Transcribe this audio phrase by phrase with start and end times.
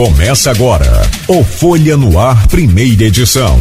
[0.00, 3.60] Começa agora o Folha no Ar, primeira edição.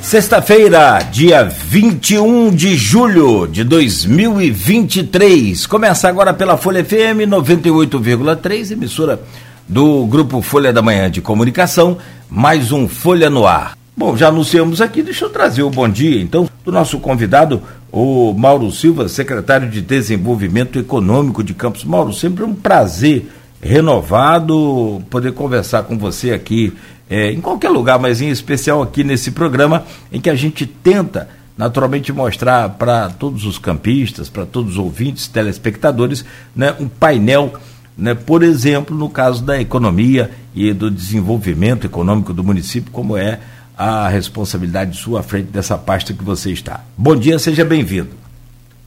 [0.00, 5.66] Sexta-feira, dia 21 de julho de 2023.
[5.66, 9.20] Começa agora pela Folha FM 98,3, emissora
[9.68, 11.98] do Grupo Folha da Manhã de Comunicação,
[12.30, 13.79] mais um Folha no Ar.
[14.00, 17.60] Bom, já anunciamos aqui, deixa eu trazer o bom dia, então, do nosso convidado,
[17.92, 21.84] o Mauro Silva, secretário de Desenvolvimento Econômico de Campos.
[21.84, 26.72] Mauro, sempre um prazer renovado poder conversar com você aqui
[27.10, 31.28] é, em qualquer lugar, mas em especial aqui nesse programa em que a gente tenta
[31.54, 36.24] naturalmente mostrar para todos os campistas, para todos os ouvintes, telespectadores,
[36.56, 37.52] né, um painel,
[37.98, 43.40] né, por exemplo, no caso da economia e do desenvolvimento econômico do município, como é
[43.80, 46.84] a responsabilidade sua à frente dessa pasta que você está.
[46.98, 48.10] Bom dia, seja bem-vindo.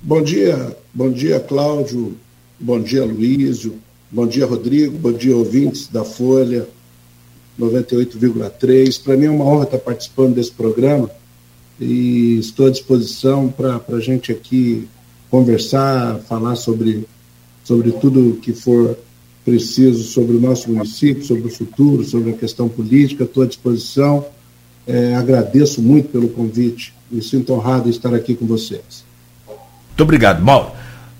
[0.04, 2.16] Bom dia, bom dia, Cláudio,
[2.60, 3.80] bom dia, Luísio,
[4.12, 6.68] bom dia, Rodrigo, bom dia, ouvintes da Folha
[7.60, 9.04] 98,3.
[9.04, 11.10] Para mim é uma honra estar participando desse programa
[11.80, 14.88] e estou à disposição para a gente aqui
[15.28, 17.08] conversar, falar sobre,
[17.64, 18.96] sobre tudo que for
[19.44, 24.24] preciso sobre o nosso município, sobre o futuro, sobre a questão política, estou à disposição
[24.88, 29.04] é, agradeço muito pelo convite e sinto honrado estar aqui com vocês.
[29.48, 30.72] Muito obrigado, Mauro.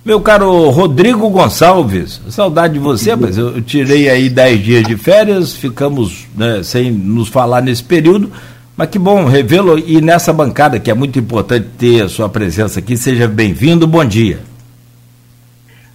[0.06, 5.54] Meu caro Rodrigo Gonçalves, saudade de você, mas eu tirei aí dez dias de férias,
[5.54, 8.30] ficamos né, sem nos falar nesse período,
[8.76, 12.80] mas que bom revê-lo e nessa bancada que é muito importante ter a sua presença
[12.80, 12.98] aqui.
[12.98, 14.40] Seja bem-vindo, bom dia.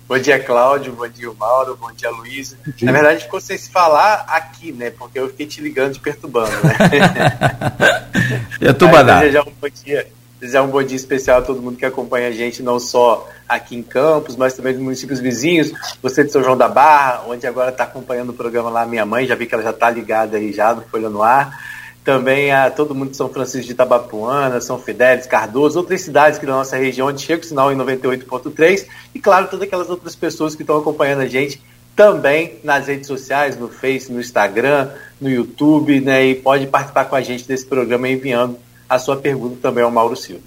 [0.09, 0.95] Bom dia, Cláudio.
[0.95, 1.77] Bom dia, Mauro.
[1.77, 2.57] Bom dia, Luiz.
[2.81, 4.91] Na verdade, ficou sem se falar aqui, né?
[4.91, 8.09] Porque eu fiquei te ligando, te perturbando, né?
[8.59, 9.21] Perturbadar.
[9.21, 10.09] Desejar um bom dia.
[10.41, 13.77] Desejar um bom dia especial a todo mundo que acompanha a gente, não só aqui
[13.77, 15.73] em Campos, mas também nos municípios vizinhos.
[16.01, 19.27] Você de São João da Barra, onde agora está acompanhando o programa lá, minha mãe,
[19.27, 21.78] já vi que ela já está ligada aí já no Folha no Ar
[22.09, 26.47] também a todo mundo de São Francisco de Itabapuana, São Fidélis, Cardoso, outras cidades que
[26.47, 30.57] da nossa região, onde chega o sinal em 98.3 e, claro, todas aquelas outras pessoas
[30.57, 31.61] que estão acompanhando a gente
[31.95, 34.89] também nas redes sociais, no Face, no Instagram,
[35.21, 38.57] no YouTube, né, e pode participar com a gente desse programa enviando
[38.89, 40.41] a sua pergunta também ao Mauro Silva.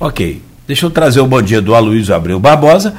[0.00, 0.42] Ok.
[0.66, 2.96] Deixa eu trazer o bom dia do Aloysio Abreu Barbosa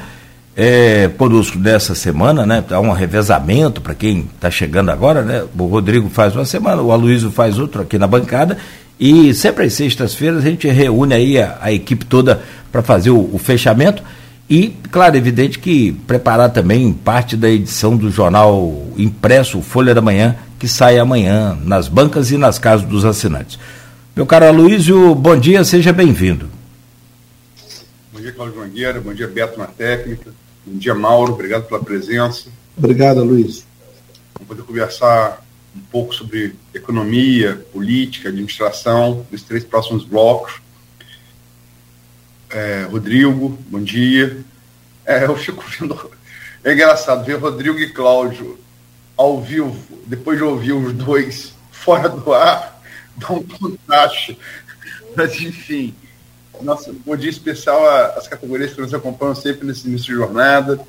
[0.56, 2.64] é, conosco dessa semana, né?
[2.70, 5.44] Há um revezamento para quem está chegando agora, né?
[5.58, 8.58] O Rodrigo faz uma semana, o Aloysio faz outra aqui na bancada.
[8.98, 13.30] E sempre às sextas-feiras a gente reúne aí a, a equipe toda para fazer o,
[13.32, 14.02] o, fechamento.
[14.48, 20.36] E, claro, evidente que preparar também parte da edição do jornal impresso Folha da Manhã,
[20.58, 23.58] que sai amanhã nas bancas e nas casas dos assinantes.
[24.14, 26.59] Meu caro Aloysio, bom dia, seja bem-vindo.
[28.40, 30.32] Cláudio Mangueira, bom dia, Beto na técnica,
[30.64, 31.34] Bom dia, Mauro.
[31.34, 32.48] Obrigado pela presença.
[32.74, 33.66] Obrigado, Luiz.
[34.32, 35.44] Vamos poder conversar
[35.76, 40.54] um pouco sobre economia, política, administração, nos três próximos blocos.
[42.48, 44.42] É, Rodrigo, bom dia.
[45.04, 46.10] É, eu fico vendo.
[46.64, 48.58] É engraçado ver Rodrigo e Cláudio
[49.18, 49.76] ao vivo,
[50.06, 52.82] depois de ouvir os dois fora do ar,
[53.16, 54.38] dá um contraste.
[55.14, 55.94] Mas, enfim,
[56.62, 57.84] nossa, bom dia especial
[58.16, 60.80] às categorias que nos acompanham sempre nesse início de jornada,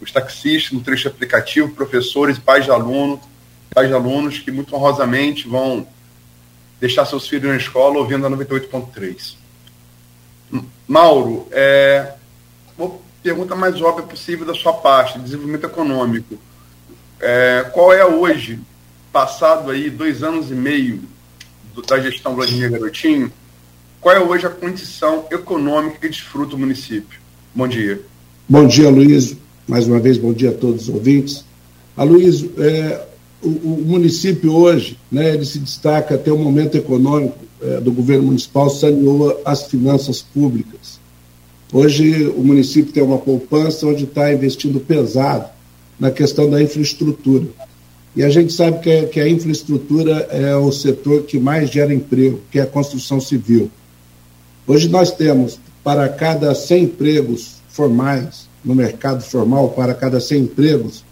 [0.00, 3.20] os taxistas no trecho aplicativo, professores, pais de alunos,
[3.74, 5.86] pais de alunos que muito honrosamente vão
[6.80, 9.34] deixar seus filhos na escola ouvindo a 98.3.
[10.88, 12.14] Mauro, é,
[13.22, 16.38] pergunta mais óbvia possível da sua parte, desenvolvimento econômico.
[17.20, 18.58] É, qual é hoje,
[19.12, 21.02] passado aí dois anos e meio
[21.74, 23.30] do, da gestão Vladimir Garotinho,
[24.00, 27.20] qual é hoje a condição econômica que desfruta o município?
[27.54, 28.00] Bom dia.
[28.48, 29.36] Bom dia, Luiz.
[29.68, 31.44] Mais uma vez, bom dia a todos os ouvintes.
[31.96, 33.06] A Luiz, é,
[33.42, 38.24] o, o, município hoje, né, ele se destaca até o momento econômico é, do governo
[38.24, 40.98] municipal, saneou as finanças públicas.
[41.72, 45.48] Hoje o município tem uma poupança onde está investindo pesado
[45.98, 47.46] na questão da infraestrutura.
[48.16, 52.40] E a gente sabe que, que a infraestrutura é o setor que mais gera emprego,
[52.50, 53.70] que é a construção civil.
[54.70, 61.04] Hoje nós temos, para cada 100 empregos formais, no mercado formal, para cada 100 empregos,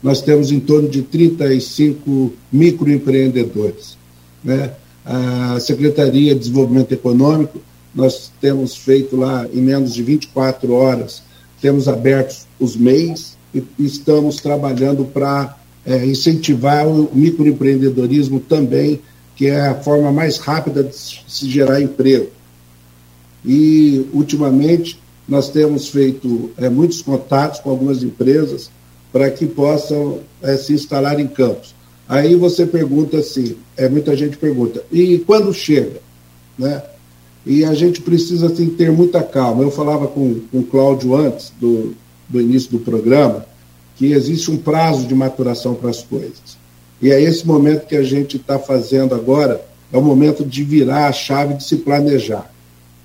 [0.00, 3.98] nós temos em torno de 35 microempreendedores.
[4.44, 4.70] Né?
[5.04, 7.60] A Secretaria de Desenvolvimento Econômico,
[7.92, 11.20] nós temos feito lá em menos de 24 horas,
[11.60, 19.00] temos abertos os MEIs e estamos trabalhando para é, incentivar o microempreendedorismo também,
[19.34, 22.38] que é a forma mais rápida de se gerar emprego
[23.44, 24.98] e ultimamente
[25.28, 28.70] nós temos feito é, muitos contatos com algumas empresas
[29.12, 31.74] para que possam é, se instalar em campos.
[32.08, 36.00] Aí você pergunta assim, é, muita gente pergunta, e quando chega?
[36.58, 36.82] Né?
[37.46, 39.62] E a gente precisa assim, ter muita calma.
[39.62, 41.94] Eu falava com, com o Cláudio antes do,
[42.28, 43.46] do início do programa,
[43.96, 46.58] que existe um prazo de maturação para as coisas.
[47.00, 51.06] E é esse momento que a gente está fazendo agora, é o momento de virar
[51.06, 52.49] a chave de se planejar.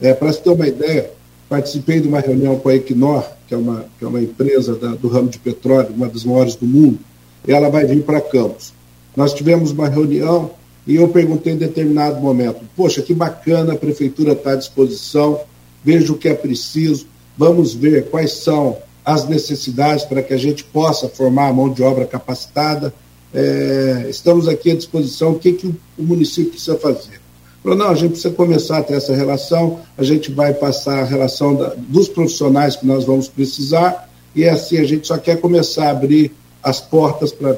[0.01, 1.11] É, para você ter uma ideia,
[1.47, 4.89] participei de uma reunião com a Equinor, que é uma, que é uma empresa da,
[4.89, 6.99] do ramo de petróleo, uma das maiores do mundo,
[7.47, 8.73] e ela vai vir para Campos.
[9.15, 10.51] Nós tivemos uma reunião
[10.85, 15.39] e eu perguntei em determinado momento: Poxa, que bacana, a prefeitura está à disposição,
[15.83, 17.07] veja o que é preciso,
[17.37, 21.83] vamos ver quais são as necessidades para que a gente possa formar a mão de
[21.83, 22.93] obra capacitada.
[23.33, 27.24] É, estamos aqui à disposição, o que, que o município precisa fazer?
[27.65, 31.03] Falou, não, a gente precisa começar a ter essa relação, a gente vai passar a
[31.03, 35.41] relação da, dos profissionais que nós vamos precisar, e é assim a gente só quer
[35.41, 36.31] começar a abrir
[36.61, 37.57] as portas para.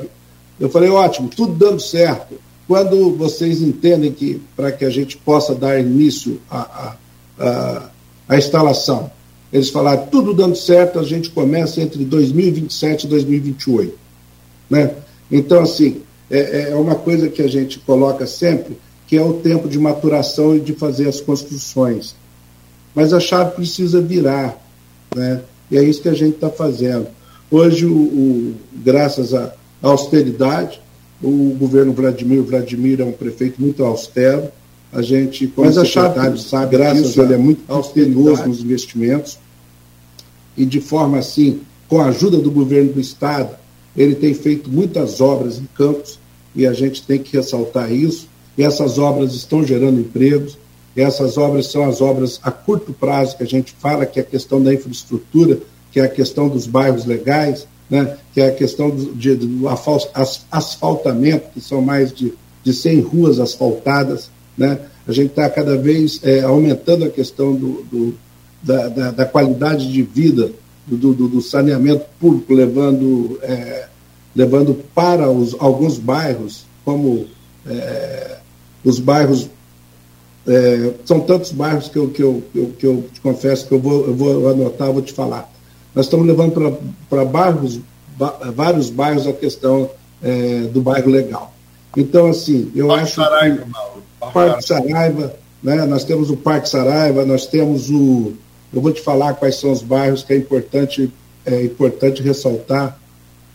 [0.57, 2.35] Eu falei, ótimo, tudo dando certo.
[2.65, 6.95] Quando vocês entendem que, para que a gente possa dar início à,
[7.37, 7.89] à,
[8.29, 9.11] à instalação,
[9.51, 13.93] eles falaram, tudo dando certo, a gente começa entre 2027 e 2028.
[14.69, 14.95] Né?
[15.29, 16.01] Então, assim,
[16.31, 18.77] é, é uma coisa que a gente coloca sempre,
[19.07, 22.13] que é o tempo de maturação e de fazer as construções.
[22.93, 24.61] Mas a chave precisa virar,
[25.15, 25.41] né?
[25.71, 27.07] e é isso que a gente está fazendo.
[27.49, 30.81] Hoje, o, o, graças à austeridade,
[31.23, 34.49] o governo Vladimir, Vladimir é um prefeito muito austero,
[34.91, 39.37] a gente, como Mas a chave sabe, graças disso, ele é muito austerioso nos investimentos,
[40.55, 43.55] e de forma assim, com a ajuda do governo do Estado,
[43.95, 46.19] ele tem feito muitas obras em campos,
[46.55, 48.27] e a gente tem que ressaltar isso,
[48.63, 50.57] essas obras estão gerando empregos,
[50.95, 54.25] essas obras são as obras a curto prazo que a gente fala, que é a
[54.25, 55.59] questão da infraestrutura,
[55.91, 59.67] que é a questão dos bairros legais, né, que é a questão do, de, do
[60.51, 62.33] asfaltamento, que são mais de,
[62.63, 64.29] de 100 ruas asfaltadas.
[64.57, 64.79] Né?
[65.07, 68.17] A gente está cada vez é, aumentando a questão do, do
[68.61, 70.51] da, da, da, qualidade de vida
[70.85, 73.87] do, do, saneamento público, levando, é,
[74.35, 77.27] levando para os, alguns bairros, como
[77.65, 78.37] é,
[78.83, 79.49] os bairros.
[80.47, 83.73] É, são tantos bairros que eu, que, eu, que, eu, que eu te confesso que
[83.73, 85.51] eu vou, eu vou anotar, vou te falar.
[85.93, 86.79] Nós estamos levando
[87.09, 87.79] para bairros,
[88.55, 89.89] vários bairros a questão
[90.21, 91.53] é, do bairro legal.
[91.95, 93.69] Então, assim, eu Parque acho Saraiva, que.
[93.69, 94.03] Mauro.
[94.19, 95.85] Parque, Parque Saraiva, né?
[95.85, 98.33] nós temos o Parque Saraiva, nós temos o.
[98.73, 101.11] Eu vou te falar quais são os bairros que é importante,
[101.45, 102.99] é importante ressaltar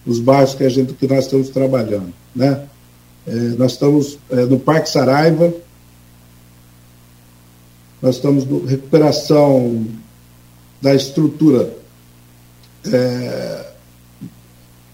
[0.06, 2.12] os bairros que, a gente, que nós estamos trabalhando.
[2.34, 2.60] Né?
[3.26, 5.52] É, nós estamos é, no Parque Saraiva,
[8.00, 9.86] nós estamos no recuperação
[10.80, 11.72] da estrutura
[12.84, 13.66] é,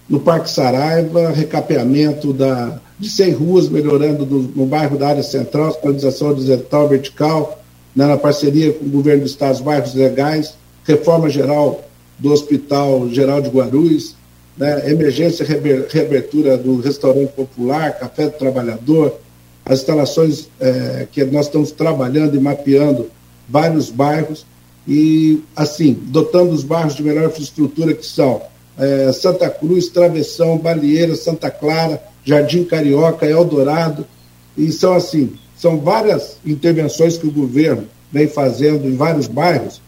[0.09, 5.73] no Parque Saraiva, recapeamento da, de 100 ruas, melhorando no, no bairro da área central,
[5.73, 7.63] sinalização horizontal vertical,
[7.97, 10.55] né, na parceria com o governo do Estado, os bairros legais,
[10.85, 11.85] reforma geral
[12.19, 14.18] do Hospital Geral de Guarulhos,
[14.59, 19.19] né, emergência reabertura do restaurante popular, café do trabalhador,
[19.65, 23.11] as instalações é, que nós estamos trabalhando e mapeando
[23.49, 24.45] vários bairros
[24.87, 28.43] e, assim, dotando os bairros de melhor infraestrutura que são
[28.79, 34.07] é, Santa Cruz, Travessão, Balieira, Santa Clara, Jardim Carioca, Eldorado,
[34.57, 39.81] e são assim, são várias intervenções que o governo vem fazendo em vários bairros,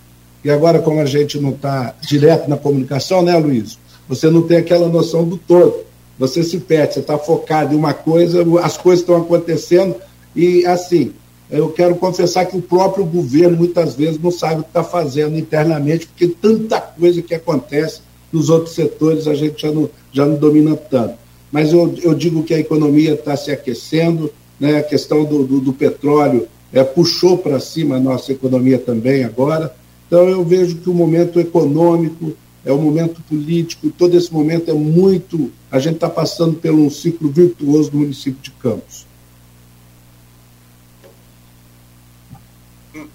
[0.44, 3.78] e agora como a gente não está direto na comunicação, né, Luiz?
[4.10, 5.84] Você não tem aquela noção do todo.
[6.18, 9.94] Você se perde, você está focado em uma coisa, as coisas estão acontecendo
[10.34, 11.12] e, assim,
[11.48, 15.38] eu quero confessar que o próprio governo muitas vezes não sabe o que está fazendo
[15.38, 18.00] internamente, porque tanta coisa que acontece
[18.32, 21.14] nos outros setores a gente já não, já não domina tanto.
[21.52, 24.78] Mas eu, eu digo que a economia está se aquecendo, né?
[24.78, 29.72] a questão do, do, do petróleo é, puxou para cima a nossa economia também agora.
[30.08, 32.32] Então eu vejo que o momento econômico,
[32.64, 35.50] é o momento político, todo esse momento é muito.
[35.70, 39.06] A gente está passando por um ciclo virtuoso no município de Campos.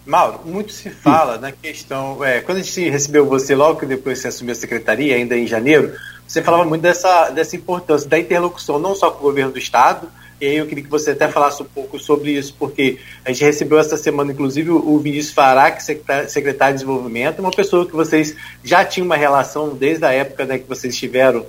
[0.06, 2.24] Mauro, muito se fala na questão.
[2.24, 5.48] É, quando a gente recebeu você, logo que depois você assumiu a secretaria, ainda em
[5.48, 5.94] janeiro,
[6.28, 10.08] você falava muito dessa, dessa importância da interlocução, não só com o governo do Estado,
[10.40, 13.44] e aí eu queria que você até falasse um pouco sobre isso, porque a gente
[13.44, 17.94] recebeu essa semana, inclusive, o Vinícius Fará, que é secretário de Desenvolvimento, uma pessoa que
[17.94, 21.46] vocês já tinham uma relação desde a época né, que vocês estiveram,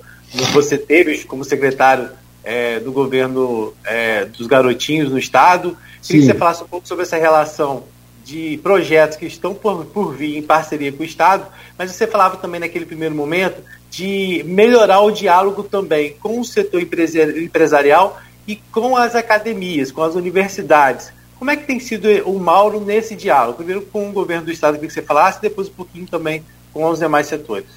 [0.53, 2.09] você teve como secretário
[2.43, 5.77] é, do governo é, dos garotinhos no Estado.
[6.01, 6.27] Queria Sim.
[6.27, 7.83] que você falasse um pouco sobre essa relação
[8.23, 11.45] de projetos que estão por, por vir em parceria com o Estado,
[11.77, 16.81] mas você falava também naquele primeiro momento de melhorar o diálogo também com o setor
[16.81, 21.11] empresarial e com as academias, com as universidades.
[21.37, 23.57] Como é que tem sido o Mauro nesse diálogo?
[23.57, 26.99] Primeiro com o governo do estado, que você falasse, depois um pouquinho também com os
[26.99, 27.67] demais setores.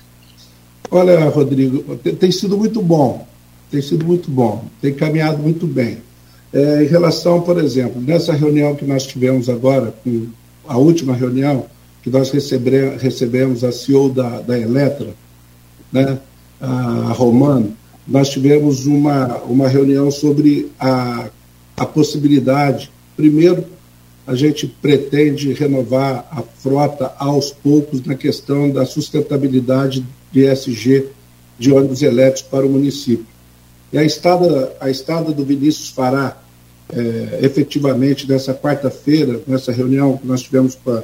[0.90, 3.26] Olha, Rodrigo, tem sido muito bom,
[3.70, 5.98] tem sido muito bom, tem caminhado muito bem.
[6.52, 9.94] É, em relação, por exemplo, nessa reunião que nós tivemos agora,
[10.66, 11.66] a última reunião,
[12.02, 15.14] que nós recebe, recebemos a CEO da, da Eletra,
[15.92, 16.18] né,
[16.60, 17.76] a Romano,
[18.10, 21.30] nós tivemos uma, uma reunião sobre a,
[21.76, 23.64] a possibilidade, primeiro,
[24.26, 31.06] a gente pretende renovar a frota aos poucos na questão da sustentabilidade de SG
[31.56, 33.26] de ônibus elétricos para o município.
[33.92, 36.36] E a estada, a estada do Vinícius Fará,
[36.92, 41.02] é, efetivamente, nessa quarta-feira, nessa reunião que nós tivemos com a,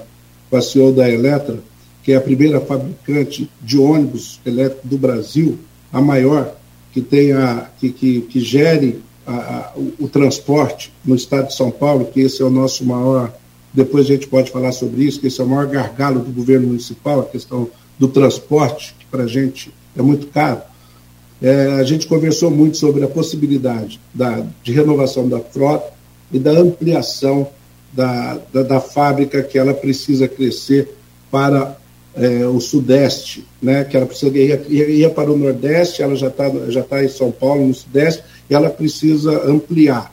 [0.51, 1.59] com a CEO da Eletra,
[2.03, 5.59] que é a primeira fabricante de ônibus elétricos do Brasil,
[5.93, 6.57] a maior,
[6.97, 11.71] que, tenha, que, que, que gere a, a, o, o, transporte no estado de São
[11.71, 13.35] Paulo, que esse é o nosso maior,
[13.71, 16.69] depois a gente pode falar sobre isso, que esse é o maior gargalo do governo
[16.69, 20.63] municipal, a questão do transporte, que para a gente é muito caro.
[21.43, 25.93] É, a gente conversou muito sobre a possibilidade da, de renovação da frota
[26.33, 27.47] e da ampliação
[27.93, 30.97] da, da, da fábrica que ela precisa crescer
[31.31, 31.77] para
[32.17, 36.51] é, o Sudeste, né, que ela precisa ia, ia para o Nordeste, ela já está
[36.69, 40.13] já tá em São Paulo, no Sudeste, e ela precisa ampliar.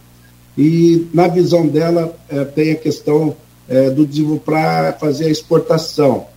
[0.57, 3.35] E na visão dela é, tem a questão
[3.67, 6.27] é, do para fazer a exportação.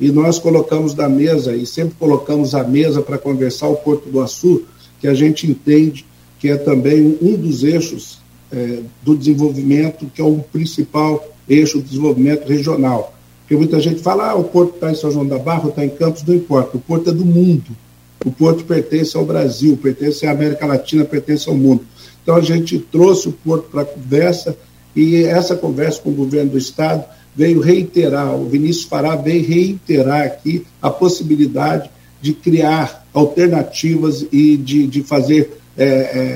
[0.00, 4.20] E nós colocamos na mesa, e sempre colocamos à mesa para conversar o Porto do
[4.20, 4.62] Açu,
[4.98, 6.06] que a gente entende
[6.38, 8.18] que é também um dos eixos
[8.50, 13.14] é, do desenvolvimento, que é o principal eixo do desenvolvimento regional.
[13.50, 15.88] Porque muita gente fala, ah, o porto está em São João da Barra, está em
[15.88, 16.76] Campos, não importa.
[16.76, 17.76] O porto é do mundo.
[18.24, 21.84] O porto pertence ao Brasil, pertence à América Latina, pertence ao mundo.
[22.22, 24.56] Então a gente trouxe o porto para a conversa
[24.94, 27.02] e essa conversa com o governo do Estado
[27.34, 31.90] veio reiterar, o Vinícius Fará veio reiterar aqui a possibilidade
[32.22, 35.86] de criar alternativas e de, de fazer é,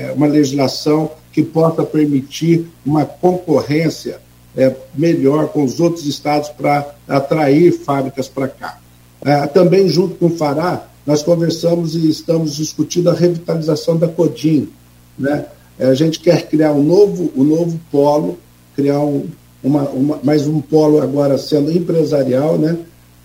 [0.09, 4.19] é, uma legislação que possa permitir uma concorrência
[4.55, 8.79] é, melhor com os outros estados para atrair fábricas para cá.
[9.23, 14.69] É, também, junto com o Fará, nós conversamos e estamos discutindo a revitalização da Codim.
[15.17, 15.45] Né?
[15.77, 18.37] É, a gente quer criar um novo, um novo polo,
[18.75, 19.25] criar um,
[19.63, 22.77] uma, uma, mais um polo agora sendo empresarial, né?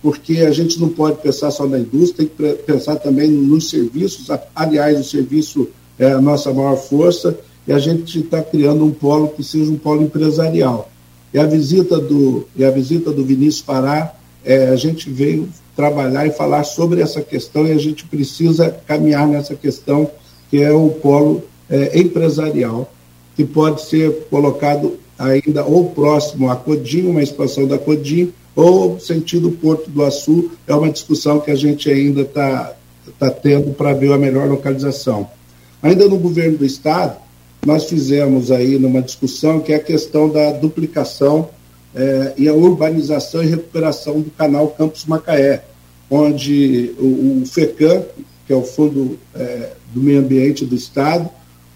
[0.03, 4.29] porque a gente não pode pensar só na indústria, tem que pensar também nos serviços.
[4.55, 5.69] Aliás, o serviço
[5.99, 9.77] é a nossa maior força e a gente está criando um polo que seja um
[9.77, 10.91] polo empresarial.
[11.33, 16.27] E a visita do, e a visita do Vinícius Pará, é, a gente veio trabalhar
[16.27, 20.11] e falar sobre essa questão e a gente precisa caminhar nessa questão
[20.51, 22.93] que é o polo é, empresarial,
[23.37, 29.53] que pode ser colocado ainda ou próximo à Codim, uma expansão da Codim, ou sentido
[29.53, 32.75] Porto do Açu, é uma discussão que a gente ainda está
[33.19, 35.29] tá tendo para ver a melhor localização.
[35.83, 37.17] Ainda no governo do Estado,
[37.65, 41.51] nós fizemos aí numa discussão que é a questão da duplicação
[41.95, 45.65] é, e a urbanização e recuperação do canal Campos Macaé,
[46.11, 48.05] onde o, o FECAM,
[48.47, 51.29] que é o Fundo é, do Meio Ambiente do Estado,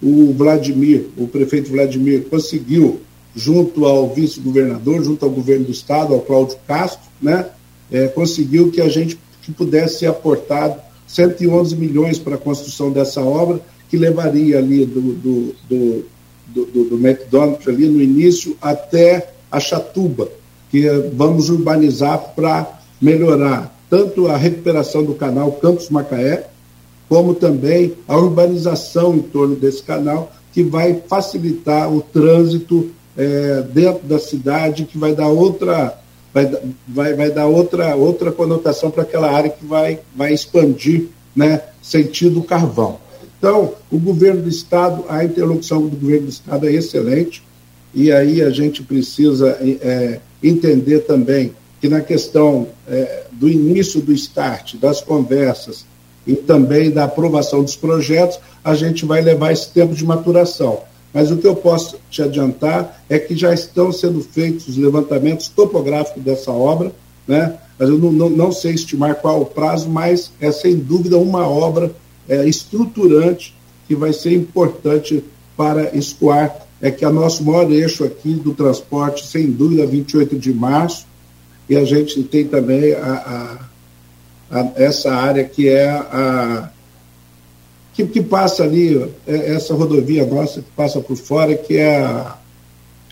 [0.02, 3.00] o Vladimir, o prefeito Vladimir, conseguiu,
[3.34, 7.46] junto ao vice-governador, junto ao governo do Estado, ao Cláudio Castro, né,
[7.90, 13.20] é, conseguiu que a gente que pudesse ser aportado 111 milhões para a construção dessa
[13.20, 13.60] obra,
[13.94, 16.04] que levaria ali do, do, do,
[16.48, 20.28] do, do McDonald's ali no início até a Chatuba,
[20.68, 26.48] que vamos urbanizar para melhorar tanto a recuperação do canal Campos Macaé,
[27.08, 34.08] como também a urbanização em torno desse canal, que vai facilitar o trânsito é, dentro
[34.08, 35.96] da cidade, que vai dar outra
[36.32, 36.50] vai,
[36.88, 42.42] vai, vai dar outra, outra conotação para aquela área que vai, vai expandir né, sentido
[42.42, 43.03] carvão.
[43.44, 47.42] Então, o governo do Estado, a interlocução do governo do Estado é excelente,
[47.92, 54.14] e aí a gente precisa é, entender também que na questão é, do início do
[54.14, 55.84] start, das conversas
[56.26, 60.80] e também da aprovação dos projetos, a gente vai levar esse tempo de maturação.
[61.12, 65.48] Mas o que eu posso te adiantar é que já estão sendo feitos os levantamentos
[65.48, 66.92] topográficos dessa obra,
[67.28, 67.58] né?
[67.78, 71.46] Mas eu não, não, não sei estimar qual o prazo, mas é sem dúvida uma
[71.46, 71.92] obra
[72.28, 73.54] é, estruturante
[73.86, 75.24] que vai ser importante
[75.56, 80.38] para escoar, é que é o nosso maior eixo aqui do transporte, sem dúvida, 28
[80.38, 81.06] de março,
[81.68, 83.68] e a gente tem também a,
[84.50, 86.70] a, a, essa área que é a.
[87.94, 92.36] Que, que passa ali, é, essa rodovia nossa que passa por fora, que é a.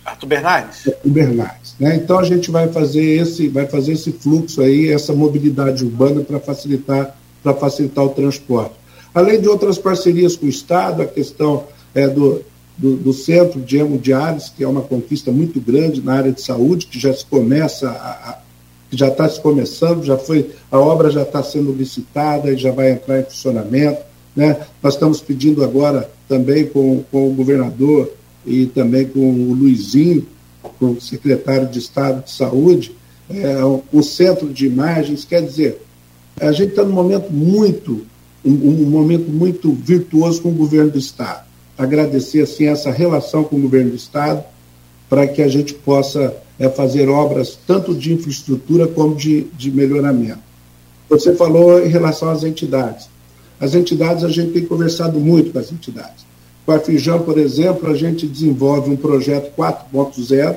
[0.04, 0.88] Arthur Bernardes?
[0.88, 1.74] Arthur Bernardes.
[1.78, 1.96] Né?
[1.96, 6.40] Então a gente vai fazer esse, vai fazer esse fluxo aí, essa mobilidade urbana para
[6.40, 8.81] facilitar, para facilitar o transporte.
[9.14, 11.64] Além de outras parcerias com o Estado, a questão
[11.94, 12.42] é, do,
[12.76, 16.86] do, do, centro de hemodiálise, que é uma conquista muito grande na área de saúde,
[16.86, 18.42] que já se começa a, a
[18.94, 22.90] já está se começando, já foi, a obra já está sendo licitada e já vai
[22.90, 24.02] entrar em funcionamento.
[24.36, 24.54] Né?
[24.82, 28.12] Nós estamos pedindo agora também com, com o governador
[28.44, 30.26] e também com o Luizinho,
[30.78, 32.94] com o secretário de Estado de Saúde,
[33.30, 35.80] é, o centro de imagens, quer dizer,
[36.38, 38.04] a gente está num momento muito,
[38.44, 43.56] um, um momento muito virtuoso com o governo do Estado agradecer assim essa relação com
[43.56, 44.44] o governo do estado
[45.08, 50.40] para que a gente possa é, fazer obras tanto de infraestrutura como de, de melhoramento.
[51.08, 53.08] Você falou em relação às entidades.
[53.60, 56.24] As entidades, a gente tem conversado muito com as entidades.
[56.64, 60.56] Com a Fijam, por exemplo, a gente desenvolve um projeto 4.0,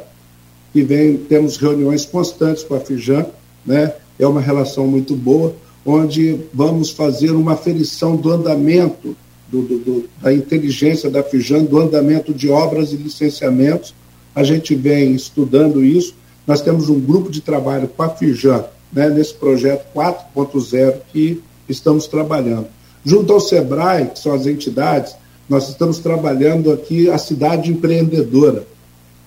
[0.71, 3.25] que vem, temos reuniões constantes com a Fijam,
[3.65, 3.93] né?
[4.17, 9.15] é uma relação muito boa, onde vamos fazer uma aferição do andamento
[9.47, 13.93] do, do, do, da inteligência da Fijan, do andamento de obras e licenciamentos.
[14.33, 16.15] A gente vem estudando isso.
[16.47, 22.07] Nós temos um grupo de trabalho com a Fijan, né, nesse projeto 4.0 que estamos
[22.07, 22.67] trabalhando.
[23.03, 25.15] Junto ao SEBRAE, que são as entidades,
[25.47, 28.65] nós estamos trabalhando aqui a cidade empreendedora.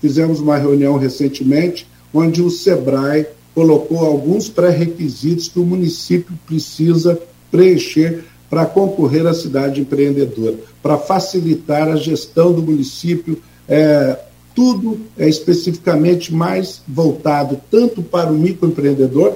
[0.01, 7.19] Fizemos uma reunião recentemente onde o SEBRAE colocou alguns pré-requisitos que o município precisa
[7.51, 13.41] preencher para concorrer à cidade empreendedora, para facilitar a gestão do município.
[13.67, 14.17] É,
[14.55, 19.35] tudo é especificamente mais voltado tanto para o microempreendedor,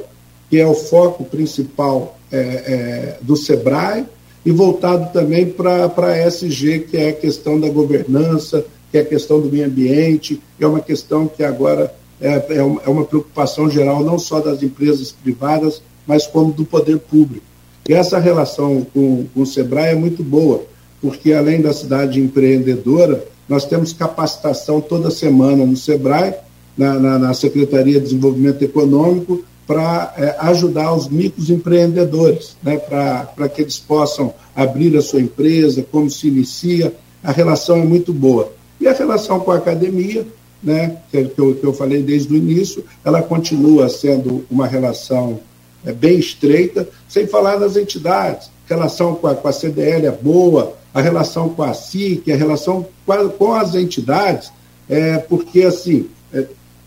[0.50, 4.06] que é o foco principal é, é, do SEBRAE,
[4.46, 9.06] e voltado também para a SG, que é a questão da governança, que é a
[9.06, 13.04] questão do meio ambiente, que é uma questão que agora é, é, uma, é uma
[13.04, 17.46] preocupação geral, não só das empresas privadas, mas como do poder público.
[17.88, 20.64] E essa relação com, com o SEBRAE é muito boa,
[21.02, 26.36] porque além da cidade empreendedora, nós temos capacitação toda semana no SEBRAE,
[26.78, 33.62] na, na, na Secretaria de Desenvolvimento Econômico, para é, ajudar os microempreendedores, né, para que
[33.62, 36.94] eles possam abrir a sua empresa, como se inicia.
[37.22, 38.52] A relação é muito boa.
[38.80, 40.26] E a relação com a academia,
[40.64, 45.40] né, que, que, eu, que eu falei desde o início, ela continua sendo uma relação
[45.86, 48.50] é, bem estreita, sem falar das entidades.
[48.70, 52.36] A relação com a, com a CDL é boa, a relação com a SIC, a
[52.36, 54.52] relação com, com as entidades,
[54.90, 56.46] é, porque assim, é,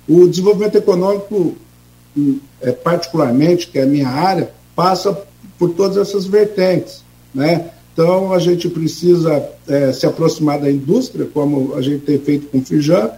[0.08, 1.54] o desenvolvimento econômico,
[2.16, 5.16] hum, é, particularmente, que é a minha área, passa
[5.58, 7.04] por todas essas vertentes.
[7.34, 7.70] Né?
[7.92, 12.58] Então, a gente precisa é, se aproximar da indústria, como a gente tem feito com
[12.58, 13.10] o Fijan,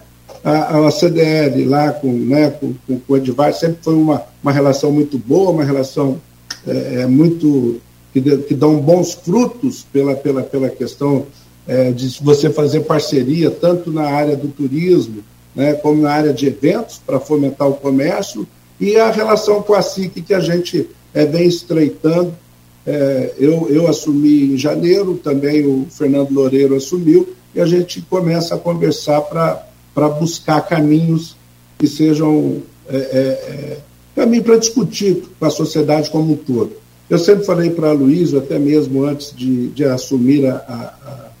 [0.43, 4.51] a, a CDL lá com, né, com, com, com o Edvar sempre foi uma, uma
[4.51, 6.19] relação muito boa, uma relação
[6.67, 7.79] é, é muito
[8.13, 11.25] que, de, que dão bons frutos pela, pela, pela questão
[11.67, 15.23] é, de você fazer parceria tanto na área do turismo
[15.55, 18.47] né, como na área de eventos para fomentar o comércio
[18.79, 22.33] e a relação com a SIC que a gente é, vem estreitando.
[22.85, 28.55] É, eu, eu assumi em janeiro, também o Fernando Loureiro assumiu, e a gente começa
[28.55, 31.35] a conversar para para buscar caminhos
[31.77, 33.77] que sejam é, é, é
[34.19, 36.71] caminho para discutir com a sociedade como um todo.
[37.09, 41.31] Eu sempre falei para a Luísa, até mesmo antes de, de assumir, a, a,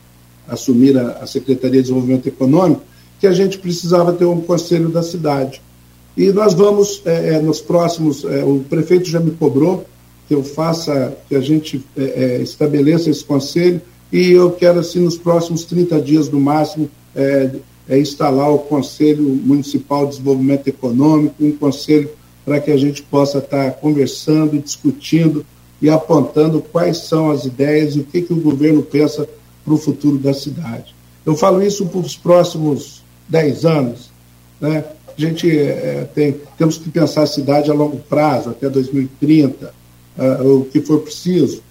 [0.47, 2.81] a assumir a, Secretaria de Desenvolvimento Econômico,
[3.19, 5.61] que a gente precisava ter um conselho da cidade.
[6.17, 9.85] E nós vamos, é, é nos próximos, é, o prefeito já me cobrou
[10.27, 11.83] que eu faça, que a gente
[12.39, 13.81] estabeleça esse conselho,
[14.11, 16.87] e eu quero, assim, nos próximos 30 dias no máximo,
[17.89, 22.09] é instalar o Conselho Municipal de Desenvolvimento Econômico, um conselho
[22.45, 25.43] para que a gente possa estar conversando, discutindo
[25.81, 29.27] e apontando quais são as ideias e o que, que o governo pensa
[29.65, 30.95] para o futuro da cidade.
[31.25, 34.11] Eu falo isso para os próximos 10 anos.
[34.61, 34.83] Né?
[35.07, 39.71] A gente é, tem, temos que pensar a cidade a longo prazo, até 2030, uh,
[40.17, 41.61] ah, o que for preciso.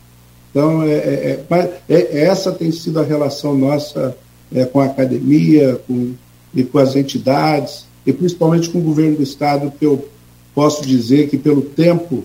[0.50, 4.16] Então, é, é, é, é essa tem sido a relação nossa
[4.52, 6.14] é, com a academia com,
[6.54, 10.08] e com as entidades, e principalmente com o governo do Estado, que eu
[10.54, 12.24] posso dizer que, pelo tempo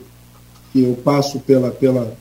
[0.72, 2.16] que eu passo pela, pela,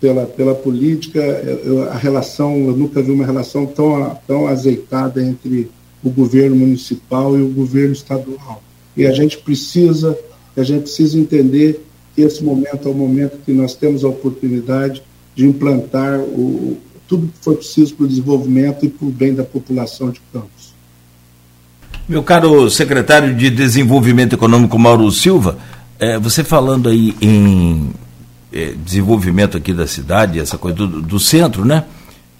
[0.00, 5.70] pela, pela política, eu, a relação, eu nunca vi uma relação tão, tão azeitada entre
[6.02, 8.62] o governo municipal e o governo estadual.
[8.96, 10.18] E a gente precisa,
[10.56, 15.02] a gente precisa entender que esse momento é o momento que nós temos a oportunidade
[15.34, 16.76] de implantar o,
[17.08, 20.74] tudo que for preciso para o desenvolvimento e para o bem da população de Campos.
[22.06, 25.58] Meu caro secretário de Desenvolvimento Econômico, Mauro Silva,
[25.98, 27.90] é, você falando aí em
[28.52, 31.84] é, desenvolvimento aqui da cidade, essa coisa do, do centro, né?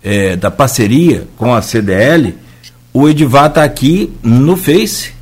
[0.03, 2.35] É, da parceria com a CDL,
[2.93, 5.13] o Edivar está aqui no Face,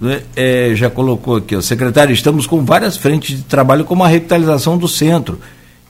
[0.00, 0.22] né?
[0.36, 4.76] é, já colocou aqui, o secretário, estamos com várias frentes de trabalho como a revitalização
[4.76, 5.40] do centro,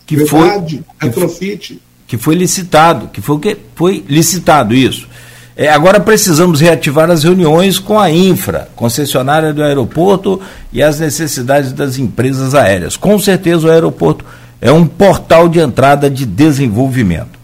[0.06, 1.80] que Verdade, foi retrofit.
[2.10, 5.08] Que foi licitado, que foi o que foi licitado isso.
[5.56, 10.40] É, agora precisamos reativar as reuniões com a infra, concessionária do aeroporto
[10.72, 12.96] e as necessidades das empresas aéreas.
[12.96, 14.24] Com certeza o aeroporto
[14.60, 17.38] é um portal de entrada de desenvolvimento.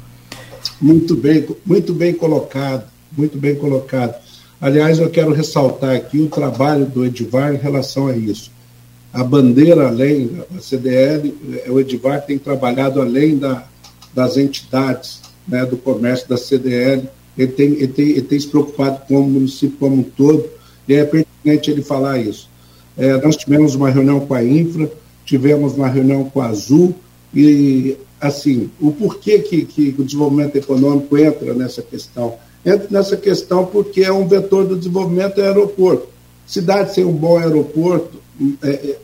[0.80, 2.82] Muito bem, muito bem colocado,
[3.16, 4.16] muito bem colocado.
[4.60, 8.50] Aliás, eu quero ressaltar aqui o trabalho do Edivar em relação a isso.
[9.12, 13.64] A bandeira além da CDL, eh, o Edivar tem trabalhado além da,
[14.16, 19.02] das entidades né, do comércio da CDL, ele tem, ele, tem, ele tem se preocupado
[19.06, 20.48] com o município como um todo,
[20.88, 22.48] e é pertinente ele falar isso.
[22.96, 24.90] É, nós tivemos uma reunião com a Infra,
[25.26, 26.94] tivemos uma reunião com a Azul,
[27.34, 32.36] e, assim, o porquê que, que o desenvolvimento econômico entra nessa questão?
[32.64, 36.08] Entra nessa questão porque é um vetor do desenvolvimento é aeroporto.
[36.46, 38.18] Cidade sem um bom aeroporto,
[38.62, 38.98] é, é,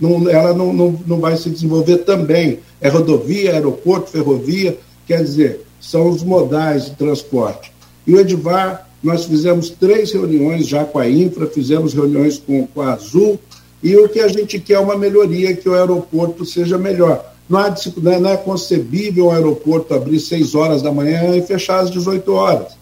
[0.00, 2.60] não, ela não, não, não vai se desenvolver também.
[2.80, 7.72] É rodovia, aeroporto, ferrovia, quer dizer, são os modais de transporte.
[8.06, 12.82] E o Edivar, nós fizemos três reuniões já com a Infra, fizemos reuniões com, com
[12.82, 13.38] a Azul,
[13.82, 17.32] e o que a gente quer é uma melhoria, que o aeroporto seja melhor.
[17.48, 21.90] Não, há, não é concebível o aeroporto abrir 6 horas da manhã e fechar às
[21.90, 22.72] 18 horas.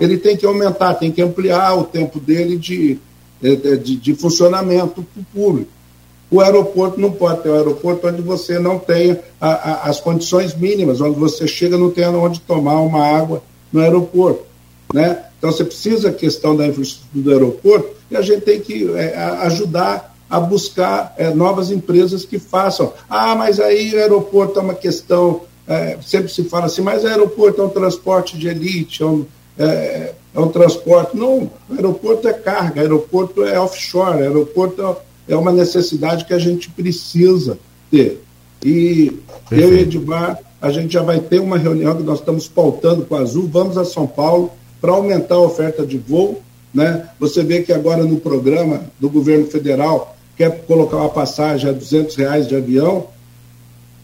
[0.00, 2.98] Ele tem que aumentar, tem que ampliar o tempo dele de,
[3.40, 5.70] de, de funcionamento para o público.
[6.36, 10.54] O aeroporto não pode ter um aeroporto onde você não tenha a, a, as condições
[10.54, 14.44] mínimas, onde você chega não tem onde tomar uma água no aeroporto.
[14.92, 15.24] Né?
[15.38, 19.16] Então você precisa a questão da infraestrutura do aeroporto e a gente tem que é,
[19.44, 22.92] ajudar a buscar é, novas empresas que façam.
[23.08, 27.06] Ah, mas aí o aeroporto é uma questão, é, sempre se fala assim, mas o
[27.06, 29.24] aeroporto é um transporte de elite, é um,
[29.58, 31.16] é, é um transporte.
[31.16, 34.82] Não, aeroporto é carga, aeroporto é offshore, aeroporto
[35.28, 37.58] é uma necessidade que a gente precisa
[37.90, 38.22] ter.
[38.64, 39.12] E
[39.48, 39.72] Perfeito.
[39.72, 43.14] eu e Edmar, a gente já vai ter uma reunião que nós estamos pautando com
[43.14, 46.42] a Azul, vamos a São Paulo para aumentar a oferta de voo.
[46.72, 47.08] Né?
[47.18, 52.14] Você vê que agora no programa do governo federal quer colocar uma passagem a 200
[52.16, 53.06] reais de avião.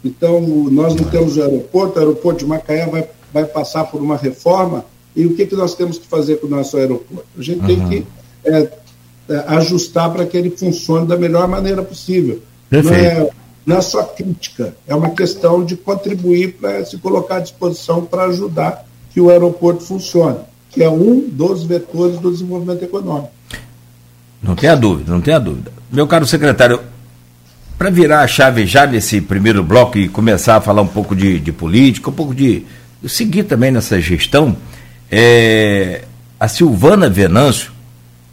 [0.05, 4.17] Então, nós não temos o aeroporto, o aeroporto de Macaé vai, vai passar por uma
[4.17, 4.85] reforma.
[5.15, 7.27] E o que, que nós temos que fazer com o nosso aeroporto?
[7.39, 7.67] A gente uhum.
[7.67, 8.07] tem que
[8.45, 8.69] é,
[9.47, 12.43] ajustar para que ele funcione da melhor maneira possível.
[12.71, 13.31] Não é,
[13.65, 18.25] não é só crítica, é uma questão de contribuir para se colocar à disposição para
[18.25, 20.39] ajudar que o aeroporto funcione,
[20.71, 23.31] que é um dos vetores do desenvolvimento econômico.
[24.43, 25.71] Não tenha dúvida, não tenha dúvida.
[25.91, 26.81] Meu caro secretário,
[27.79, 31.39] para virar a chave já nesse primeiro bloco e começar a falar um pouco de,
[31.39, 32.65] de política, um pouco de.
[33.07, 34.57] seguir também nessa gestão,
[35.11, 36.03] é,
[36.41, 37.71] a Silvana Venâncio,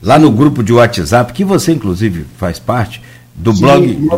[0.01, 3.01] lá no grupo de WhatsApp, que você inclusive faz parte,
[3.35, 4.09] do Sim, blog.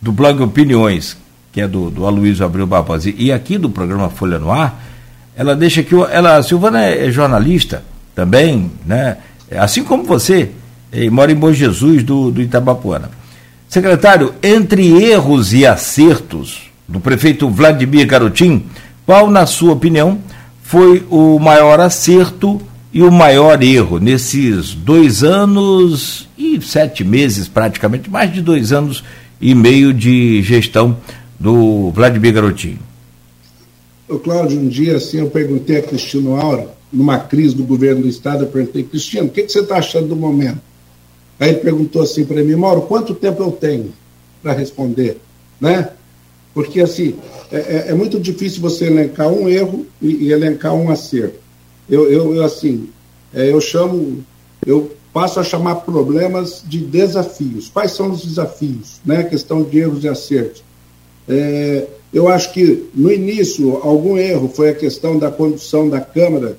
[0.00, 1.16] Do blog Opiniões,
[1.52, 4.82] que é do, do Aloysio Abreu Barbosa, e aqui do programa Folha no Ar,
[5.36, 5.94] ela deixa que.
[5.94, 7.82] Ela, a Silvana é, é jornalista
[8.14, 9.18] também, né?
[9.58, 10.50] assim como você,
[10.92, 13.10] e mora em Bom Jesus, do, do Itabapuana.
[13.68, 18.64] Secretário, entre erros e acertos do prefeito Vladimir Garotim,
[19.06, 20.18] qual, na sua opinião,
[20.62, 22.60] foi o maior acerto
[22.92, 29.04] e o maior erro nesses dois anos e sete meses, praticamente, mais de dois anos
[29.40, 30.96] e meio de gestão
[31.38, 32.78] do Vladimir Garotinho?
[34.08, 38.08] Ô, Cláudio, um dia assim eu perguntei a Cristino Aura, numa crise do governo do
[38.08, 40.60] Estado, eu perguntei, Cristino, o que, que você está achando do momento?
[41.38, 43.92] Aí ele perguntou assim para mim, Mauro, quanto tempo eu tenho
[44.42, 45.18] para responder?
[45.60, 45.88] Né?
[46.52, 47.14] Porque, assim,
[47.50, 51.39] é, é, é, muito difícil você elencar um erro e, e elencar um acerto.
[51.90, 52.88] Eu, eu, eu assim,
[53.34, 54.24] é, eu chamo,
[54.64, 57.68] eu passo a chamar problemas de desafios.
[57.68, 59.00] Quais são os desafios?
[59.04, 59.18] Né?
[59.18, 60.62] A questão de erros e acertos.
[61.28, 66.56] É, eu acho que, no início, algum erro foi a questão da condução da Câmara,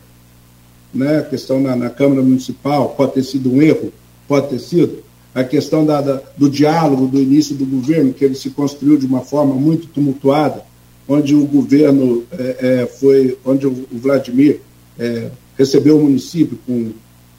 [0.93, 1.19] né?
[1.19, 3.91] a questão na, na Câmara Municipal, pode ter sido um erro,
[4.27, 4.99] pode ter sido.
[5.33, 9.05] A questão da, da, do diálogo do início do governo, que ele se construiu de
[9.05, 10.63] uma forma muito tumultuada,
[11.07, 14.59] onde o governo é, é, foi, onde o, o Vladimir
[15.01, 16.91] é, recebeu o município com,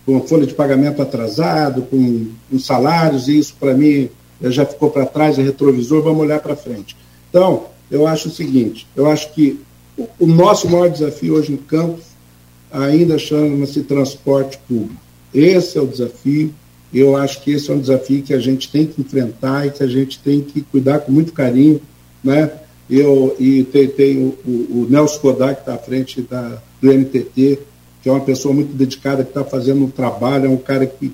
[0.04, 4.10] com folha de pagamento atrasado, com, com salários, e isso para mim
[4.42, 6.96] já ficou para trás, é retrovisor, vamos olhar para frente.
[7.30, 9.60] Então, eu acho o seguinte: eu acho que
[9.96, 12.04] o, o nosso maior desafio hoje em Campos
[12.72, 15.00] ainda chama-se transporte público.
[15.32, 16.52] Esse é o desafio.
[16.92, 19.82] Eu acho que esse é um desafio que a gente tem que enfrentar e que
[19.82, 21.80] a gente tem que cuidar com muito carinho,
[22.22, 22.50] né?
[22.90, 27.58] Eu, e tem, tem o, o, Nelson Kodak, que está à frente da, do MTT,
[28.02, 31.12] que é uma pessoa muito dedicada, que está fazendo um trabalho, é um cara que,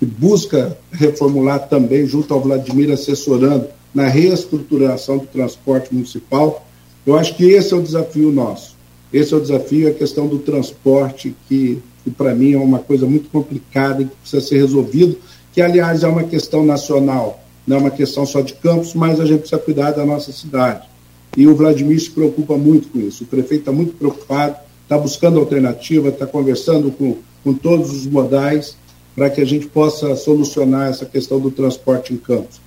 [0.00, 6.66] que busca reformular também, junto ao Vladimir, assessorando na reestruturação do transporte municipal.
[7.06, 8.74] Eu acho que esse é o desafio nosso.
[9.12, 13.06] Esse é o desafio, a questão do transporte, que, que para mim é uma coisa
[13.06, 15.16] muito complicada e que precisa ser resolvido,
[15.52, 19.24] que, aliás, é uma questão nacional, não é uma questão só de Campos, mas a
[19.24, 20.88] gente precisa cuidar da nossa cidade.
[21.36, 23.24] E o Vladimir se preocupa muito com isso.
[23.24, 28.76] O prefeito está muito preocupado, está buscando alternativa, está conversando com, com todos os modais
[29.14, 32.60] para que a gente possa solucionar essa questão do transporte em campos.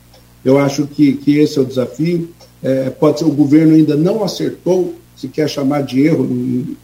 [0.43, 2.30] Eu acho que, que esse é o desafio.
[2.63, 6.27] É, pode ser o governo ainda não acertou, se quer chamar de erro,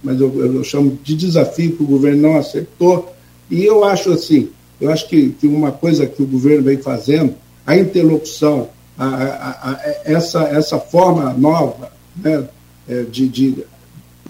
[0.04, 3.13] mas eu, eu chamo de desafio que o governo não acertou.
[3.50, 7.36] E eu acho assim, eu acho que, que uma coisa que o governo vem fazendo,
[7.65, 8.69] a interlocução
[9.04, 12.48] a, a, a, essa, essa forma nova né,
[12.88, 13.63] é, de, de,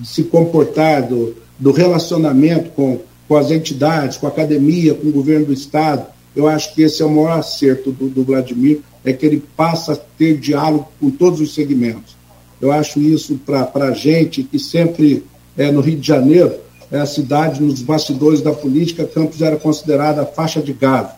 [0.04, 5.48] se comportar, do, do relacionamento com, com as entidades, com a academia, com o governo
[5.48, 6.06] do Estado,
[6.36, 9.94] eu acho que esse é o maior acerto do, do Vladimir, é que ele passa
[9.94, 12.16] a ter diálogo com todos os segmentos.
[12.60, 15.24] Eu acho isso para a gente, que sempre
[15.58, 16.56] é, no Rio de Janeiro,
[16.92, 21.12] é a cidade, nos bastidores da política, Campos era considerada faixa de gado.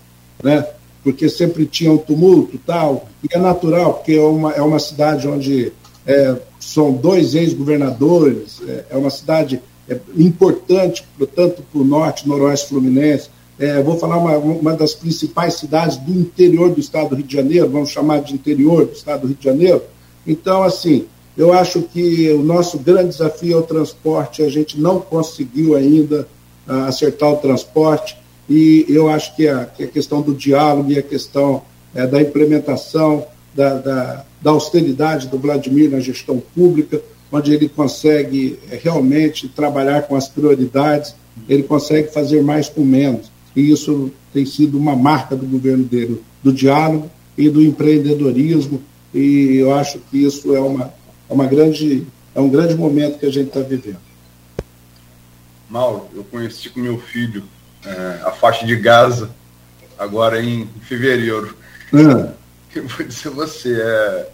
[0.44, 0.66] Né?
[1.06, 5.28] Porque sempre tinha um tumulto tal, e é natural, porque é uma, é uma cidade
[5.28, 5.72] onde
[6.04, 12.70] é, são dois ex-governadores, é, é, uma cidade é, importante, tanto para o norte, noroeste
[12.70, 17.28] fluminense, é, vou falar uma, uma das principais cidades do interior do estado do Rio
[17.28, 19.84] de Janeiro, vamos chamar de interior do estado do Rio de Janeiro.
[20.26, 21.06] Então, assim,
[21.38, 26.28] eu acho que o nosso grande desafio é o transporte, a gente não conseguiu ainda
[26.68, 28.18] uh, acertar o transporte,
[28.50, 32.22] e eu acho que a, que a questão do diálogo e a questão é, da
[32.22, 39.48] implementação da, da, da, austeridade do Vladimir na gestão pública, onde ele consegue é, realmente
[39.48, 41.16] trabalhar com as prioridades,
[41.50, 43.32] ele consegue fazer mais com menos.
[43.56, 48.82] E isso tem sido uma marca do governo dele, do diálogo e do empreendedorismo,
[49.14, 50.94] e eu acho que isso é, uma,
[51.30, 52.06] é, uma grande,
[52.36, 54.00] é um grande momento que a gente está vivendo.
[55.70, 57.44] Mauro, eu conheci com meu filho
[57.86, 59.30] é, a faixa de Gaza,
[59.98, 61.56] agora em fevereiro.
[61.94, 62.32] Uhum.
[62.74, 64.30] Eu vou dizer você, é,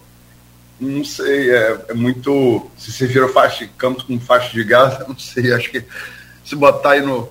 [0.79, 2.69] não sei, é, é, muito.
[2.77, 5.83] Se você vira faixa, campos com faixa de Gaza, não sei, acho que
[6.43, 7.29] se botar aí no,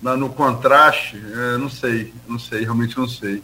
[0.00, 3.42] na, no contraste, é, não sei, não sei, realmente não sei.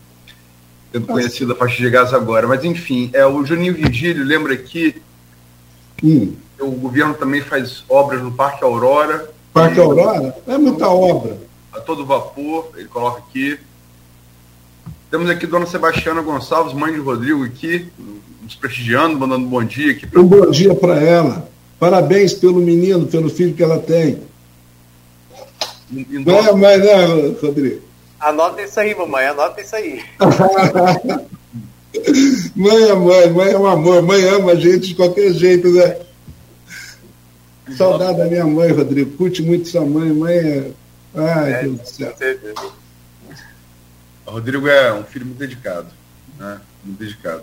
[0.92, 2.48] Tendo conhecido a faixa de Gaza agora.
[2.48, 5.00] Mas enfim, é, o Juninho Virgílio lembra que
[6.02, 6.34] hum.
[6.58, 9.30] o governo também faz obras no Parque Aurora.
[9.52, 9.78] Parque.
[9.78, 10.34] Aurora?
[10.48, 13.58] É muita obra a todo vapor, ele coloca aqui.
[15.10, 17.90] Temos aqui Dona Sebastiana Gonçalves, mãe de Rodrigo, aqui,
[18.42, 20.06] nos prestigiando, mandando um bom dia aqui.
[20.16, 21.50] Um bom dia para ela.
[21.78, 24.22] Parabéns pelo menino, pelo filho que ela tem.
[25.90, 27.82] Não é mãe, né, Rodrigo?
[28.20, 30.04] Anota isso aí, mamãe, anota isso aí.
[32.54, 35.96] mãe é mãe, mãe é um amor, mãe ama a gente de qualquer jeito, né?
[37.76, 39.16] Saudade da minha mãe, Rodrigo.
[39.16, 40.12] Curte muito sua mãe.
[40.12, 40.70] Mãe é
[41.14, 42.14] Ai, é, Deus do céu.
[44.26, 45.88] O Rodrigo é um filho muito dedicado,
[46.38, 46.60] né?
[46.84, 47.42] Muito dedicado.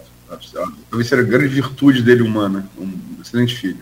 [0.89, 3.79] Talvez seja a grande virtude dele humana, um excelente filho.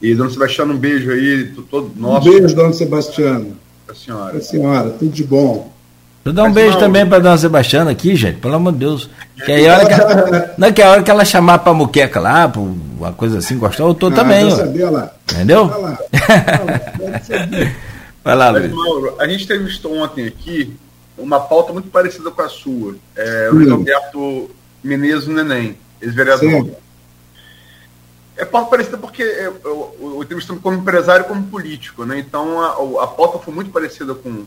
[0.00, 2.28] E Dona Sebastiana, um beijo aí, todo nosso.
[2.28, 3.46] Um beijo, Dona Sebastiana.
[3.88, 4.36] A senhora.
[4.36, 5.72] A senhora, tudo de bom.
[6.24, 6.80] Eu dar um beijo não...
[6.80, 9.10] também para Dona Sebastiana aqui, gente, pelo amor de Deus.
[9.44, 12.48] Que aí, hora que ela, não, que a hora que ela chamar para muqueca lá,
[12.48, 14.50] pra uma coisa assim, gostar, eu tô ah, também.
[14.50, 15.12] Sabia lá.
[15.32, 15.66] Entendeu?
[15.66, 15.98] Vai lá.
[16.10, 17.72] Vai lá.
[18.28, 18.70] Vai lá, Luiz.
[18.70, 20.76] Mauro, a gente entrevistou ontem aqui
[21.16, 22.94] uma pauta muito parecida com a sua.
[23.16, 24.50] É, o Luiz Alberto
[24.84, 26.68] Menezes Neném, ex-vereador.
[28.36, 32.18] É pauta parecida porque eu, eu, eu entrevistamos como empresário e como político, né?
[32.18, 34.44] Então a, a pauta foi muito parecida com.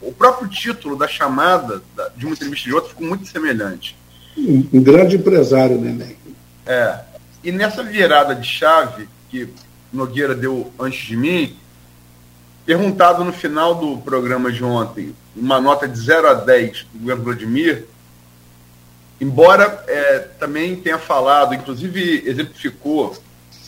[0.00, 1.82] O próprio título da chamada
[2.16, 3.96] de uma entrevista de outra ficou muito semelhante.
[4.38, 6.16] Um, um grande empresário, Neném.
[6.64, 7.00] É.
[7.42, 9.48] E nessa virada de chave que
[9.92, 11.56] Nogueira deu antes de mim,
[12.70, 17.24] Perguntado no final do programa de ontem, uma nota de 0 a 10 do governo
[17.24, 17.84] Vladimir,
[19.20, 23.20] embora é, também tenha falado, inclusive exemplificou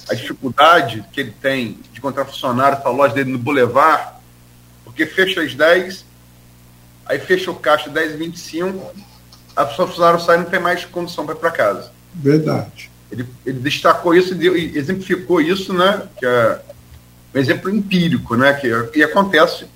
[0.08, 4.12] a dificuldade que ele tem de encontrar funcionário para a loja dele no Boulevard,
[4.84, 6.04] porque fecha às 10,
[7.04, 8.92] aí fecha o caixa às 10 h 25,
[9.56, 11.90] a pessoa funcionário sai e não tem mais condição para ir para casa.
[12.14, 12.88] Verdade.
[13.10, 16.04] Ele, ele destacou isso e exemplificou isso, né?
[16.16, 16.60] Que é
[17.34, 18.52] um exemplo empírico, né?
[18.54, 18.68] Que,
[18.98, 19.66] e acontece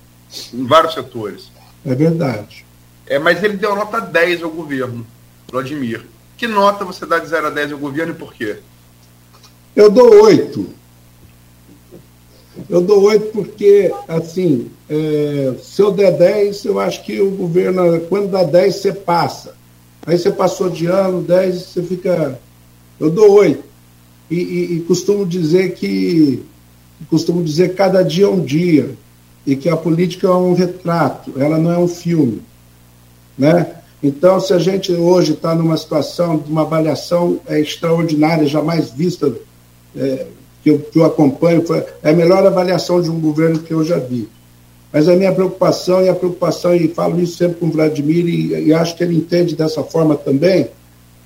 [0.53, 1.51] em vários setores.
[1.85, 2.65] É verdade.
[3.05, 5.05] É, mas ele deu nota 10 ao governo,
[5.51, 6.05] Vladimir.
[6.35, 8.57] Que nota você dá de 0 a 10 ao governo e por quê?
[9.75, 10.67] Eu dou 8.
[12.69, 18.01] Eu dou 8 porque, assim, é, se eu der 10, eu acho que o governo,
[18.01, 19.55] quando dá 10, você passa.
[20.05, 22.39] Aí você passou de ano, 10, você fica.
[22.99, 23.63] Eu dou 8.
[24.29, 26.43] E, e, e costumo dizer que
[27.05, 28.91] costumo dizer que cada dia é um dia
[29.45, 32.41] e que a política é um retrato, ela não é um filme,
[33.37, 33.75] né?
[34.01, 39.33] Então, se a gente hoje está numa situação de uma avaliação é, extraordinária, jamais vista,
[39.95, 40.25] é,
[40.61, 43.83] que, eu, que eu acompanho, foi, é a melhor avaliação de um governo que eu
[43.83, 44.29] já vi.
[44.93, 48.67] Mas a minha preocupação, e a preocupação, e falo isso sempre com o Vladimir, e,
[48.67, 50.67] e acho que ele entende dessa forma também,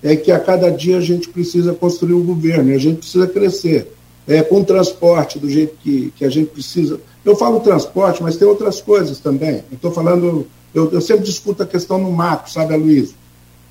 [0.01, 3.91] é que a cada dia a gente precisa construir um governo, a gente precisa crescer
[4.27, 6.99] é, com transporte do jeito que, que a gente precisa.
[7.23, 9.63] Eu falo transporte, mas tem outras coisas também.
[9.71, 13.13] Eu estou falando, eu, eu, sempre discuto a questão no macro, sabe, Luiz?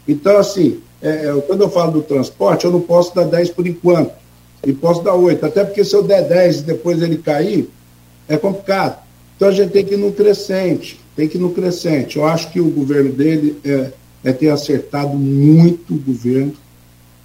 [0.06, 3.66] Então, assim, é, é, quando eu falo do transporte, eu não posso dar 10 por
[3.66, 4.12] enquanto,
[4.64, 7.70] e posso dar 8, até porque se eu der 10 e depois ele cair,
[8.28, 9.02] é complicado.
[9.36, 12.18] Então a gente tem que ir no crescente, tem que ir no crescente.
[12.18, 13.90] Eu acho que o governo dele é,
[14.22, 16.52] é ter acertado muito o governo.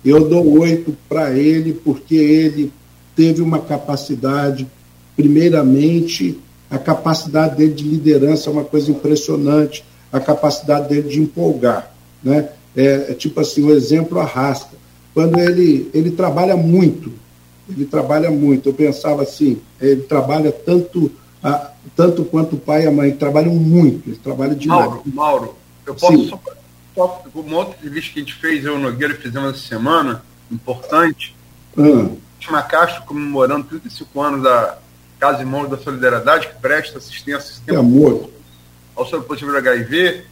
[0.04, 2.72] Eu dou oito para ele, porque ele
[3.16, 4.68] teve uma capacidade,
[5.16, 11.92] primeiramente, a capacidade dele de liderança é uma coisa impressionante, a capacidade dele de empolgar.
[12.24, 12.50] Né?
[12.76, 14.76] É, é tipo assim, o exemplo arrasta.
[15.14, 17.14] Quando ele, ele trabalha muito,
[17.70, 18.70] ele trabalha muito.
[18.70, 23.54] Eu pensava assim, ele trabalha tanto, a, tanto quanto o pai e a mãe, trabalham
[23.54, 24.86] muito, ele trabalha demais.
[24.86, 26.30] Mauro, Mauro, eu posso Sim.
[26.30, 26.42] só,
[26.94, 30.24] só uma outra entrevista que a gente fez, eu e o Nogueira fizemos essa semana,
[30.52, 31.36] importante.
[31.78, 32.18] Hum.
[32.46, 34.78] Fátima Castro comemorando 35 anos da
[35.20, 38.30] Casa Irmãos da Solidariedade, que presta assistência que amor.
[38.96, 40.24] ao soro positivo do HIV.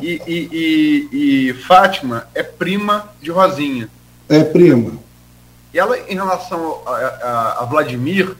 [0.00, 3.88] E, e, e, e, Fátima é prima de Rosinha.
[4.28, 4.98] É prima.
[5.72, 8.34] E ela, em relação a, a, a Vladimir,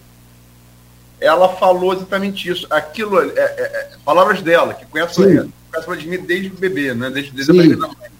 [1.20, 2.66] ela falou exatamente isso.
[2.70, 7.10] Aquilo, é, é, é palavras dela, que conhece, conhece Vladimir desde o bebê, né?
[7.10, 8.10] desde, desde a da mãe.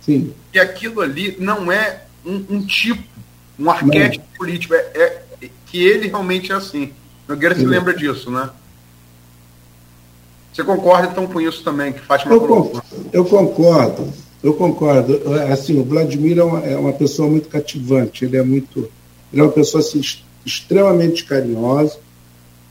[0.00, 0.32] Sim.
[0.52, 3.02] E aquilo ali não é um, um tipo
[3.60, 4.38] um arquétipo Não.
[4.38, 4.74] político.
[4.74, 5.22] É, é,
[5.66, 6.92] que ele realmente é assim.
[7.28, 8.50] Nogueira se lembra disso, né?
[10.52, 15.20] Você concorda então com isso também, que Fátima eu, concordo, eu concordo, eu concordo.
[15.52, 18.90] Assim, o Vladimir é uma, é uma, pessoa muito cativante, ele é muito.
[19.32, 20.00] Ele é uma pessoa assim,
[20.44, 21.98] extremamente carinhosa,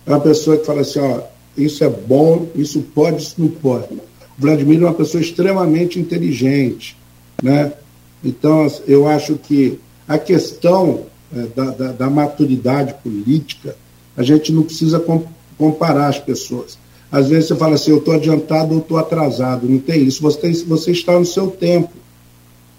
[0.05, 1.21] é uma pessoa que fala assim, ó,
[1.55, 3.93] isso é bom, isso pode, isso não pode.
[3.93, 4.01] O
[4.37, 6.97] Vladimir é uma pessoa extremamente inteligente,
[7.41, 7.71] né?
[8.21, 13.75] Então, eu acho que a questão é, da, da, da, maturidade política,
[14.17, 14.99] a gente não precisa
[15.55, 16.79] comparar as pessoas.
[17.11, 19.69] Às vezes você fala assim, eu estou adiantado ou estou atrasado.
[19.69, 20.19] Não tem isso.
[20.23, 21.91] Você, você está no seu tempo.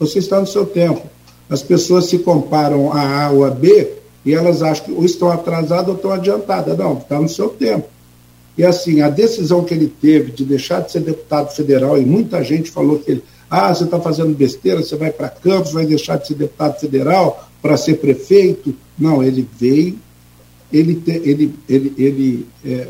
[0.01, 1.07] Você está no seu tempo.
[1.49, 3.93] As pessoas se comparam a A ou a B
[4.25, 6.77] e elas acham que ou estão atrasadas ou estão adiantadas.
[6.77, 7.89] Não, está no seu tempo.
[8.59, 12.43] E assim, a decisão que ele teve de deixar de ser deputado federal, e muita
[12.43, 16.17] gente falou que ele ah, você está fazendo besteira, você vai para Campos, vai deixar
[16.19, 18.75] de ser deputado federal para ser prefeito.
[18.97, 19.99] Não, ele veio,
[20.73, 22.89] ele, te, ele, ele, ele é,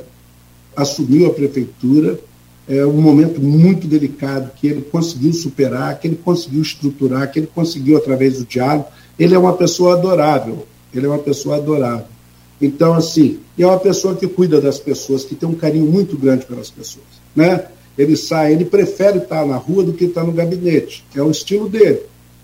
[0.77, 2.21] assumiu a prefeitura,
[2.69, 7.49] é um momento muito delicado que ele conseguiu superar, que ele conseguiu estruturar, que ele
[7.53, 8.87] conseguiu através do diálogo.
[9.19, 12.07] Ele é uma pessoa adorável, ele é uma pessoa adorável.
[12.61, 16.45] Então, assim, é uma pessoa que cuida das pessoas, que tem um carinho muito grande
[16.45, 17.67] pelas pessoas, né?
[18.01, 21.05] Ele sai, ele prefere estar na rua do que estar no gabinete.
[21.15, 22.01] É o estilo dele.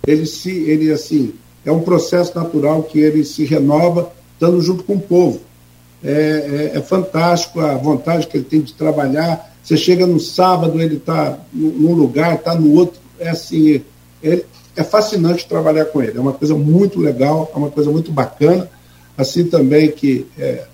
[0.06, 1.32] Ele se, ele assim,
[1.64, 5.40] é um processo natural que ele se renova estando junto com o povo.
[6.04, 9.50] É, é, é fantástico a vontade que ele tem de trabalhar.
[9.62, 13.00] Você chega no sábado, ele está num lugar, está no outro.
[13.18, 13.80] É assim,
[14.22, 14.44] é,
[14.76, 16.18] é fascinante trabalhar com ele.
[16.18, 18.68] É uma coisa muito legal, é uma coisa muito bacana.
[19.16, 20.66] Assim também que é,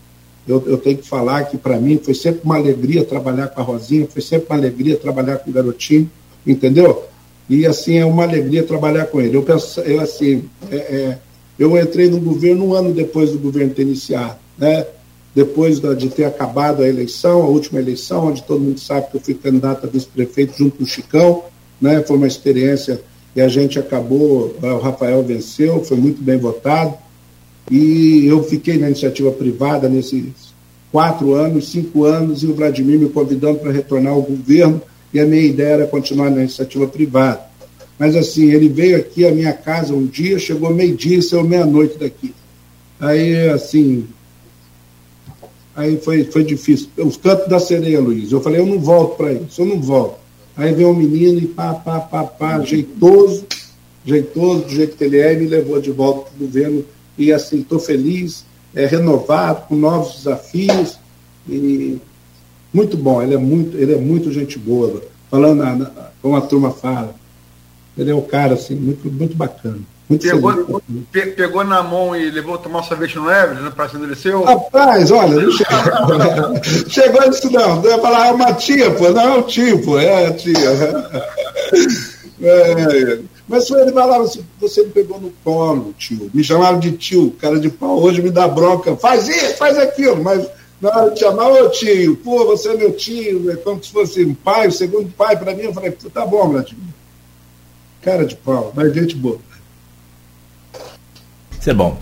[0.47, 3.65] eu, eu tenho que falar que para mim foi sempre uma alegria trabalhar com a
[3.65, 6.11] Rosinha, foi sempre uma alegria trabalhar com o garotinho,
[6.47, 7.05] entendeu?
[7.49, 9.37] E assim é uma alegria trabalhar com ele.
[9.37, 11.19] Eu penso, eu assim, é, é,
[11.59, 14.87] eu entrei no governo um ano depois do governo ter iniciado, né?
[15.35, 19.17] Depois da, de ter acabado a eleição, a última eleição, onde todo mundo sabe que
[19.17, 21.45] eu fui candidato a vice-prefeito junto com o Chicão,
[21.81, 22.03] né?
[22.03, 23.01] Foi uma experiência
[23.35, 26.95] e a gente acabou, o Rafael venceu, foi muito bem votado.
[27.71, 30.53] E eu fiquei na iniciativa privada nesses
[30.91, 34.81] quatro anos, cinco anos, e o Vladimir me convidando para retornar ao governo,
[35.13, 37.41] e a minha ideia era continuar na iniciativa privada.
[37.99, 41.99] Mas assim, ele veio aqui à minha casa um dia, chegou meio-dia e saiu meia-noite
[41.99, 42.35] daqui.
[42.99, 44.07] Aí, assim,
[45.75, 46.89] aí foi, foi difícil.
[46.99, 48.33] Os cantos da sereia, Luiz.
[48.33, 50.17] Eu falei, eu não volto para isso, eu não volto.
[50.57, 53.47] Aí veio um menino e pá, pá, pá, pá, jeitoso,
[54.05, 56.85] jeitoso, do jeito que ele é, e me levou de volta para o governo.
[57.17, 58.45] E assim, estou feliz,
[58.75, 60.99] é, renovado, com novos desafios.
[61.49, 61.99] E
[62.73, 65.03] muito bom, ele é muito, ele é muito gente boa.
[65.31, 65.91] Falando na, na,
[66.21, 67.15] como a turma fala.
[67.97, 69.81] Ele é um cara assim, muito, muito bacana.
[70.09, 73.99] Muito pegou, pe, pegou na mão e levou a tomar sorvete no Everest, na Praça
[73.99, 74.43] do Liceu?
[74.43, 76.91] Rapaz, olha, não chegou.
[76.91, 77.83] chegou isso não.
[77.83, 79.11] Eu ia falar, é uma tia, pô.
[79.11, 79.99] Não, é um tio, pô.
[79.99, 80.53] É a tia.
[82.45, 86.31] É, mas ele falava assim, você me pegou no colo, tio.
[86.33, 88.01] Me chamaram de tio, cara de pau.
[88.01, 88.97] Hoje me dá bronca.
[88.97, 90.23] Faz isso, faz aquilo.
[90.23, 90.47] Mas
[90.81, 93.51] na hora de chamar, ô tio, pô, você é meu tio.
[93.51, 95.63] É como se fosse um pai, o segundo pai para mim.
[95.65, 96.79] Eu falei, tá bom, tio.
[98.01, 99.39] Cara de pau, mas gente boa.
[101.61, 101.99] Isso é bom.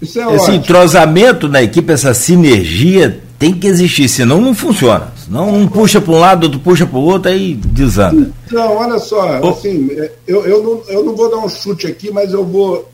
[0.00, 0.54] É Esse ótimo.
[0.56, 5.10] entrosamento na equipe, essa sinergia tem que existir, senão não funciona.
[5.16, 8.30] Senão um puxa para um lado, outro puxa para o outro, aí desanda.
[8.52, 9.48] Não, olha só, oh.
[9.48, 9.88] assim,
[10.26, 12.86] eu, eu, não, eu não vou dar um chute aqui, mas eu vou.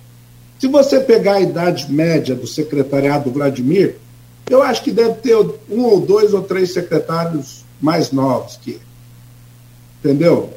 [0.61, 3.97] Se você pegar a idade média do secretariado do Vladimir,
[4.49, 5.37] eu acho que deve ter
[5.69, 8.81] um ou dois ou três secretários mais novos que ele.
[9.99, 10.51] Entendeu?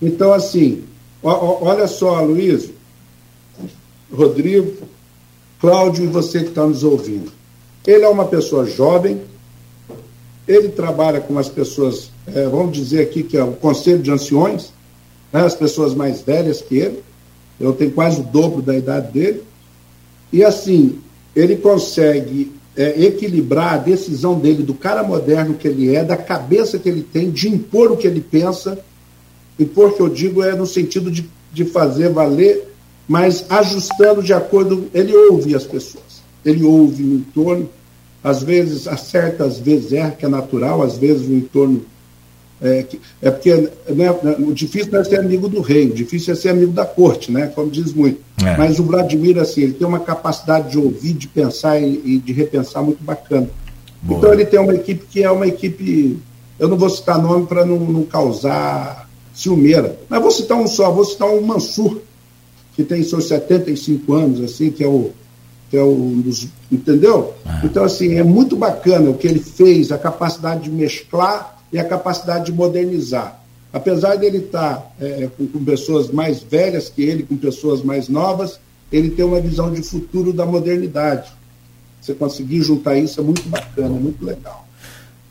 [0.00, 0.84] Então, assim,
[1.20, 2.70] olha só, Luiz,
[4.12, 4.72] Rodrigo,
[5.60, 7.35] Cláudio e você que está nos ouvindo.
[7.86, 9.20] Ele é uma pessoa jovem,
[10.46, 14.72] ele trabalha com as pessoas, é, vamos dizer aqui que é o conselho de anciões,
[15.32, 17.02] né, as pessoas mais velhas que ele,
[17.58, 19.42] eu tenho quase o dobro da idade dele,
[20.32, 20.98] e assim,
[21.34, 26.78] ele consegue é, equilibrar a decisão dele, do cara moderno que ele é, da cabeça
[26.78, 28.78] que ele tem, de impor o que ele pensa,
[29.58, 32.66] impor que eu digo é no sentido de, de fazer valer
[33.08, 34.88] mas ajustando de acordo.
[34.92, 37.68] Ele ouve as pessoas, ele ouve o entorno,
[38.26, 41.82] às vezes acerta, às vezes erra, que é natural, às vezes o entorno.
[42.60, 42.84] É,
[43.22, 43.54] é porque
[43.88, 44.10] né,
[44.40, 47.30] o difícil não é ser amigo do rei, o difícil é ser amigo da corte,
[47.30, 48.20] né, como diz muito.
[48.44, 48.56] É.
[48.56, 52.32] Mas o Vladimir, assim, ele tem uma capacidade de ouvir, de pensar e, e de
[52.32, 53.48] repensar muito bacana.
[54.02, 54.18] Boa.
[54.18, 56.18] Então ele tem uma equipe que é uma equipe.
[56.58, 60.90] Eu não vou citar nome para não, não causar ciumeira, mas vou citar um só,
[60.90, 62.00] vou citar um Mansur,
[62.74, 65.12] que tem seus 75 anos, assim, que é o
[65.76, 67.34] é um dos, entendeu?
[67.44, 67.60] Ah.
[67.64, 71.84] Então assim é muito bacana o que ele fez, a capacidade de mesclar e a
[71.84, 73.40] capacidade de modernizar.
[73.72, 78.08] Apesar dele estar tá, é, com, com, pessoas mais velhas que ele, com pessoas mais
[78.08, 78.58] novas,
[78.90, 81.30] ele tem uma visão de futuro da modernidade.
[82.00, 84.66] Você conseguir juntar isso é muito bacana, é muito legal.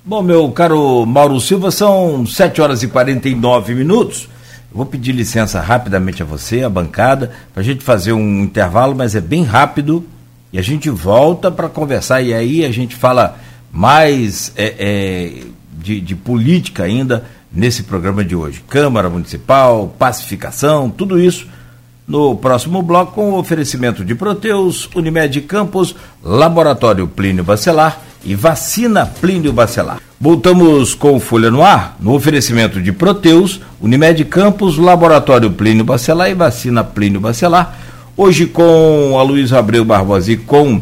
[0.03, 4.29] Bom, meu caro Mauro Silva, são 7 horas e 49 minutos.
[4.71, 9.15] Vou pedir licença rapidamente a você, a bancada, para a gente fazer um intervalo, mas
[9.15, 10.05] é bem rápido
[10.55, 12.21] e a gente volta para conversar.
[12.21, 13.37] E aí a gente fala
[13.73, 15.31] mais é, é,
[15.77, 18.63] de, de política ainda nesse programa de hoje.
[18.69, 21.45] Câmara Municipal, pacificação, tudo isso
[22.07, 25.93] no próximo bloco com o oferecimento de Proteus, Unimed Campos,
[26.23, 29.99] Laboratório Plínio Bacelar e Vacina Plínio Bacelar.
[30.17, 36.33] Voltamos com Folha no Ar, no oferecimento de Proteus, Unimed Campos, Laboratório Plínio Bacelar e
[36.33, 37.77] Vacina Plínio Bacelar.
[38.17, 40.81] Hoje com a Luiz Abreu Barbosa e com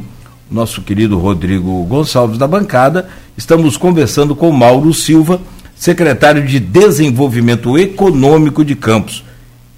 [0.51, 5.41] nosso querido Rodrigo Gonçalves da bancada, estamos conversando com Mauro Silva,
[5.75, 9.25] secretário de Desenvolvimento Econômico de Campos.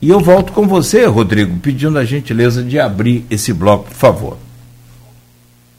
[0.01, 4.37] E eu volto com você, Rodrigo, pedindo a gentileza de abrir esse bloco, por favor.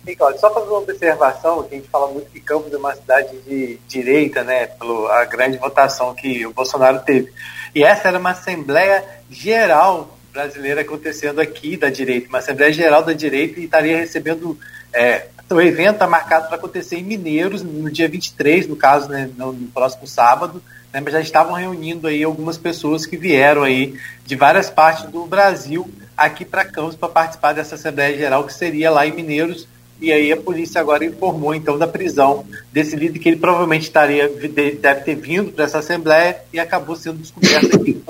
[0.07, 3.79] Nicole, só fazer uma observação, a gente fala muito que Campos é uma cidade de
[3.87, 7.31] direita, né, pela grande votação que o Bolsonaro teve.
[7.75, 13.15] E essa era uma Assembleia Geral brasileira acontecendo aqui da direita, uma Assembleia Geral da
[13.15, 14.59] direita e estaria recebendo.
[14.93, 19.31] É, o evento está marcado para acontecer em Mineiros, no dia 23, no caso, né,
[19.37, 20.63] no, no próximo sábado,
[20.93, 25.25] né, mas já estavam reunindo aí algumas pessoas que vieram aí de várias partes do
[25.25, 29.67] Brasil aqui para Campos para participar dessa Assembleia Geral que seria lá em Mineiros
[30.01, 34.29] e aí a polícia agora informou então da prisão desse líder que ele provavelmente estaria
[34.29, 38.03] deve ter vindo para essa assembleia e acabou sendo descoberto aqui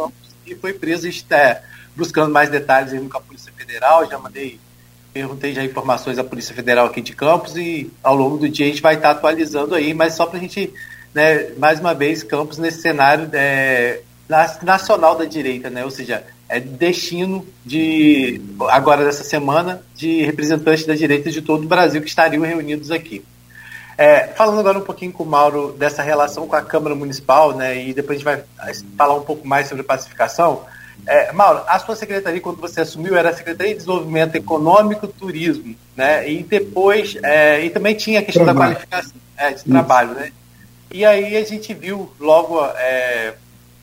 [0.47, 1.61] e foi preso está
[1.97, 4.61] buscando mais detalhes aí com a Polícia Federal, já mandei
[5.17, 8.69] perguntei já informações à Polícia Federal aqui de Campos e ao longo do dia a
[8.69, 10.71] gente vai estar atualizando aí, mas só para a gente,
[11.15, 14.01] né, mais uma vez, Campos nesse cenário é,
[14.63, 20.95] nacional da direita, né, ou seja, é destino de agora dessa semana de representantes da
[20.95, 23.25] direita de todo o Brasil que estariam reunidos aqui.
[23.97, 27.89] É, falando agora um pouquinho com o Mauro dessa relação com a Câmara Municipal, né,
[27.89, 28.45] e depois a gente vai
[28.99, 30.63] falar um pouco mais sobre pacificação.
[31.07, 35.09] É, Mauro, a sua secretaria, quando você assumiu, era a Secretaria de Desenvolvimento Econômico e
[35.09, 36.29] Turismo, né?
[36.29, 38.71] E depois, é, e também tinha a questão trabalho.
[38.71, 39.69] da qualificação é, de Isso.
[39.69, 40.33] trabalho, né?
[40.91, 43.35] E aí a gente viu logo é,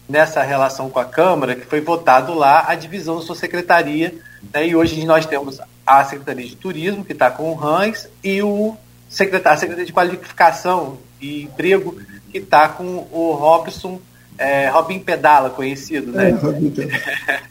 [0.08, 4.14] nessa relação com a Câmara que foi votado lá a divisão da sua secretaria,
[4.54, 4.68] né?
[4.68, 8.76] E hoje nós temos a Secretaria de Turismo, que está com o Rãs, e o
[9.10, 11.98] secretário, a Secretaria de Qualificação e Emprego,
[12.32, 14.02] que está com o Robson
[14.38, 16.32] é, Robin Pedala, conhecido, né?
[16.32, 17.42] É,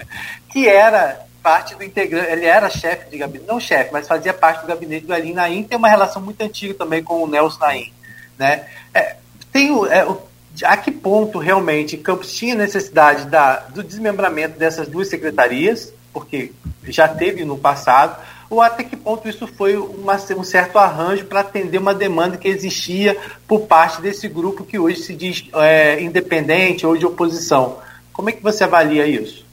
[0.51, 4.63] que era parte do integrante, ele era chefe de gabinete, não chefe, mas fazia parte
[4.63, 7.93] do gabinete do Elin Naim, tem uma relação muito antiga também com o Nelson Naim,
[8.39, 8.67] né?
[8.95, 9.17] É,
[9.51, 10.23] tem o, é, o,
[10.65, 16.53] a que ponto realmente Campos tinha necessidade da, do desmembramento dessas duas secretarias, porque
[16.85, 18.23] já teve no passado,
[18.53, 22.47] ou até que ponto isso foi uma, um certo arranjo para atender uma demanda que
[22.47, 23.17] existia
[23.49, 27.79] por parte desse grupo que hoje se diz é, independente ou de oposição.
[28.13, 29.47] Como é que você avalia isso?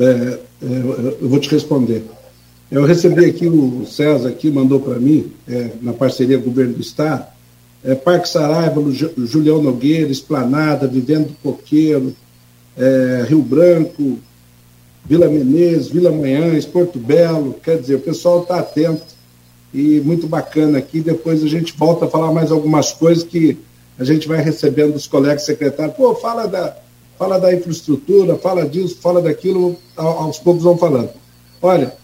[0.00, 0.38] É, é,
[1.20, 2.02] eu vou te responder.
[2.68, 7.28] Eu recebi aqui, o César aqui mandou para mim, é, na parceria Governo do Estado,
[7.84, 8.82] é, Parque Saraiva,
[9.18, 12.12] Julião Nogueira, Esplanada, Vivendo do Coqueiro,
[12.76, 14.18] é, Rio Branco,
[15.04, 19.02] Vila Menezes, Vila Manhães, Porto Belo, quer dizer, o pessoal está atento
[19.72, 21.00] e muito bacana aqui.
[21.00, 23.58] Depois a gente volta a falar mais algumas coisas que
[23.98, 25.96] a gente vai recebendo dos colegas secretários.
[25.96, 26.76] Pô, fala da,
[27.18, 31.10] fala da infraestrutura, fala disso, fala daquilo, aos poucos vão falando.
[31.60, 31.94] Olha,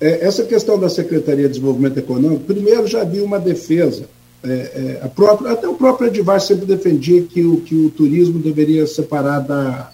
[0.00, 4.04] é, essa questão da Secretaria de Desenvolvimento Econômico, primeiro já havia uma defesa.
[4.42, 8.86] É, é, própria, até o próprio Edivar sempre defendia que o, que o turismo deveria
[8.86, 9.90] separar da,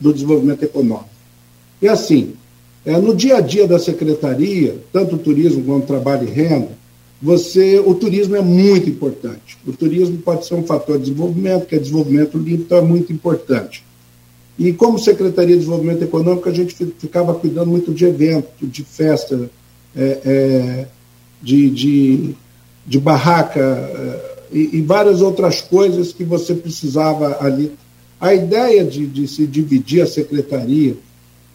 [0.00, 1.08] do desenvolvimento econômico.
[1.80, 2.34] E assim,
[2.84, 6.70] é, no dia a dia da secretaria, tanto o turismo quanto o trabalho e renda,
[7.20, 9.58] você, o turismo é muito importante.
[9.66, 13.12] O turismo pode ser um fator de desenvolvimento, que é desenvolvimento limpo, então é muito
[13.12, 13.84] importante.
[14.58, 19.50] E como Secretaria de Desenvolvimento Econômico, a gente ficava cuidando muito de evento, de festa,
[19.96, 20.86] é, é,
[21.42, 22.34] de, de,
[22.86, 27.72] de, barraca é, e, e várias outras coisas que você precisava ali
[28.20, 30.96] a ideia de, de se dividir a secretaria,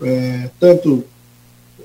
[0.02, 1.04] é, tanto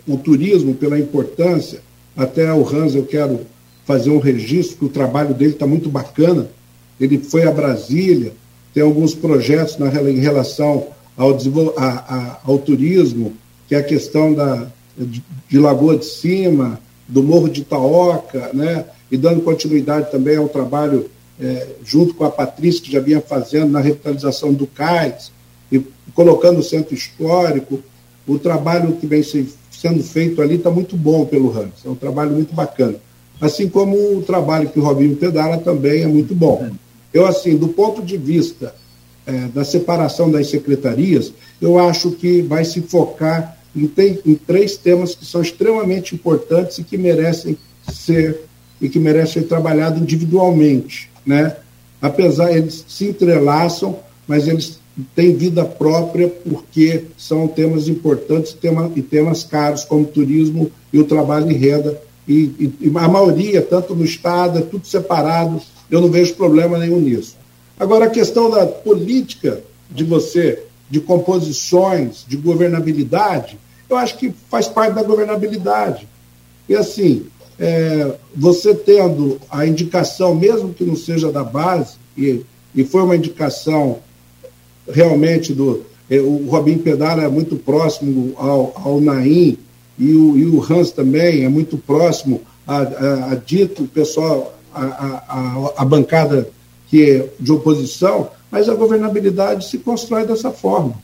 [0.07, 1.81] o turismo, pela importância,
[2.17, 3.41] até o Hans, eu quero
[3.85, 6.49] fazer um registro, que o trabalho dele está muito bacana.
[7.01, 8.33] Ele foi a Brasília,
[8.73, 11.37] tem alguns projetos na, em relação ao,
[11.77, 13.35] a, a, ao turismo,
[13.67, 14.67] que é a questão da,
[14.97, 18.85] de, de Lagoa de Cima, do Morro de Itaoca, né?
[19.11, 21.11] e dando continuidade também ao trabalho
[21.41, 25.31] é, junto com a Patrícia, que já vinha fazendo na revitalização do cais,
[25.71, 25.83] e
[26.15, 27.81] colocando o centro histórico,
[28.27, 32.33] o trabalho que vem sendo feito ali está muito bom pelo Rams, é um trabalho
[32.33, 32.97] muito bacana.
[33.41, 36.71] Assim como o trabalho que o Robinho pedala também é muito bom.
[37.15, 38.75] Eu, assim, do ponto de vista
[39.25, 44.77] é, da separação das secretarias, eu acho que vai se focar em, tem, em três
[44.77, 47.57] temas que são extremamente importantes e que merecem
[47.93, 48.45] ser
[48.81, 51.57] e que merecem ser trabalhados individualmente né?
[52.01, 54.79] Apesar eles se entrelaçam, mas eles
[55.15, 61.05] têm vida própria porque são temas importantes tema, e temas caros como turismo e o
[61.05, 66.01] trabalho em renda e, e, e, a maioria, tanto no Estado, é tudo separado, eu
[66.01, 67.37] não vejo problema nenhum nisso.
[67.81, 73.59] Agora, a questão da política de você, de composições, de governabilidade,
[73.89, 76.07] eu acho que faz parte da governabilidade.
[76.69, 77.27] E assim,
[77.59, 82.43] é, você tendo a indicação, mesmo que não seja da base, e,
[82.75, 83.99] e foi uma indicação
[84.89, 85.83] realmente do.
[86.11, 89.59] É, o Robin Pedara é muito próximo ao, ao Naim,
[89.99, 94.85] e o, e o Hans também é muito próximo a, a, a dito pessoal, a,
[94.85, 96.49] a, a, bancada
[96.89, 100.95] que é de oposição, mas a governabilidade se constrói dessa forma.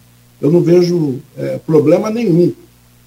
[0.40, 2.52] Eu não vejo é, problema nenhum.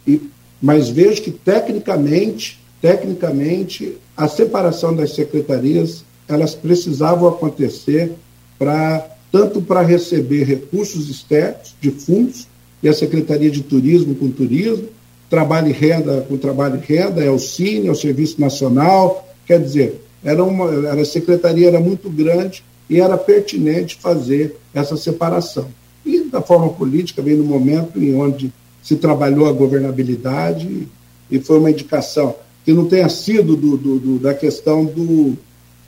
[0.05, 0.21] E,
[0.61, 8.13] mas vejo que, tecnicamente, tecnicamente, a separação das secretarias, elas precisavam acontecer
[8.57, 12.47] para tanto para receber recursos externos de fundos,
[12.81, 14.87] e a Secretaria de Turismo com turismo,
[15.29, 19.59] trabalho e renda com trabalho e renda, é o Cine, é o Serviço Nacional, quer
[19.59, 25.67] dizer, era uma, a secretaria era muito grande e era pertinente fazer essa separação.
[26.05, 30.87] E da forma política, veio no momento em onde se trabalhou a governabilidade
[31.29, 32.35] e foi uma indicação
[32.67, 35.37] que não tenha sido do, do, do, da questão do,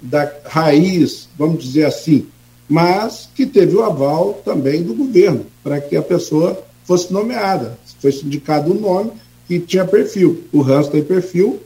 [0.02, 2.26] da raiz, vamos dizer assim,
[2.70, 7.78] mas que teve o aval também do governo, para que a pessoa fosse nomeada.
[8.00, 9.12] Foi indicado um nome
[9.46, 10.46] que tinha perfil.
[10.54, 11.60] O Hans tem perfil,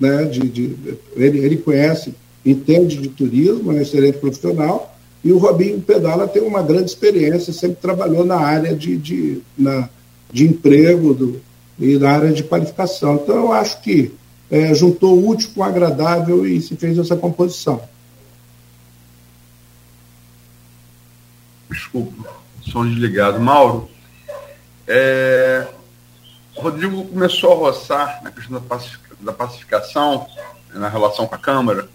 [0.00, 0.76] né, de, de,
[1.14, 2.12] ele, ele conhece,
[2.44, 7.52] entende de turismo, é um excelente profissional, E o Robinho Pedala tem uma grande experiência,
[7.52, 9.88] sempre trabalhou na área de, de, na,
[10.32, 11.40] de emprego do,
[11.78, 13.14] e na área de qualificação.
[13.14, 14.12] Então, eu acho que
[14.54, 17.82] é, juntou o útil com o agradável e se fez essa composição.
[21.68, 22.30] Desculpa,
[22.62, 23.40] som desligado.
[23.40, 23.90] Mauro,
[24.86, 25.66] é,
[26.54, 28.62] Rodrigo começou a roçar na questão
[29.18, 30.24] da pacificação,
[30.72, 31.88] na relação com a Câmara.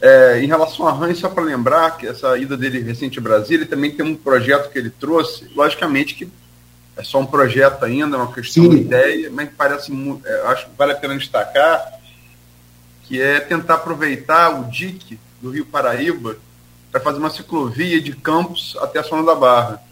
[0.00, 3.58] É, em relação a Hans, só para lembrar que essa ida dele recente a Brasília,
[3.58, 6.28] ele também tem um projeto que ele trouxe, logicamente que
[6.96, 8.70] é só um projeto ainda, é uma questão Sim.
[8.70, 9.92] de ideia, mas parece
[10.24, 12.00] é, acho que vale a pena destacar
[13.04, 16.36] que é tentar aproveitar o DIC do Rio Paraíba
[16.90, 19.82] para fazer uma ciclovia de Campos até a Zona da Barra.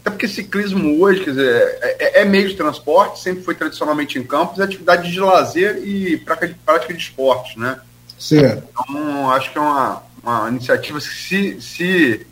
[0.00, 4.18] Até porque ciclismo hoje, quer dizer, é, é, é, meio de transporte, sempre foi tradicionalmente
[4.18, 7.80] em campos, é atividade de lazer e prática de, prática de esporte, né?
[8.18, 8.68] Certo.
[8.68, 12.26] Então, acho que é uma, uma iniciativa que se, se,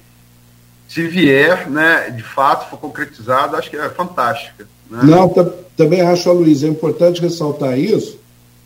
[0.91, 4.67] se vier, né, de fato, for concretizada, acho que é fantástica.
[4.91, 5.03] Né?
[5.05, 5.33] Não,
[5.77, 8.19] também acho, Luiz, é importante ressaltar isso,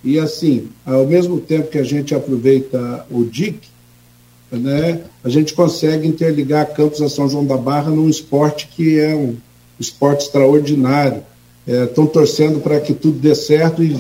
[0.03, 3.69] e assim, ao mesmo tempo que a gente aproveita o DIC,
[4.51, 9.15] né, a gente consegue interligar Campos a São João da Barra num esporte que é
[9.15, 9.37] um
[9.79, 11.23] esporte extraordinário.
[11.67, 13.99] Estão é, torcendo para que tudo dê certo e,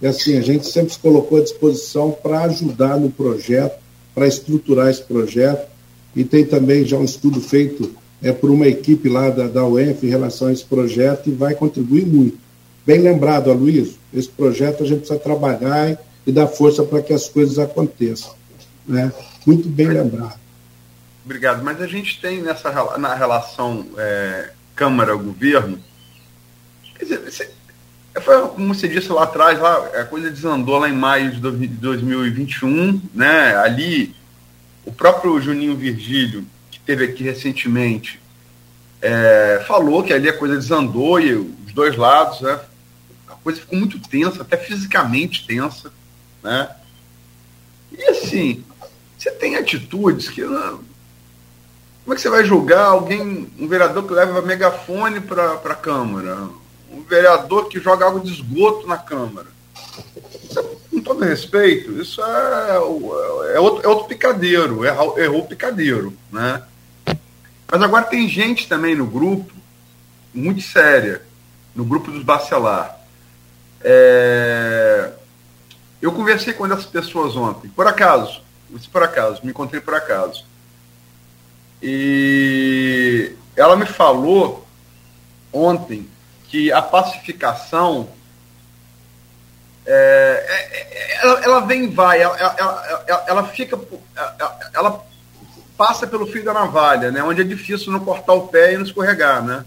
[0.00, 3.78] e, assim, a gente sempre se colocou à disposição para ajudar no projeto,
[4.14, 5.75] para estruturar esse projeto.
[6.16, 10.04] E tem também já um estudo feito é, por uma equipe lá da, da UENF
[10.04, 12.38] em relação a esse projeto e vai contribuir muito.
[12.86, 17.28] Bem lembrado, Aloysio, esse projeto a gente precisa trabalhar e, dar força para que as
[17.28, 18.32] coisas aconteçam.
[18.88, 19.12] Né?
[19.46, 20.38] Muito bem lembrado.
[21.24, 21.62] Obrigado.
[21.62, 25.78] Mas a gente tem nessa na relação é, Câmara-governo,
[28.20, 33.00] foi, como você disse lá atrás, lá, a coisa desandou lá em maio de 2021,
[33.14, 33.56] né?
[33.56, 34.14] Ali,
[34.86, 38.20] o próprio Juninho Virgílio, que teve aqui recentemente,
[39.02, 42.60] é, falou que ali a coisa desandou e os dois lados, né?
[43.28, 45.92] A coisa ficou muito tensa, até fisicamente tensa,
[46.42, 46.70] né?
[47.92, 48.64] E assim,
[49.18, 50.42] você tem atitudes que.
[50.42, 56.48] Como é que você vai julgar alguém, um vereador que leva megafone para a Câmara?
[56.90, 59.48] Um vereador que joga água de esgoto na Câmara?
[60.54, 60.75] Com
[61.06, 66.12] todo respeito, isso é, é, outro, é outro picadeiro, errou, errou o picadeiro.
[66.32, 66.60] Né?
[67.70, 69.54] Mas agora tem gente também no grupo,
[70.34, 71.22] muito séria,
[71.76, 72.98] no grupo dos Bacelar.
[73.80, 75.12] É...
[76.02, 77.68] Eu conversei com essas pessoas ontem.
[77.68, 78.42] Por acaso,
[78.74, 80.44] isso por acaso, me encontrei por acaso.
[81.80, 84.66] E ela me falou
[85.52, 86.08] ontem
[86.48, 88.08] que a pacificação
[89.86, 93.78] é, é, é ela, ela, vem e vai, ela, ela, ela, fica,
[94.74, 95.04] ela
[95.76, 97.22] passa pelo fio da navalha, né?
[97.22, 99.64] Onde é difícil não cortar o pé e não escorregar, né?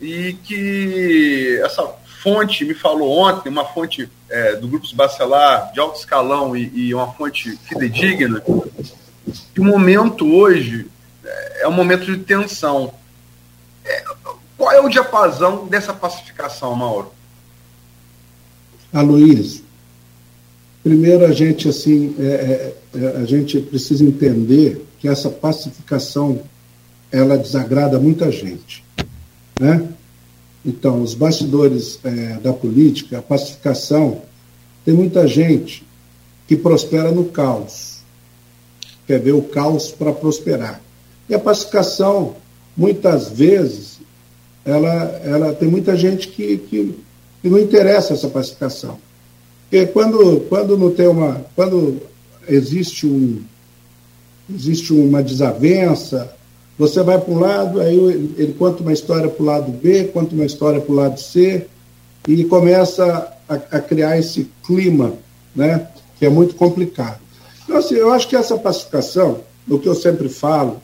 [0.00, 1.86] E que essa
[2.22, 6.94] fonte me falou ontem, uma fonte é, do Grupo Bacelar, de alto escalão e, e,
[6.94, 8.40] uma fonte fidedigna,
[9.52, 10.88] que o momento hoje
[11.24, 12.94] é, é um momento de tensão.
[13.84, 14.04] É,
[14.56, 17.12] qual é o diapasão dessa pacificação, Mauro?
[18.92, 19.62] Aloysio,
[20.82, 26.40] primeiro a gente assim, é, é, é, a gente precisa entender que essa pacificação
[27.10, 28.84] ela desagrada muita gente,
[29.58, 29.88] né?
[30.64, 34.22] Então, os bastidores é, da política, a pacificação,
[34.84, 35.84] tem muita gente
[36.46, 37.98] que prospera no caos,
[39.06, 40.80] quer ver o caos para prosperar.
[41.28, 42.36] E a pacificação,
[42.76, 43.98] muitas vezes,
[44.64, 44.92] ela,
[45.24, 46.94] ela tem muita gente que, que,
[47.42, 48.98] que não interessa essa pacificação.
[49.68, 51.44] Porque quando, quando não tem uma.
[51.54, 52.00] Quando
[52.48, 53.42] existe um
[54.54, 56.34] existe uma desavença,
[56.78, 57.96] você vai para um lado, aí
[58.36, 61.66] ele conta uma história para o lado B, conta uma história para o lado C,
[62.26, 65.14] e começa a, a, criar esse clima,
[65.54, 65.88] né,
[66.18, 67.20] que é muito complicado.
[67.64, 70.80] Então, assim, eu acho que essa pacificação, o que eu sempre falo,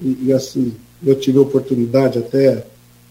[0.00, 2.64] e, e assim, eu tive a oportunidade até,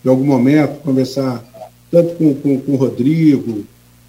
[0.04, 1.44] em algum momento, conversar
[1.92, 3.66] tanto com, com, com o Rodrigo,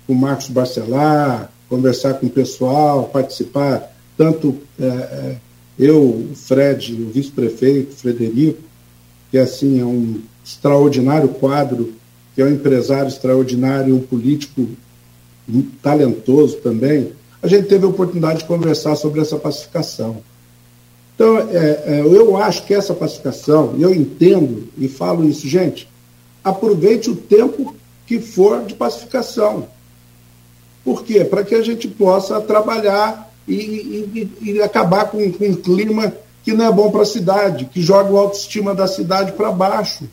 [0.07, 5.37] com o Marcos Barcelar, conversar com o pessoal, participar, tanto é, é,
[5.79, 8.63] eu, o Fred, o vice-prefeito, Frederico,
[9.31, 11.93] que assim é um extraordinário quadro,
[12.35, 14.69] que é um empresário extraordinário, um político
[15.83, 17.13] talentoso também,
[17.43, 20.19] a gente teve a oportunidade de conversar sobre essa pacificação.
[21.15, 25.89] Então, é, é, eu acho que essa pacificação, eu entendo e falo isso, gente,
[26.43, 27.75] aproveite o tempo
[28.07, 29.69] que for de pacificação.
[30.85, 31.25] Por quê?
[31.25, 36.13] Para que a gente possa trabalhar e, e, e acabar com, com, um clima
[36.43, 40.09] que não é bom para a cidade, que joga a autoestima da cidade para baixo.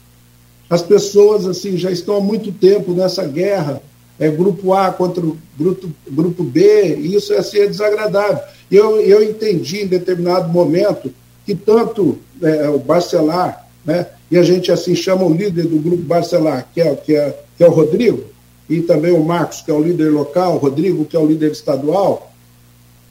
[0.70, 3.82] As pessoas assim já estão há muito tempo nessa guerra,
[4.20, 8.40] é grupo A contra o grupo, grupo B, e isso é, assim, é desagradável.
[8.70, 11.14] Eu, eu entendi em determinado momento
[11.46, 16.04] que tanto é, o Barcelar, né, e a gente assim chama o líder do grupo
[16.04, 18.24] Barcelar, que é, que, é, que é o Rodrigo,
[18.70, 21.52] e também o Marcos, que é o líder local, o Rodrigo, que é o líder
[21.52, 22.32] estadual.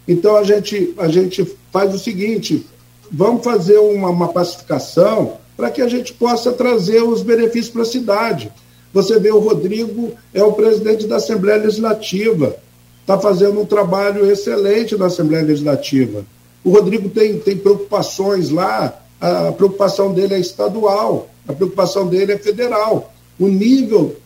[0.06, 2.66] Então a gente, a gente faz o seguinte:
[3.10, 7.86] vamos fazer uma, uma pacificação para que a gente possa trazer os benefícios para a
[7.86, 8.52] cidade.
[8.92, 12.56] Você vê o Rodrigo é o presidente da Assembleia Legislativa,
[13.00, 16.24] está fazendo um trabalho excelente na Assembleia Legislativa.
[16.62, 22.38] O Rodrigo tem, tem preocupações lá, a preocupação dele é estadual, a preocupação dele é
[22.38, 23.12] federal.
[23.38, 24.16] O nível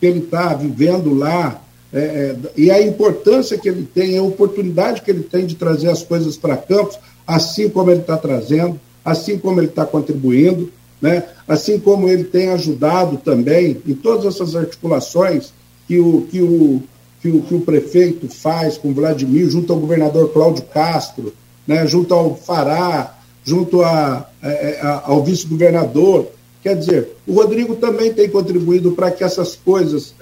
[0.00, 1.62] que ele está vivendo lá
[1.92, 5.90] é, é, e a importância que ele tem, a oportunidade que ele tem de trazer
[5.90, 11.24] as coisas para Campos, assim como ele está trazendo, assim como ele está contribuindo, né?
[11.46, 15.52] assim como ele tem ajudado também em todas essas articulações
[15.86, 16.82] que o, que o,
[17.20, 21.34] que o, que o prefeito faz com Vladimir, junto ao governador Cláudio Castro,
[21.66, 21.86] né?
[21.86, 26.28] junto ao Fará, junto a, a, a ao vice-governador.
[26.62, 30.14] Quer dizer, o Rodrigo também tem contribuído para que essas coisas,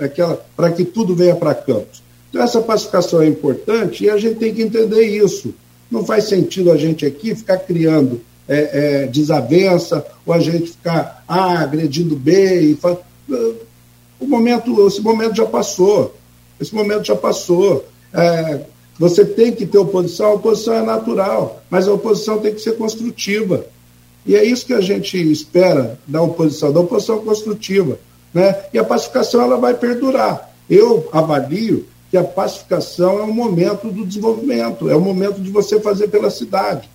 [0.57, 2.03] para que tudo venha para Campos.
[2.31, 5.53] Então, essa pacificação é importante e a gente tem que entender isso.
[5.91, 11.25] Não faz sentido a gente aqui ficar criando é, é, desavença, ou a gente ficar
[11.29, 12.61] ah, agredindo B.
[12.61, 12.97] E fa...
[14.19, 16.15] o momento, esse momento já passou.
[16.61, 17.85] Esse momento já passou.
[18.15, 18.61] É,
[19.01, 22.77] você tem que ter oposição, a oposição é natural, mas a oposição tem que ser
[22.77, 23.65] construtiva.
[24.27, 27.99] E é isso que a gente espera da oposição, da oposição construtiva.
[28.35, 28.55] Né?
[28.75, 30.55] E a pacificação ela vai perdurar.
[30.69, 35.81] Eu avalio que a pacificação é um momento do desenvolvimento, é o momento de você
[35.81, 36.87] fazer pela cidade.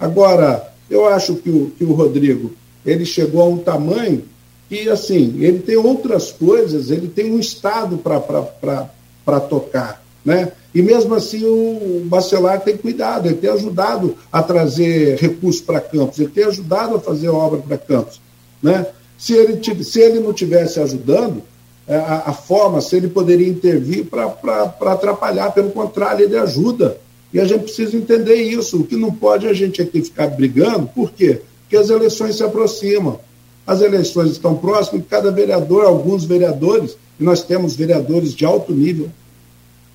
[0.00, 4.24] Agora, eu acho que o, que o Rodrigo ele chegou a um tamanho
[4.68, 10.04] que, assim, ele tem outras coisas, ele tem um Estado para tocar.
[10.26, 10.50] Né?
[10.74, 16.18] E mesmo assim o Bacelar tem cuidado, ele tem ajudado a trazer recursos para Campos,
[16.18, 18.20] ele tem ajudado a fazer obra para Campos.
[18.60, 18.84] Né?
[19.16, 21.44] Se, ele, se ele não tivesse ajudando,
[21.86, 26.98] é, a, a forma, se ele poderia intervir para atrapalhar, pelo contrário, ele ajuda.
[27.32, 28.80] E a gente precisa entender isso.
[28.80, 31.40] O que não pode é a gente aqui ficar brigando, por quê?
[31.62, 33.20] Porque as eleições se aproximam.
[33.64, 39.08] As eleições estão próximas, cada vereador, alguns vereadores, e nós temos vereadores de alto nível,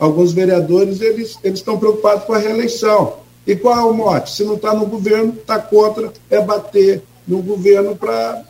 [0.02, 3.18] alguns vereadores eles, eles estão preocupados com a reeleição.
[3.46, 4.32] E qual é o mote?
[4.32, 8.44] Se não está no governo, está contra, é bater no governo para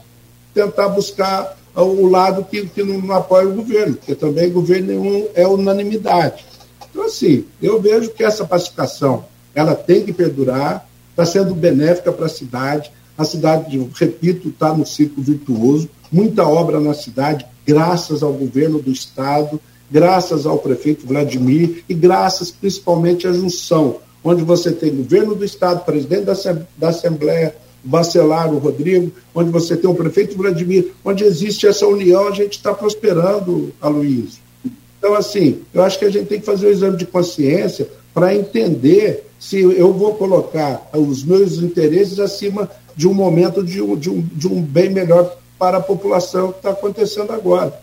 [0.54, 5.46] tentar buscar o lado que, que não apoia o governo, porque também governo nenhum é
[5.46, 6.46] unanimidade.
[6.90, 12.28] Então, assim, eu vejo que essa pacificação ela tem que perdurar, está sendo benéfica para
[12.28, 12.92] a cidade.
[13.18, 18.92] A cidade, repito, está no ciclo virtuoso, muita obra na cidade, graças ao governo do
[18.92, 19.60] Estado,
[19.92, 25.84] graças ao prefeito Vladimir e graças principalmente à junção, onde você tem governo do Estado,
[25.84, 26.26] presidente
[26.78, 32.28] da Assembleia, Bacelar, o Rodrigo, onde você tem o prefeito Vladimir, onde existe essa união,
[32.28, 34.40] a gente está prosperando, Aloysio.
[34.98, 37.90] Então, assim, eu acho que a gente tem que fazer o um exame de consciência
[38.14, 43.96] para entender se eu vou colocar os meus interesses acima de um momento de um,
[43.96, 47.82] de um, de um bem melhor para a população que está acontecendo agora.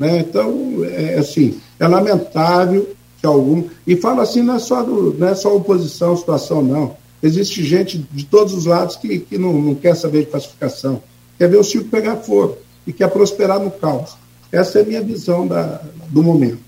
[0.00, 0.20] Né?
[0.20, 3.68] Então, é, assim, é lamentável que algum.
[3.86, 6.96] E falo assim, não é só, do, não é só oposição, situação, não.
[7.22, 11.02] Existe gente de todos os lados que, que não, não quer saber de pacificação,
[11.36, 14.16] quer ver o circo pegar fogo e quer prosperar no caos.
[14.50, 16.62] Essa é a minha visão da, do momento.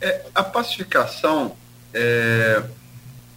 [0.00, 1.50] É, a pacificação,
[1.92, 2.62] é,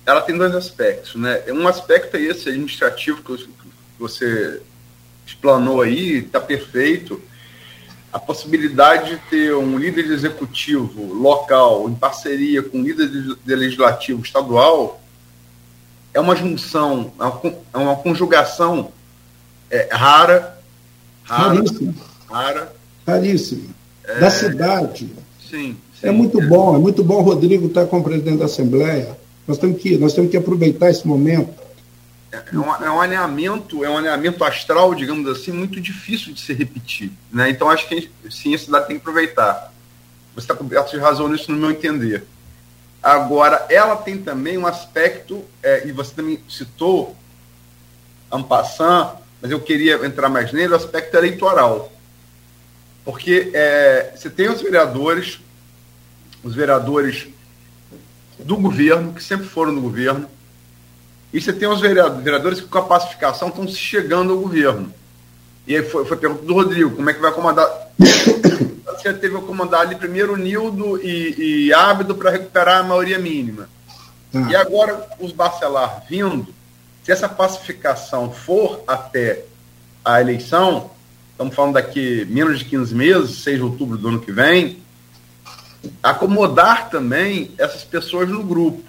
[0.05, 1.15] ela tem dois aspectos.
[1.15, 1.41] Né?
[1.47, 3.49] Um aspecto é esse administrativo que
[3.97, 4.61] você
[5.25, 7.19] explanou aí, está perfeito
[8.17, 14.23] a possibilidade de ter um líder executivo local em parceria com um líder de legislativo
[14.23, 14.99] estadual
[16.15, 17.11] é uma junção,
[17.71, 18.91] é uma conjugação
[19.69, 20.57] é, rara,
[21.23, 21.93] rara, raríssima,
[22.27, 22.73] rara,
[23.05, 23.69] raríssima,
[24.03, 25.13] é, da cidade.
[25.39, 26.09] Sim, sim, É.
[26.09, 29.15] muito bom, é muito bom Rodrigo estar como presidente da Assembleia.
[29.47, 31.53] Nós temos que, nós temos que aproveitar esse momento
[32.51, 36.53] é, um, é um alinhamento, é um alinhamento astral, digamos assim, muito difícil de se
[36.53, 37.11] repetir.
[37.31, 37.49] Né?
[37.49, 39.73] Então acho que sim, a cidade tem que aproveitar.
[40.33, 42.23] Você está coberto de razão nisso no meu entender.
[43.01, 47.15] Agora, ela tem também um aspecto, é, e você também citou,
[48.31, 49.11] Ampassan,
[49.41, 51.91] mas eu queria entrar mais nele, o aspecto eleitoral.
[53.05, 55.39] Porque é, você tem os vereadores,
[56.43, 57.27] os vereadores
[58.39, 60.29] do governo, que sempre foram no governo,
[61.33, 64.93] e você tem os vereadores que com a pacificação estão se chegando ao governo.
[65.67, 67.67] E aí foi, foi pergunta do Rodrigo, como é que vai comandar?
[68.87, 73.69] Você teve que comandar ali primeiro Nildo e, e Ábido para recuperar a maioria mínima.
[74.33, 74.47] Ah.
[74.49, 76.47] E agora os Bacelar vindo,
[77.03, 79.43] se essa pacificação for até
[80.03, 80.89] a eleição,
[81.31, 84.81] estamos falando daqui menos de 15 meses, 6 de outubro do ano que vem,
[86.01, 88.83] acomodar também essas pessoas no grupo.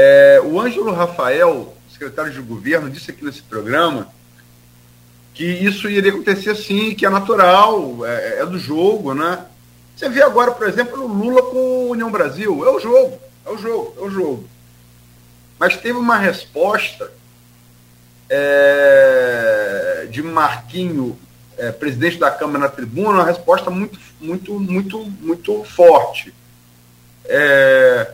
[0.00, 4.06] É, o Ângelo Rafael, secretário de governo, disse aqui nesse programa
[5.34, 9.44] que isso iria acontecer sim, que é natural, é, é do jogo, né?
[9.96, 13.50] Você vê agora, por exemplo, o Lula com a União Brasil, é o jogo, é
[13.50, 14.48] o jogo, é o jogo.
[15.58, 17.10] Mas teve uma resposta
[18.30, 21.18] é, de Marquinho,
[21.56, 26.32] é, presidente da Câmara na tribuna, uma resposta muito, muito, muito, muito forte.
[27.24, 28.12] É,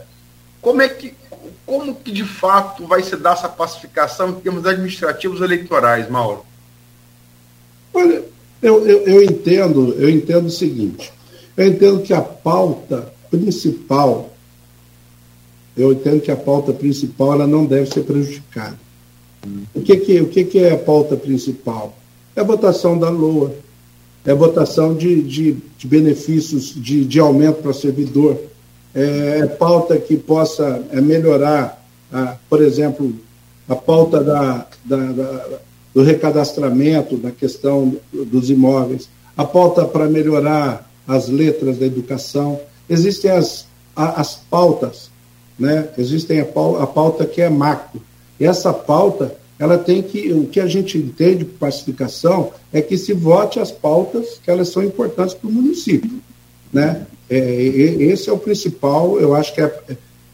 [0.63, 1.15] como é que,
[1.67, 6.45] como que de fato vai se dar essa pacificação em termos administrativos eleitorais, Mauro?
[7.93, 8.23] Olha,
[8.63, 11.13] eu, eu, eu, entendo, eu entendo o seguinte.
[11.57, 14.31] Eu entendo que a pauta principal,
[15.77, 18.79] eu entendo que a pauta principal ela não deve ser prejudicada.
[19.75, 21.97] O que, que, o que, que é a pauta principal?
[22.35, 23.55] É a votação da LOA,
[24.25, 28.41] é a votação de, de, de benefícios de, de aumento para servidor,
[28.95, 31.83] é, é pauta que possa é, melhorar,
[32.13, 33.15] a, por exemplo,
[33.69, 35.59] a pauta da, da, da
[35.95, 42.61] do recadastramento, da questão dos imóveis, a pauta para melhorar as letras da educação.
[42.91, 45.09] Existem as, as pautas,
[45.57, 45.89] né?
[45.97, 48.03] existem a pauta, a pauta que é macro.
[48.41, 52.99] E essa pauta, ela tem que, o que a gente entende por pacificação é que
[52.99, 56.21] se vote as pautas que elas são importantes para o município.
[56.75, 57.07] Né?
[57.31, 59.73] É, esse é o principal, eu acho que é,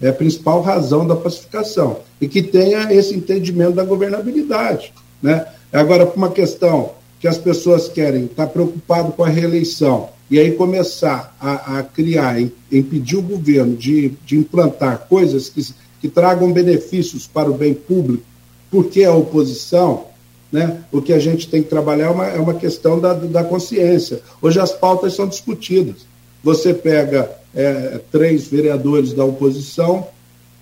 [0.01, 1.99] é a principal razão da pacificação.
[2.21, 4.93] E que tenha esse entendimento da governabilidade.
[5.23, 5.47] Né?
[5.73, 10.39] Agora, para uma questão que as pessoas querem estar tá preocupado com a reeleição e
[10.39, 12.41] aí começar a, a criar,
[12.73, 18.23] impedir o governo de, de implantar coisas que, que tragam benefícios para o bem público,
[18.71, 20.07] porque a oposição,
[20.51, 23.45] né, o que a gente tem que trabalhar é uma, é uma questão da, da
[23.45, 24.21] consciência.
[24.41, 26.10] Hoje as pautas são discutidas.
[26.43, 30.07] Você pega é, três vereadores da oposição,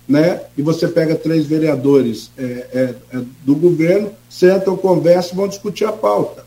[0.07, 0.41] né?
[0.57, 5.91] E você pega três vereadores é, é, é, do governo, sentam, conversam, vão discutir a
[5.91, 6.43] pauta.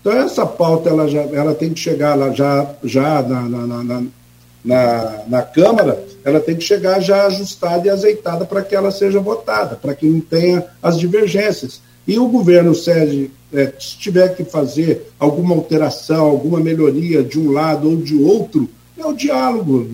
[0.00, 4.02] Então essa pauta ela já, ela tem que chegar lá já, já na, na, na,
[4.64, 9.20] na, na Câmara, ela tem que chegar já ajustada e azeitada para que ela seja
[9.20, 11.80] votada, para que não tenha as divergências.
[12.06, 17.50] E o governo sede, é, se tiver que fazer alguma alteração, alguma melhoria de um
[17.50, 19.88] lado ou de outro, é o diálogo,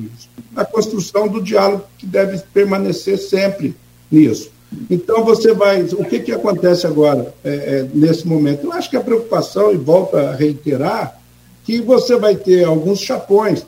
[0.56, 3.74] a construção do diálogo que deve permanecer sempre
[4.10, 4.50] nisso.
[4.90, 5.82] Então você vai.
[5.82, 8.64] O que, que acontece agora é, é, nesse momento?
[8.64, 11.20] Eu acho que a preocupação, e volta a reiterar,
[11.64, 13.64] que você vai ter alguns chapões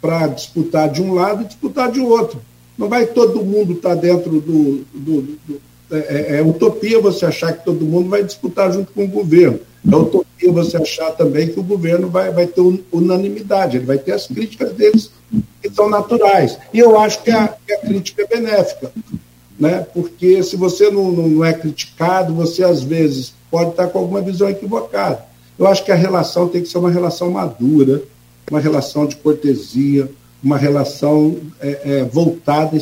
[0.00, 2.40] para disputar de um lado e disputar de outro.
[2.76, 4.84] Não vai todo mundo estar tá dentro do.
[4.94, 9.04] do, do é, é, é, utopia você achar que todo mundo vai disputar junto com
[9.04, 9.60] o governo.
[9.90, 12.60] É utopia você achar também que o governo vai, vai ter
[12.92, 15.10] unanimidade, ele vai ter as críticas deles
[15.62, 16.58] que são naturais.
[16.72, 18.92] E eu acho que a, que a crítica é benéfica,
[19.58, 19.86] né?
[19.92, 24.48] porque se você não, não é criticado, você às vezes pode estar com alguma visão
[24.48, 25.24] equivocada.
[25.58, 28.02] Eu acho que a relação tem que ser uma relação madura,
[28.50, 30.10] uma relação de cortesia,
[30.42, 32.78] uma relação é, é, voltada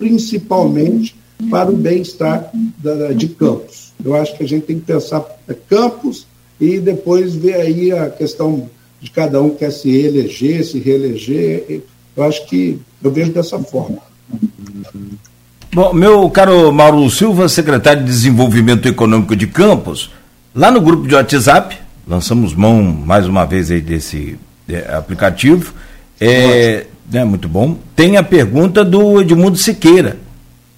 [0.00, 1.14] principalmente
[1.48, 2.50] para o bem-estar
[3.16, 3.92] de Campos.
[4.04, 5.24] Eu acho que a gente tem que pensar
[5.68, 6.26] Campos
[6.60, 8.68] e depois ver aí a questão
[9.00, 11.82] de cada um quer se eleger, se reeleger.
[12.16, 13.98] Eu acho que eu vejo dessa forma.
[15.72, 20.10] Bom, meu caro Mauro Silva, secretário de Desenvolvimento Econômico de Campos,
[20.54, 24.36] lá no grupo de WhatsApp, lançamos mão mais uma vez aí desse
[24.68, 25.72] é, aplicativo.
[26.20, 27.78] É, né, muito bom.
[27.96, 30.18] Tem a pergunta do Edmundo Siqueira.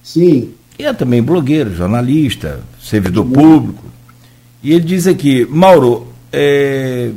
[0.03, 0.51] Sim.
[0.77, 3.83] Que é também blogueiro, jornalista, servidor público.
[4.61, 7.11] E ele diz aqui, Mauro, é,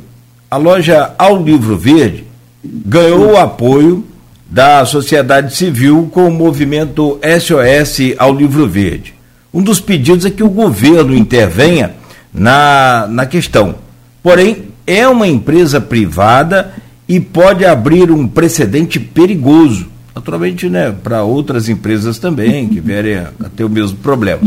[0.49, 2.23] a loja Ao Livro Verde
[2.63, 4.05] ganhou o apoio
[4.49, 9.13] da sociedade civil com o movimento SOS ao Livro Verde.
[9.53, 11.95] Um dos pedidos é que o governo intervenha
[12.33, 13.75] na, na questão.
[14.23, 16.73] Porém, é uma empresa privada
[17.07, 19.87] e pode abrir um precedente perigoso,
[20.17, 24.41] naturalmente, né, para outras empresas também que vierem a ter o mesmo problema.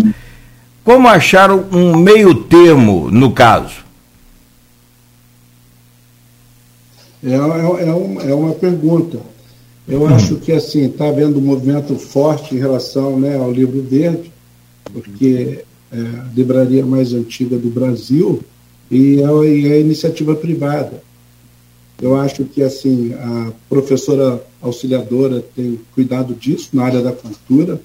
[0.82, 3.84] Como acharam um meio termo no caso?
[7.22, 9.20] É, é, é, uma, é uma pergunta.
[9.86, 10.06] Eu hum.
[10.08, 14.32] acho que assim está havendo um movimento forte em relação né, ao livro verde,
[14.92, 18.40] porque é a livraria mais antiga do Brasil
[18.90, 21.02] e é, e é iniciativa privada.
[22.00, 27.80] Eu acho que assim a professora auxiliadora tem cuidado disso na área da cultura,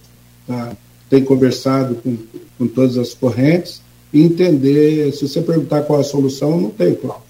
[0.47, 0.75] tá?
[1.09, 2.17] tem conversado com,
[2.57, 3.81] com todas as correntes
[4.13, 5.11] e entender.
[5.13, 7.23] Se você perguntar qual é a solução, não tem, Cláudio.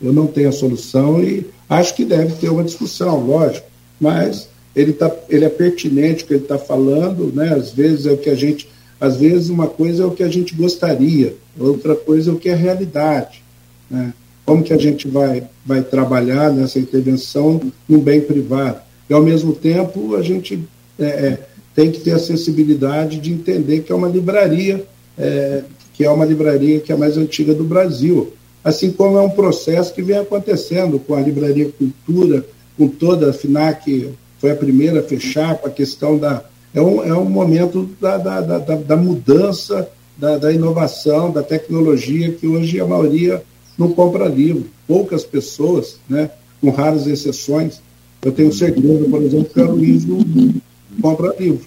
[0.00, 3.66] Eu não tenho a solução e acho que deve ter uma discussão, lógico,
[4.00, 7.54] mas ele, tá, ele é pertinente o que ele está falando, né?
[7.54, 8.68] às vezes é o que a gente.
[9.00, 12.48] Às vezes uma coisa é o que a gente gostaria, outra coisa é o que
[12.48, 13.42] é realidade.
[13.90, 14.12] Né?
[14.48, 18.78] Como que a gente vai, vai trabalhar nessa intervenção no bem privado?
[19.06, 20.58] E, ao mesmo tempo, a gente
[20.98, 21.38] é, é,
[21.74, 24.82] tem que ter a sensibilidade de entender que é uma livraria,
[25.18, 28.32] é, que é uma livraria que é a mais antiga do Brasil.
[28.64, 32.42] Assim como é um processo que vem acontecendo com a Livraria Cultura,
[32.78, 36.42] com toda a FINAC, foi a primeira a fechar, com a questão da.
[36.74, 42.32] É um, é um momento da, da, da, da mudança, da, da inovação, da tecnologia,
[42.32, 43.42] que hoje a maioria
[43.78, 44.66] não compra livro.
[44.86, 47.80] Poucas pessoas, né, com raras exceções.
[48.20, 51.64] Eu tenho certeza, por exemplo, que o não compra livro,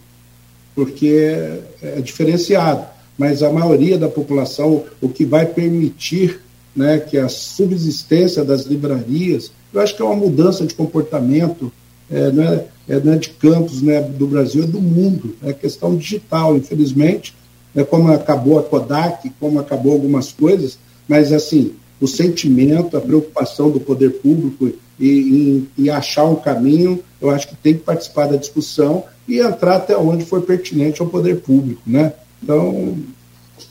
[0.76, 2.86] porque é, é diferenciado.
[3.18, 6.42] Mas a maioria da população, o que vai permitir
[6.76, 11.72] né, que a subsistência das livrarias, eu acho que é uma mudança de comportamento,
[12.10, 15.54] é, não, é, é, não é de campos né, do Brasil, é do mundo, é
[15.54, 17.34] questão digital, infelizmente,
[17.76, 23.70] é como acabou a Kodak, como acabou algumas coisas, mas assim, o sentimento, a preocupação
[23.70, 28.38] do poder público e, em, achar um caminho, eu acho que tem que participar da
[28.38, 32.12] discussão e entrar até onde for pertinente ao poder público, né?
[32.42, 32.98] Então,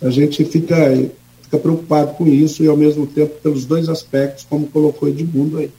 [0.01, 0.77] a gente fica,
[1.43, 5.71] fica preocupado com isso e, ao mesmo tempo, pelos dois aspectos, como colocou Edmundo aí.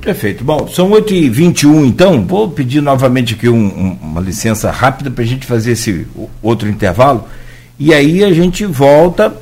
[0.00, 0.44] Perfeito.
[0.44, 2.24] Bom, são 8h21, então.
[2.24, 6.06] Vou pedir novamente aqui um, um, uma licença rápida para a gente fazer esse
[6.40, 7.24] outro intervalo.
[7.78, 9.36] E aí a gente volta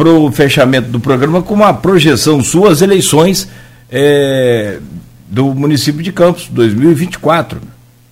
[0.00, 3.46] para o fechamento do programa com uma projeção suas eleições
[3.90, 4.80] é,
[5.28, 7.60] do município de Campos, 2024,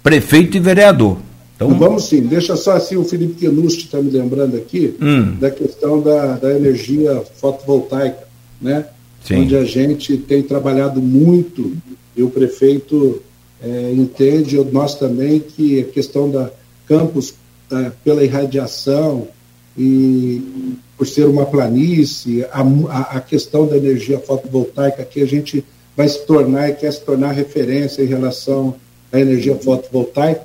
[0.03, 1.17] prefeito e vereador.
[1.57, 5.37] Então, vamos sim, deixa só assim, o Felipe Kenusti está me lembrando aqui hum.
[5.41, 8.23] da questão da, da energia fotovoltaica,
[8.61, 8.85] né?
[9.25, 9.37] Sim.
[9.37, 11.73] Onde a gente tem trabalhado muito
[12.15, 13.23] e o prefeito
[13.63, 16.51] é, entende, nós também, que a questão da
[16.87, 17.33] campus
[17.73, 19.27] é, pela irradiação
[19.75, 25.65] e por ser uma planície, a, a, questão da energia fotovoltaica que a gente
[25.97, 28.75] vai se tornar e quer se tornar referência em relação
[29.13, 30.43] à energia fotovoltaica.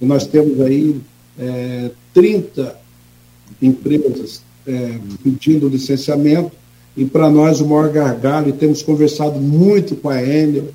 [0.00, 1.00] E nós temos aí
[1.38, 2.76] é, 30
[3.62, 6.50] empresas é, pedindo licenciamento,
[6.96, 10.68] e para nós o maior gargalo, e temos conversado muito com a Enel,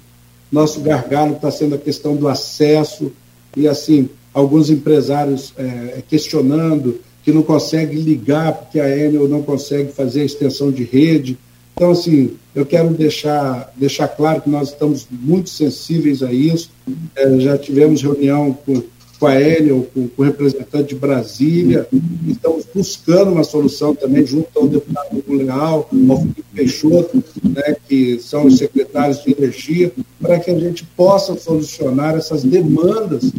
[0.49, 3.11] nosso gargalo está sendo a questão do acesso,
[3.55, 9.91] e assim, alguns empresários é, questionando que não consegue ligar porque a Enel não consegue
[9.91, 11.37] fazer a extensão de rede.
[11.75, 16.71] Então, assim, eu quero deixar, deixar claro que nós estamos muito sensíveis a isso.
[17.17, 18.81] É, já tivemos reunião com,
[19.19, 21.85] com a Enel, com, com o representante de Brasília,
[22.25, 28.45] estamos buscando uma solução também junto ao deputado Leal, ao Felipe Peixoto, né, que são
[28.45, 33.33] os secretários de energia, para que a gente possa solucionar essas demandas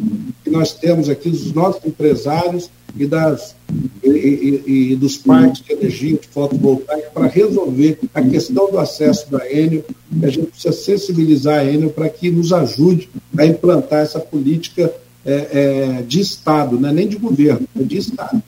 [0.49, 3.55] que nós temos aqui dos nossos empresários e, das,
[4.03, 9.31] e, e, e dos parques de energia de fotovoltaica para resolver a questão do acesso
[9.31, 9.85] da Enel.
[10.23, 14.93] A gente precisa sensibilizar a Enel para que nos ajude a implantar essa política
[15.25, 18.43] é, é, de Estado, não é nem de governo, é de Estado.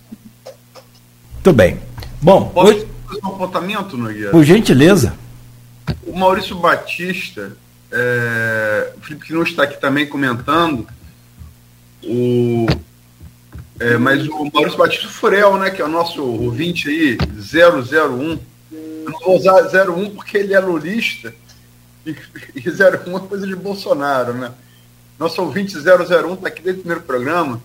[1.35, 1.79] Muito bem.
[2.23, 4.31] Bom, posso fazer um apontamento, Nogueira?
[4.31, 5.15] Por gentileza.
[6.07, 7.53] O Maurício Batista,
[7.93, 10.87] é, o Felipe que não está aqui também comentando,
[12.05, 12.67] o,
[13.79, 18.39] é, mas o Maurício Batista Furel, né, que é o nosso ouvinte aí, 001.
[18.71, 21.35] Eu não vou usar 01 porque ele é lulista
[22.05, 22.11] e,
[22.55, 24.53] e 01 é coisa de Bolsonaro, né?
[25.19, 27.61] Nosso ouvinte 001 está aqui desde o primeiro programa.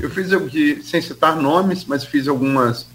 [0.00, 0.28] Eu fiz,
[0.86, 2.86] sem citar nomes, mas fiz algumas,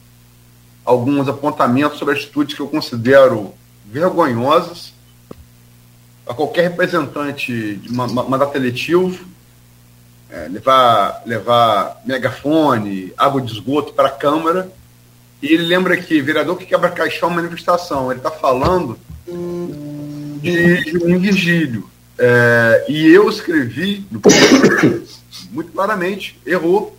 [0.84, 3.54] alguns apontamentos sobre atitudes que eu considero
[3.86, 4.94] vergonhosas
[6.28, 9.26] a qualquer representante de mandato eletivo
[10.30, 14.72] é, levar, levar megafone, água de esgoto para a Câmara.
[15.42, 18.12] E ele lembra que vereador que quebra caixão é manifestação.
[18.12, 21.90] Ele está falando de um Virgílio.
[22.18, 24.06] É, e eu escrevi
[25.52, 26.98] muito claramente, errou.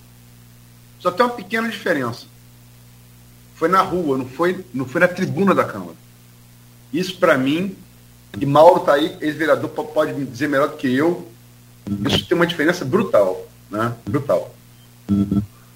[0.98, 2.26] Só tem uma pequena diferença.
[3.54, 5.96] Foi na rua, não foi, não foi na tribuna da Câmara.
[6.92, 7.76] Isso para mim,
[8.38, 11.29] e Mauro está aí, ex-vereador, pode dizer melhor do que eu,
[12.08, 13.94] isso tem uma diferença brutal, né?
[14.08, 14.54] Brutal.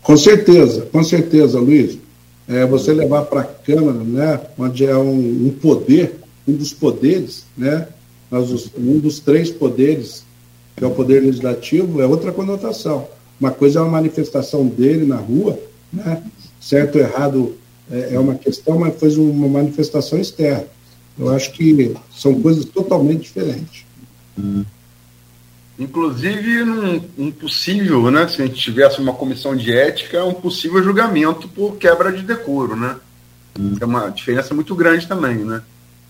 [0.02, 1.98] Com certeza, com certeza, Luiz.
[2.46, 7.46] É, você levar para a Câmara, né, onde é um, um, poder, um dos poderes,
[7.56, 7.88] né,
[8.76, 10.24] um dos três poderes,
[10.76, 13.08] que é o poder legislativo, é outra conotação.
[13.40, 15.58] Uma coisa é uma manifestação dele na rua,
[15.90, 16.22] né,
[16.60, 17.54] certo ou errado
[17.90, 20.66] é, é uma questão, mas foi uma manifestação externa.
[21.18, 23.84] Eu acho que são coisas totalmente diferentes.
[25.78, 30.82] Inclusive, num, um possível, né, se a gente tivesse uma comissão de ética, um possível
[30.82, 32.96] julgamento por quebra de decoro, né?
[33.80, 35.62] É uma diferença muito grande também, né?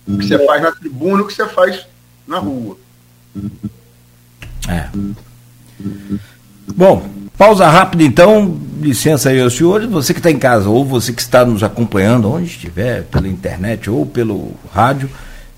[0.07, 1.87] O que você faz na tribuna o que você faz
[2.27, 2.77] na rua.
[4.69, 4.89] É.
[6.75, 8.61] Bom, pausa rápida então.
[8.81, 9.89] Licença aí aos senhores.
[9.89, 13.89] Você que está em casa, ou você que está nos acompanhando, onde estiver, pela internet
[13.89, 15.09] ou pelo rádio,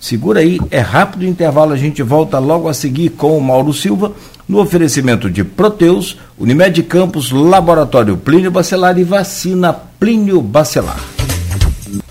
[0.00, 1.72] segura aí, é rápido o intervalo.
[1.72, 4.12] A gente volta logo a seguir com o Mauro Silva,
[4.48, 11.00] no oferecimento de Proteus, Unimed Campos, Laboratório Plínio Bacelar e Vacina Plínio Bacelar.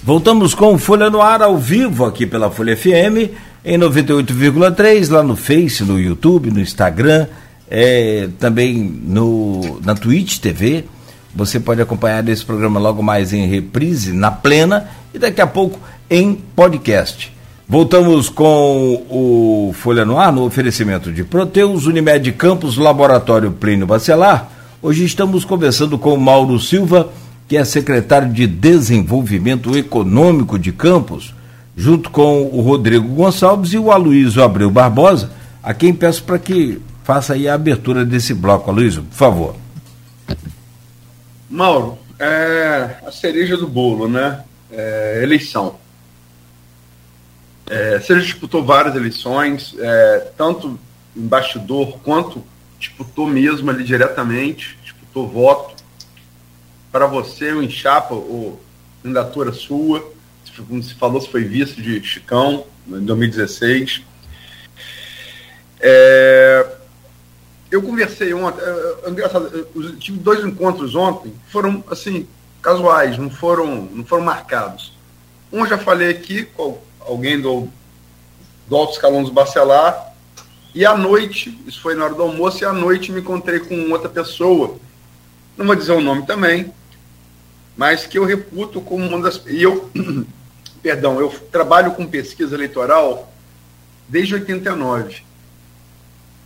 [0.03, 3.31] Voltamos com Folha no Ar ao vivo aqui pela Folha FM
[3.65, 7.25] em 98,3, lá no Face, no YouTube, no Instagram,
[7.67, 10.85] é, também no, na Twitch TV.
[11.33, 15.79] Você pode acompanhar esse programa logo mais em reprise, na plena, e daqui a pouco
[16.09, 17.34] em podcast.
[17.67, 24.51] Voltamos com o Folha no Ar, no oferecimento de Proteus, Unimed Campos, Laboratório Plínio Bacelar.
[24.83, 27.09] Hoje estamos conversando com Mauro Silva,
[27.47, 31.33] que é secretário de Desenvolvimento Econômico de Campos
[31.75, 35.31] junto com o Rodrigo Gonçalves e o Aloysio Abreu Barbosa,
[35.63, 38.69] a quem peço para que faça aí a abertura desse bloco.
[38.69, 39.55] Aloysio, por favor.
[41.49, 44.41] Mauro, é a cereja do bolo, né?
[44.71, 45.83] É, eleição.
[47.67, 50.79] É, disputou várias eleições, é, tanto
[51.15, 52.43] em bastidor quanto
[52.77, 55.83] disputou mesmo ali diretamente, disputou voto.
[56.91, 58.61] Para você, o Enchapa, ou
[59.01, 60.13] candidatura sua,
[60.67, 64.03] como se falou, se foi vice de Chicão em 2016.
[65.79, 66.65] É,
[67.71, 72.27] eu conversei ontem, é, é eu tive dois encontros ontem, foram assim,
[72.61, 74.93] casuais, não foram, não foram marcados.
[75.51, 77.67] Um já falei aqui com alguém do,
[78.67, 80.13] do Alto Escalão dos Bacelar,
[80.73, 83.91] e à noite, isso foi na hora do almoço, e à noite me encontrei com
[83.91, 84.77] outra pessoa,
[85.57, 86.73] não vou dizer o nome também,
[87.77, 89.41] mas que eu reputo como uma das.
[89.47, 89.89] E eu
[90.81, 93.33] perdão, eu trabalho com pesquisa eleitoral
[94.07, 95.23] desde 89.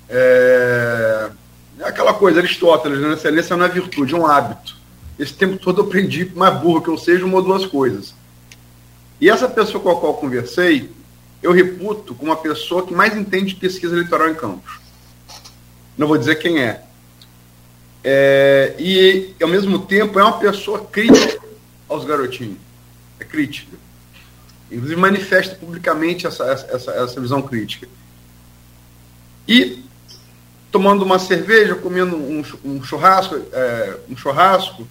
[0.07, 1.29] É,
[1.79, 3.13] é aquela coisa, Aristóteles, né?
[3.13, 4.77] excelência não é virtude, é um hábito.
[5.17, 8.13] Esse tempo todo eu aprendi, mais burro que eu seja, uma ou duas coisas.
[9.19, 10.89] E essa pessoa com a qual conversei,
[11.41, 14.79] eu reputo como uma pessoa que mais entende pesquisa eleitoral em Campos.
[15.97, 16.83] Não vou dizer quem é.
[18.03, 21.41] é e, ao mesmo tempo, é uma pessoa crítica
[21.87, 22.57] aos garotinhos.
[23.19, 23.75] É crítica.
[24.71, 27.87] Inclusive manifesta publicamente essa, essa, essa visão crítica.
[29.47, 29.83] E
[30.71, 34.87] tomando uma cerveja, comendo um, um churrasco, é, um churrasco,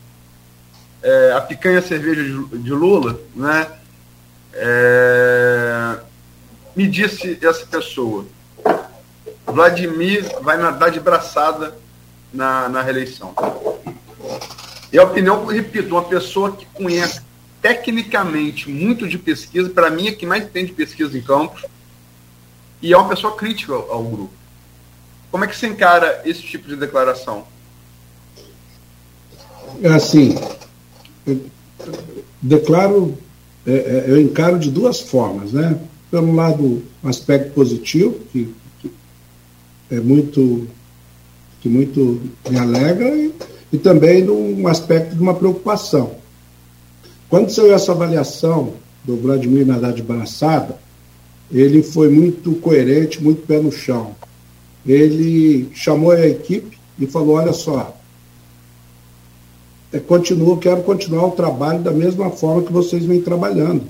[1.03, 3.78] é, a picanha cerveja de, de Lula, né?
[4.61, 5.99] É,
[6.75, 8.27] me disse essa pessoa,
[9.47, 11.77] Vladimir vai nadar de braçada
[12.33, 13.35] na, na reeleição.
[14.93, 17.23] E a opinião, repito, uma pessoa que conhece
[17.63, 21.65] tecnicamente muito de pesquisa, para mim é que mais tem de pesquisa em campos,
[22.81, 24.33] e é uma pessoa crítica ao, ao, grupo.
[25.31, 27.47] Como é que você encara esse tipo de declaração?
[29.83, 30.37] É assim,
[32.41, 33.19] declaro,
[33.71, 35.79] é, é, eu encaro de duas formas, né?
[36.11, 38.49] Pelo lado, aspecto positivo, que,
[38.81, 38.91] que
[39.91, 40.67] é muito,
[41.61, 43.33] que muito me alegra, e,
[43.73, 46.19] e também um aspecto de uma preocupação
[47.29, 48.73] quando saiu essa avaliação
[49.05, 50.77] do Vladimir de Braçada,
[51.53, 54.15] ele foi muito coerente, muito pé no chão.
[54.87, 57.98] Ele chamou a equipe e falou: olha só,
[60.07, 63.83] continuo, quero continuar o trabalho da mesma forma que vocês vêm trabalhando.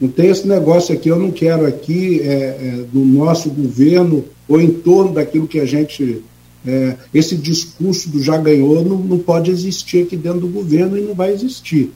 [0.00, 4.60] Não tem esse negócio aqui, eu não quero aqui é, é, no nosso governo ou
[4.60, 6.22] em torno daquilo que a gente.
[6.66, 11.02] É, esse discurso do já ganhou não, não pode existir aqui dentro do governo e
[11.02, 11.92] não vai existir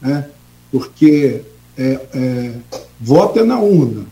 [0.00, 0.26] né?
[0.72, 1.42] porque
[1.76, 2.52] é, é,
[3.00, 4.06] voto é na urna,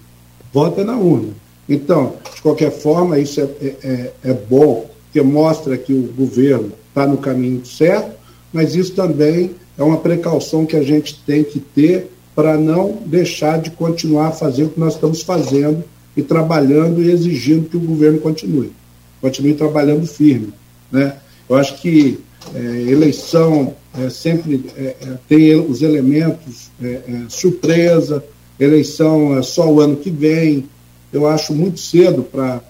[0.52, 1.32] voto é na urna.
[1.68, 6.72] Então, de qualquer forma, isso é, é, é, é bom, porque mostra que o governo
[6.88, 8.17] está no caminho certo,
[8.52, 13.60] mas isso também é uma precaução que a gente tem que ter para não deixar
[13.60, 15.84] de continuar a fazer o que nós estamos fazendo
[16.16, 18.72] e trabalhando e exigindo que o governo continue,
[19.20, 20.52] continue trabalhando firme.
[20.90, 21.16] Né?
[21.48, 22.18] Eu acho que
[22.54, 22.58] É,
[22.90, 28.24] eleição é, sempre é, é tem os elementos é, é, surpresa,
[28.58, 30.64] eleição é só o ano que vem.
[31.12, 32.62] Eu acho muito cedo para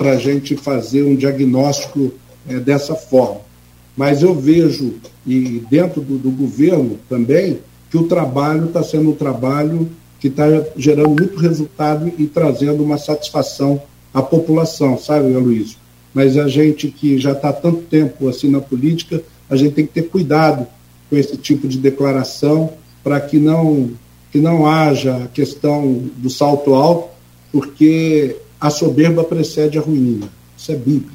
[0.00, 2.12] a gente fazer um diagnóstico
[2.64, 3.40] dessa forma.
[3.96, 4.94] Mas eu vejo,
[5.26, 7.58] e dentro do, do governo também,
[7.90, 9.88] que o trabalho está sendo um trabalho
[10.18, 10.44] que está
[10.76, 13.80] gerando muito resultado e trazendo uma satisfação
[14.12, 15.76] à população, sabe, Luiz?
[16.12, 19.92] Mas a gente que já está tanto tempo assim na política, a gente tem que
[19.92, 20.66] ter cuidado
[21.10, 22.72] com esse tipo de declaração
[23.02, 23.90] para que não
[24.32, 27.10] que não haja a questão do salto alto,
[27.52, 30.28] porque a soberba precede a ruína.
[30.58, 31.13] Isso é bíblico.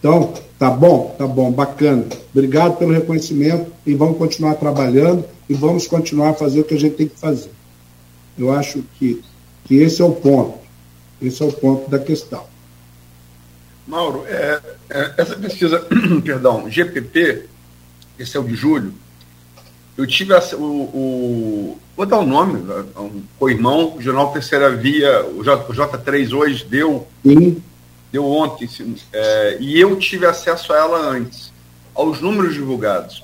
[0.00, 2.06] Então, tá bom, tá bom, bacana.
[2.34, 6.80] Obrigado pelo reconhecimento e vamos continuar trabalhando e vamos continuar a fazer o que a
[6.80, 7.50] gente tem que fazer.
[8.36, 9.22] Eu acho que,
[9.64, 10.58] que esse é o ponto.
[11.20, 12.44] Esse é o ponto da questão.
[13.86, 15.86] Mauro, é, é, essa pesquisa,
[16.24, 17.46] perdão, GPP,
[18.18, 18.94] esse é o de julho,
[19.98, 22.62] eu tive a, o, o, Vou dar o um nome,
[22.96, 27.06] um co-irmão, o Jornal Terceira Via, o, J, o J3 hoje deu.
[27.22, 27.62] Sim.
[28.12, 28.68] Deu ontem,
[29.12, 31.52] é, e eu tive acesso a ela antes,
[31.94, 33.22] aos números divulgados.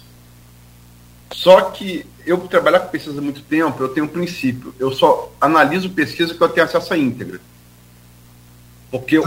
[1.33, 4.75] Só que eu, por trabalhar com pesquisa há muito tempo, eu tenho um princípio.
[4.79, 7.41] Eu só analiso pesquisa que eu tenho acesso à íntegra.
[8.91, 9.25] Porque o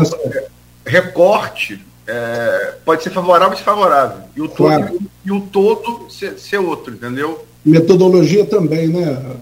[0.85, 4.23] recorte é, pode ser favorável ou desfavorável.
[4.35, 4.99] E o todo, claro.
[5.23, 7.45] e o todo ser, ser, outro, entendeu?
[7.63, 9.37] Metodologia também, né?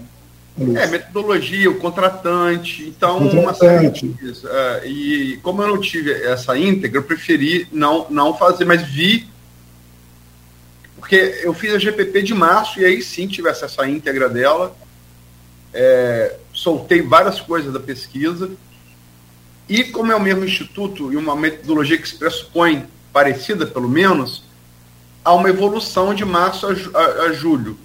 [0.76, 2.82] É, metodologia, o contratante.
[2.88, 4.06] Então, contratante.
[4.06, 8.82] Uma é, e como eu não tive essa íntegra, eu preferi não, não fazer, mas
[8.82, 9.28] vi
[11.08, 14.76] porque eu fiz a GPP de março e aí sim tive acesso à íntegra dela.
[15.72, 18.50] É, soltei várias coisas da pesquisa.
[19.68, 24.44] E como é o mesmo instituto e uma metodologia que se pressupõe parecida, pelo menos,
[25.24, 27.78] há uma evolução de março a, a, a julho.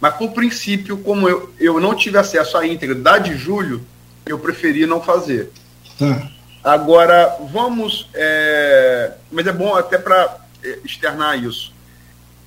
[0.00, 3.84] Mas, por princípio, como eu, eu não tive acesso à íntegra da de julho,
[4.26, 5.50] eu preferi não fazer.
[5.98, 6.30] Tá.
[6.62, 8.08] Agora, vamos.
[8.14, 11.72] É, mas é bom até para é, externar isso.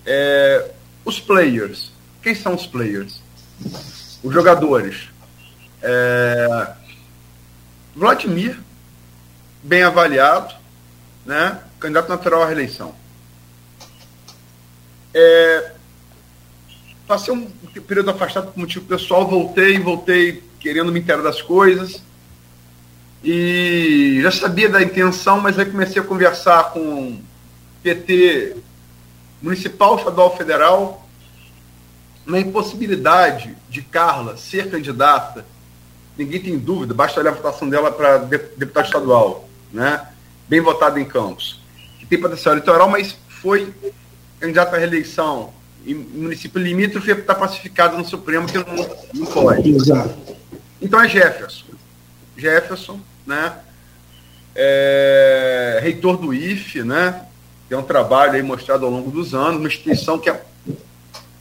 [0.06, 0.72] É,
[1.06, 1.92] os players.
[2.22, 3.22] Quem são os players?
[4.24, 5.10] Os jogadores.
[5.82, 6.74] É,
[7.96, 8.60] Vladimir,
[9.64, 10.54] bem avaliado,
[11.26, 11.60] né?
[11.80, 12.94] candidato natural à reeleição.
[15.14, 15.72] É,
[17.08, 17.50] passei um
[17.88, 22.04] período afastado por motivo pessoal, voltei, voltei querendo me inteirar das coisas.
[23.24, 27.20] E já sabia da intenção, mas aí comecei a conversar com
[27.82, 28.58] PT
[29.42, 31.08] municipal, estadual, federal,
[32.26, 35.46] na impossibilidade de Carla ser candidata,
[36.18, 40.08] ninguém tem dúvida, basta olhar a votação dela para deputado estadual, né?
[40.48, 41.62] bem votada em Campos,
[42.00, 43.74] que tem potencial eleitoral, mas foi
[44.40, 45.54] candidata à reeleição
[45.88, 48.66] em município limítrofe está pacificado no Supremo que não,
[49.14, 49.70] não pode.
[49.70, 50.16] Exato.
[50.82, 51.66] Então é Jefferson.
[52.36, 53.58] Jefferson, né?
[54.54, 57.26] É, reitor do IFE, né?
[57.70, 60.42] Tem um trabalho aí mostrado ao longo dos anos, uma instituição que é,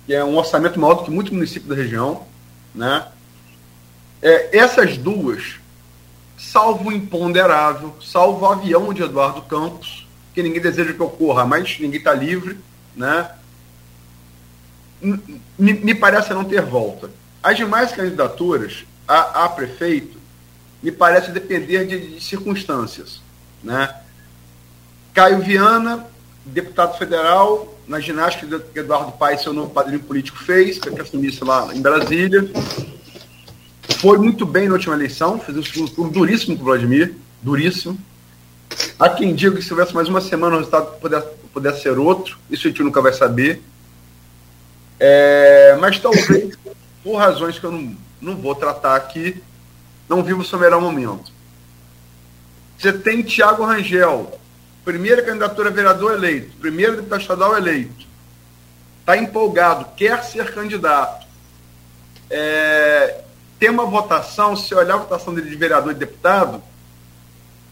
[0.07, 2.25] que é um orçamento maior do que muitos municípios da região.
[2.75, 3.07] Né?
[4.23, 5.57] É, essas duas,
[6.39, 11.79] salvo o imponderável, salvo o avião de Eduardo Campos, que ninguém deseja que ocorra, mas
[11.81, 12.59] ninguém está livre,
[12.95, 13.31] né?
[15.01, 17.11] Me, me, parece não ter volta.
[17.43, 20.19] As demais candidaturas a, a prefeito
[20.83, 23.21] me parece depender de, de circunstâncias.
[23.63, 23.95] Né?
[25.15, 26.07] Caio Viana
[26.47, 31.75] deputado federal, na ginástica que Eduardo Paes, seu novo padrinho político, fez, que assumisse lá
[31.75, 32.49] em Brasília.
[33.99, 37.99] Foi muito bem na última eleição, fez um segundo turno duríssimo com o Vladimir, duríssimo.
[38.99, 42.39] Há quem diga que se tivesse mais uma semana o resultado pudesse, pudesse ser outro,
[42.51, 43.63] isso a gente nunca vai saber.
[44.99, 46.57] É, mas talvez,
[47.03, 49.43] por razões que eu não, não vou tratar aqui,
[50.09, 51.33] não vivo o seu melhor momento.
[52.79, 54.39] Você tem Tiago Rangel,
[54.85, 58.07] primeira candidatura a vereador eleito, primeiro deputado estadual eleito,
[59.01, 61.27] está empolgado, quer ser candidato,
[62.31, 63.23] é,
[63.59, 66.63] tem uma votação, se olhar a votação dele de vereador e deputado,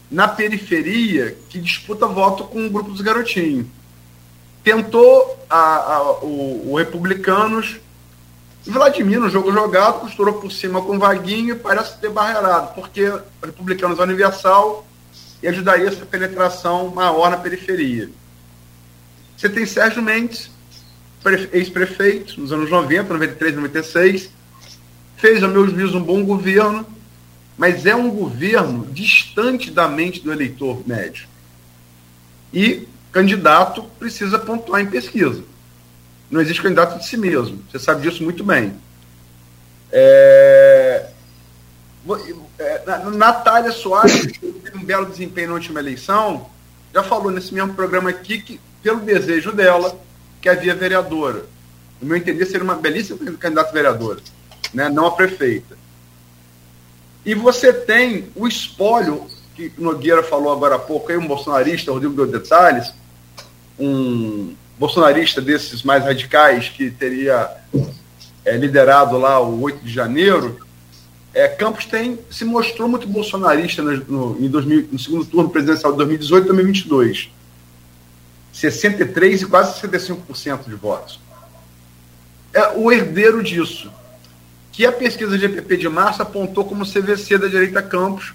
[0.09, 3.67] na periferia, que disputa voto com o grupo dos garotinhos.
[4.65, 7.79] Tentou a, a, o, o Republicanos,
[8.65, 13.13] Vladimir, no jogo jogado, costurou por cima com Vaguinho e parece ter barreirado, porque
[13.43, 14.83] Republicanos Universal
[15.43, 18.09] e ajudaria essa penetração maior na periferia.
[19.37, 20.49] Você tem Sérgio Mendes,
[21.53, 24.31] ex-prefeito, nos anos 90, 93, 96,
[25.15, 26.83] fez, ao meu juízo, um bom governo,
[27.55, 31.27] mas é um governo distante da mente do eleitor médio.
[32.51, 35.41] E candidato precisa pontuar em pesquisa.
[36.29, 37.63] Não existe candidato de si mesmo.
[37.71, 38.77] Você sabe disso muito bem.
[39.89, 41.11] É...
[42.59, 42.83] é
[43.13, 46.49] Natália Soares, que teve um belo desempenho na última eleição,
[46.93, 49.97] já falou nesse mesmo programa aqui que, pelo desejo dela,
[50.41, 51.45] que havia vereadora.
[52.01, 54.19] No meu entender, seria uma belíssima candidata vereadora,
[54.73, 54.89] né?
[54.89, 55.77] não a prefeita.
[57.25, 59.25] E você tem o espólio,
[59.55, 62.93] que Nogueira falou agora há pouco, aí um bolsonarista, Rodrigo detalhes,
[63.79, 67.49] um bolsonarista desses mais radicais que teria
[68.43, 70.59] é, liderado lá o 8 de janeiro,
[71.33, 75.91] é, Campos tem, se mostrou muito bolsonarista no, no, em 2000, no segundo turno presidencial
[75.91, 77.31] de 2018 e 2022.
[78.53, 81.19] 63% e quase 65% de votos.
[82.53, 83.91] É o herdeiro disso,
[84.71, 88.33] que a pesquisa de EPP de março apontou como CVC da direita Campos,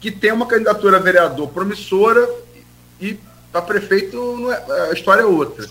[0.00, 2.28] que tem uma candidatura a vereador promissora
[3.00, 3.18] e
[3.62, 5.68] para prefeito é, a história é outra.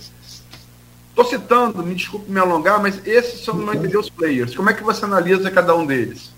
[1.10, 4.56] Estou citando, me desculpe me alongar, mas esses são, não entender os players.
[4.56, 6.34] Como é que você analisa cada um deles?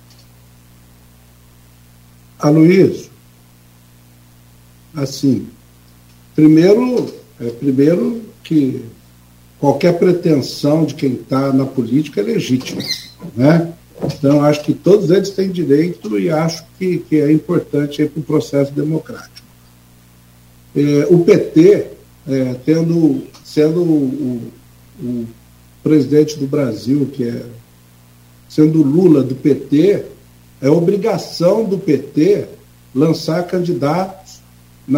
[2.40, 3.10] Aloysio,
[4.96, 5.50] assim,
[6.36, 7.12] primeiro,
[7.42, 8.86] é, primeiro que
[9.60, 12.82] qualquer pretensão de quem está na política é legítima,
[13.36, 13.74] né?
[14.04, 18.24] Então, acho que todos eles têm direito e acho que, que é importante para o
[18.24, 19.37] processo democrático.
[20.78, 21.88] É, o PT,
[22.30, 24.52] é, tendo, sendo o,
[25.02, 25.26] o,
[25.82, 27.42] presidente do Brasil, que é
[28.48, 30.04] sendo Lula do PT,
[30.62, 32.46] é obrigação do PT
[32.94, 34.40] lançar candidatos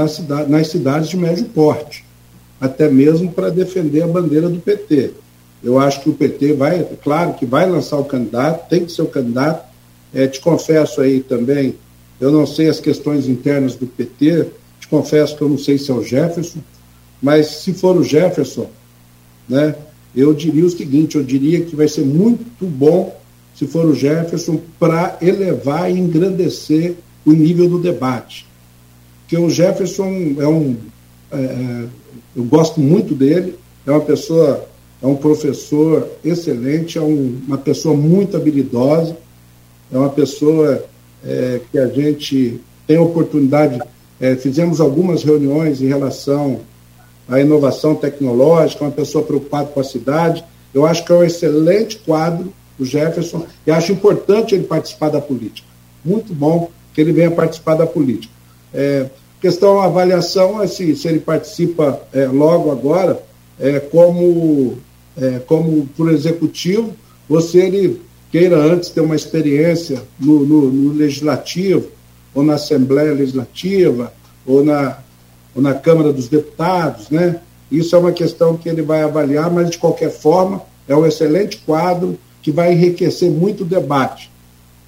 [0.09, 2.03] cidade, nas cidades de médio porte,
[2.59, 5.11] até mesmo para defender a bandeira do PT.
[5.63, 9.03] Eu acho que o PT vai, claro que vai lançar o candidato, tem que ser
[9.03, 9.69] o candidato.
[10.13, 11.75] É, te confesso aí também,
[12.19, 14.47] eu não sei as questões internas do PT,
[14.89, 16.59] confesso que eu não sei se é o Jefferson,
[17.21, 18.69] mas se for o Jefferson,
[19.47, 19.75] né,
[20.15, 23.17] eu diria o seguinte: eu diria que vai ser muito bom
[23.55, 26.95] se for o Jefferson para elevar e engrandecer
[27.25, 28.47] o nível do debate.
[29.21, 30.77] Porque o Jefferson é um.
[31.31, 31.85] É, é,
[32.35, 33.55] eu gosto muito dele,
[33.85, 34.65] é uma pessoa,
[35.01, 39.17] é um professor excelente, é um, uma pessoa muito habilidosa,
[39.91, 40.85] é uma pessoa
[41.23, 43.79] é, que a gente tem a oportunidade
[44.19, 46.59] é, fizemos algumas reuniões em relação
[47.27, 50.43] à inovação tecnológica, uma pessoa preocupada com a cidade.
[50.73, 55.21] Eu acho que é um excelente quadro, o Jefferson, e acho importante ele participar da
[55.21, 55.67] política.
[56.03, 58.33] Muito bom que ele venha participar da política.
[58.73, 59.07] É,
[59.41, 63.21] questão avaliação é se, se ele participa é, logo agora,
[63.59, 64.77] é, como,
[65.17, 66.93] é, como por executivo,
[67.27, 68.01] ou se ele
[68.31, 71.87] queira antes ter uma experiência no, no, no legislativo,
[72.39, 74.13] ou na Assembleia Legislativa,
[74.45, 74.97] ou na,
[75.53, 77.41] ou na Câmara dos Deputados, né?
[77.69, 81.57] Isso é uma questão que ele vai avaliar, mas de qualquer forma é um excelente
[81.57, 84.31] quadro que vai enriquecer muito o debate.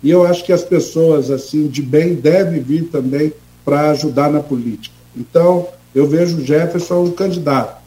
[0.01, 3.33] E eu acho que as pessoas assim de bem devem vir também
[3.63, 4.95] para ajudar na política.
[5.15, 7.81] Então, eu vejo o Jefferson um candidato.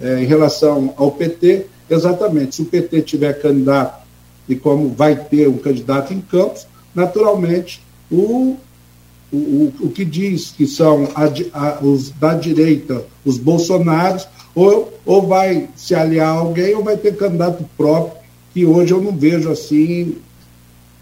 [0.00, 4.06] É, em relação ao PT, exatamente, se o PT tiver candidato
[4.48, 8.56] e como vai ter um candidato em Campos, naturalmente o
[9.32, 14.92] o, o, o que diz que são a, a, os da direita, os bolsonaros, ou,
[15.04, 18.18] ou vai se aliar a alguém ou vai ter candidato próprio,
[18.52, 20.16] que hoje eu não vejo assim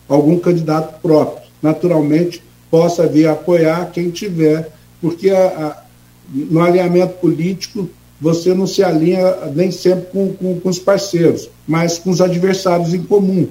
[0.09, 1.47] algum candidato próprio.
[1.63, 4.71] Naturalmente, possa vir apoiar quem tiver,
[5.01, 5.83] porque a, a,
[6.29, 7.89] no alinhamento político
[8.21, 12.93] você não se alinha nem sempre com, com, com, os parceiros, mas com os adversários
[12.93, 13.49] em comum.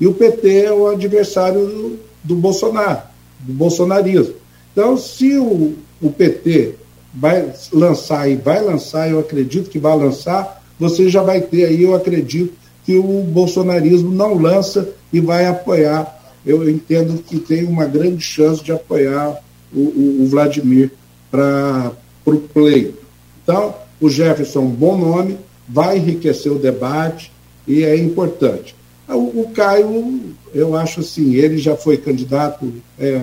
[0.00, 4.34] E o PT é o adversário do, do Bolsonaro do bolsonarismo.
[4.72, 6.74] Então, se o, o PT
[7.14, 11.82] vai lançar e vai lançar, eu acredito que vai lançar, você já vai ter aí,
[11.82, 12.52] eu acredito,
[12.84, 16.20] que o bolsonarismo não lança e vai apoiar.
[16.44, 19.40] Eu entendo que tem uma grande chance de apoiar
[19.72, 20.90] o, o, o Vladimir
[21.30, 21.92] para
[22.26, 23.02] o pleito.
[23.42, 25.38] Então, o Jefferson é um bom nome,
[25.68, 27.32] vai enriquecer o debate
[27.66, 28.76] e é importante.
[29.08, 30.20] O, o Caio,
[30.54, 33.22] eu acho assim, ele já foi candidato é,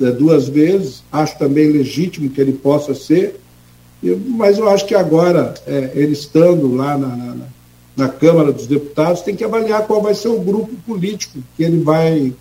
[0.00, 3.38] é, duas vezes, acho também legítimo que ele possa ser,
[4.02, 7.36] mas eu acho que agora, é, ele estando lá na, na,
[7.96, 11.80] na, Câmara dos Deputados, tem que avaliar qual vai ser o grupo político que ele
[11.82, 12.32] vai,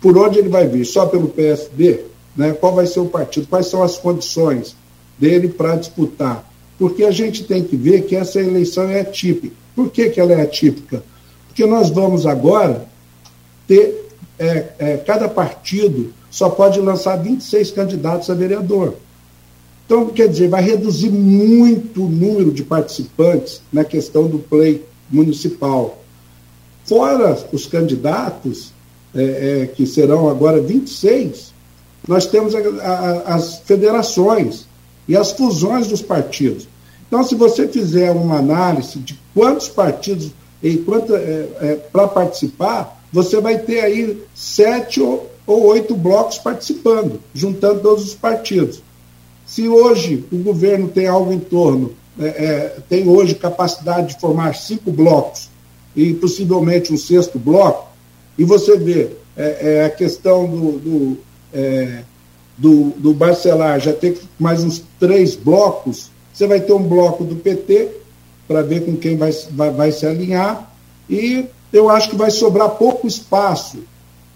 [0.00, 2.00] por onde ele vai vir, só pelo PSD,
[2.36, 2.52] né?
[2.52, 4.76] qual vai ser o partido, quais são as condições
[5.18, 6.44] dele para disputar.
[6.76, 9.54] Porque a gente tem que ver que essa eleição é atípica.
[9.74, 11.02] Por que, que ela é atípica?
[11.58, 12.86] Porque nós vamos agora
[13.66, 14.08] ter
[14.38, 18.94] é, é, cada partido só pode lançar 26 candidatos a vereador.
[19.84, 26.00] Então, quer dizer, vai reduzir muito o número de participantes na questão do play municipal.
[26.84, 28.72] Fora os candidatos,
[29.12, 31.52] é, é, que serão agora 26,
[32.06, 34.64] nós temos a, a, as federações
[35.08, 36.68] e as fusões dos partidos.
[37.08, 40.30] Então, se você fizer uma análise de quantos partidos
[40.62, 46.38] e quanto é, é, para participar, você vai ter aí sete ou, ou oito blocos
[46.38, 48.82] participando, juntando todos os partidos.
[49.46, 54.54] Se hoje o governo tem algo em torno, é, é, tem hoje capacidade de formar
[54.54, 55.48] cinco blocos
[55.94, 57.88] e possivelmente um sexto bloco,
[58.36, 61.18] e você vê é, é a questão do, do,
[62.56, 67.36] do, do Barcelar já tem mais uns três blocos, você vai ter um bloco do
[67.36, 67.88] PT
[68.48, 70.72] para ver com quem vai, vai, vai se alinhar,
[71.08, 73.78] e eu acho que vai sobrar pouco espaço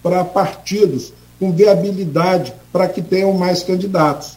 [0.03, 4.37] para partidos com viabilidade para que tenham mais candidatos.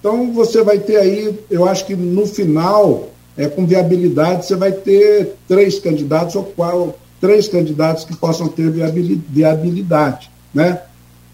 [0.00, 4.72] Então, você vai ter aí, eu acho que no final, é, com viabilidade, você vai
[4.72, 10.30] ter três candidatos ou qual, três candidatos que possam ter viabilidade.
[10.52, 10.80] Né?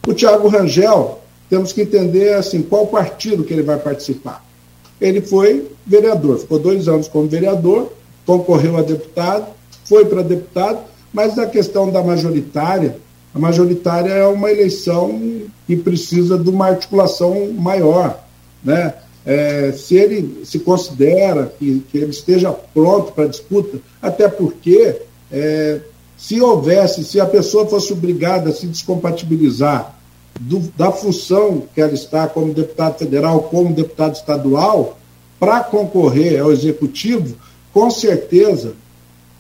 [0.07, 4.45] O Tiago Rangel, temos que entender assim, qual partido que ele vai participar.
[5.01, 7.93] Ele foi vereador, ficou dois anos como vereador,
[8.27, 9.47] concorreu a deputado,
[9.85, 10.81] foi para deputado,
[11.13, 12.97] mas na questão da majoritária,
[13.35, 15.21] a majoritária é uma eleição
[15.67, 18.21] que precisa de uma articulação maior
[18.63, 18.95] né?
[19.25, 24.97] É, se ele se considera que, que ele esteja pronto para disputa, até porque
[25.31, 25.81] é,
[26.17, 29.99] se houvesse, se a pessoa fosse obrigada a se descompatibilizar
[30.39, 34.99] do, da função que ela está como deputado federal, como deputado estadual,
[35.39, 37.37] para concorrer ao executivo,
[37.73, 38.75] com certeza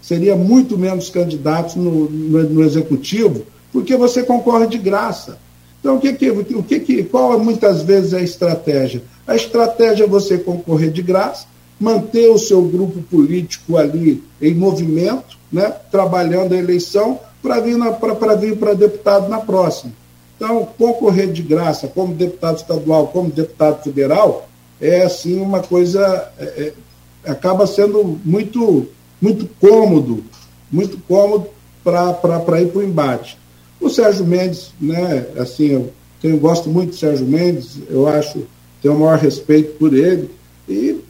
[0.01, 5.39] seria muito menos candidatos no, no, no executivo, porque você concorre de graça.
[5.79, 9.03] Então, o que que, o que que, qual muitas vezes é a estratégia?
[9.27, 11.47] A estratégia é você concorrer de graça,
[11.79, 18.75] manter o seu grupo político ali em movimento, né, trabalhando a eleição para vir para
[18.75, 19.93] deputado na próxima.
[20.41, 24.49] Então, concorrer de graça como deputado estadual, como deputado federal,
[24.81, 28.89] é assim uma coisa é, é, acaba sendo muito
[29.21, 30.25] muito cômodo,
[30.73, 31.49] muito cômodo
[31.85, 33.37] para ir para o embate.
[33.79, 35.93] O Sérgio Mendes, né, assim, eu,
[36.23, 38.45] eu gosto muito do Sérgio Mendes, eu acho,
[38.81, 40.31] tenho o maior respeito por ele,
[40.67, 41.01] e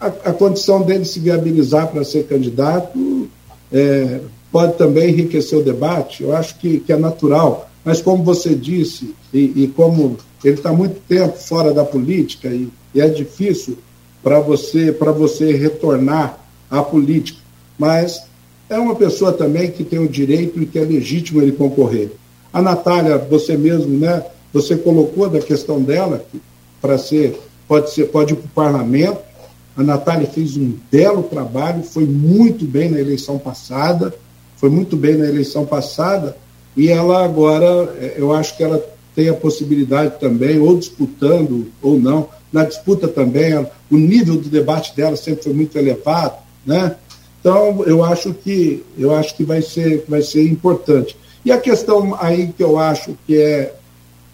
[0.00, 3.28] a, a condição dele se viabilizar para ser candidato
[3.72, 4.18] é,
[4.50, 9.14] pode também enriquecer o debate, eu acho que, que é natural, mas como você disse,
[9.32, 13.78] e, e como ele está muito tempo fora da política, e, e é difícil
[14.22, 16.38] para você, você retornar
[16.70, 17.40] à política,
[17.78, 18.22] mas
[18.68, 22.12] é uma pessoa também que tem o direito e que é legítimo ele concorrer.
[22.52, 24.24] A Natália, você mesmo, né?
[24.52, 26.24] Você colocou da questão dela
[26.80, 29.20] para ser, pode ser, pode ir para o parlamento.
[29.76, 34.12] A Natália fez um belo trabalho, foi muito bem na eleição passada,
[34.56, 36.36] foi muito bem na eleição passada,
[36.76, 38.82] e ela agora, é, eu acho que ela
[39.14, 43.54] tem a possibilidade também, ou disputando ou não, na disputa também,
[43.90, 46.34] o nível do debate dela sempre foi muito elevado,
[46.66, 46.96] né?
[47.40, 51.16] Então, eu acho que eu acho que vai ser, vai ser importante.
[51.44, 53.74] E a questão aí que eu acho que é,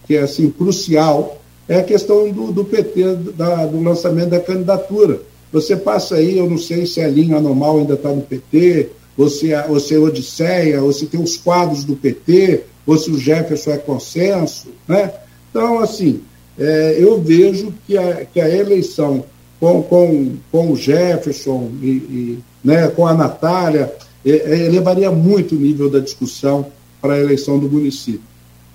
[0.07, 5.21] que é assim, crucial é a questão do, do PT, da, do lançamento da candidatura.
[5.53, 9.29] Você passa aí, eu não sei se a linha anormal ainda está no PT, ou
[9.29, 13.19] se, ou se é Odisseia, ou se tem os quadros do PT, ou se o
[13.19, 14.69] Jefferson é consenso.
[14.87, 15.13] Né?
[15.51, 16.21] Então, assim,
[16.59, 19.25] é, eu vejo que a, que a eleição
[19.59, 23.93] com, com, com o Jefferson e, e né, com a Natália
[24.25, 26.67] é, elevaria muito o nível da discussão
[27.01, 28.21] para a eleição do município.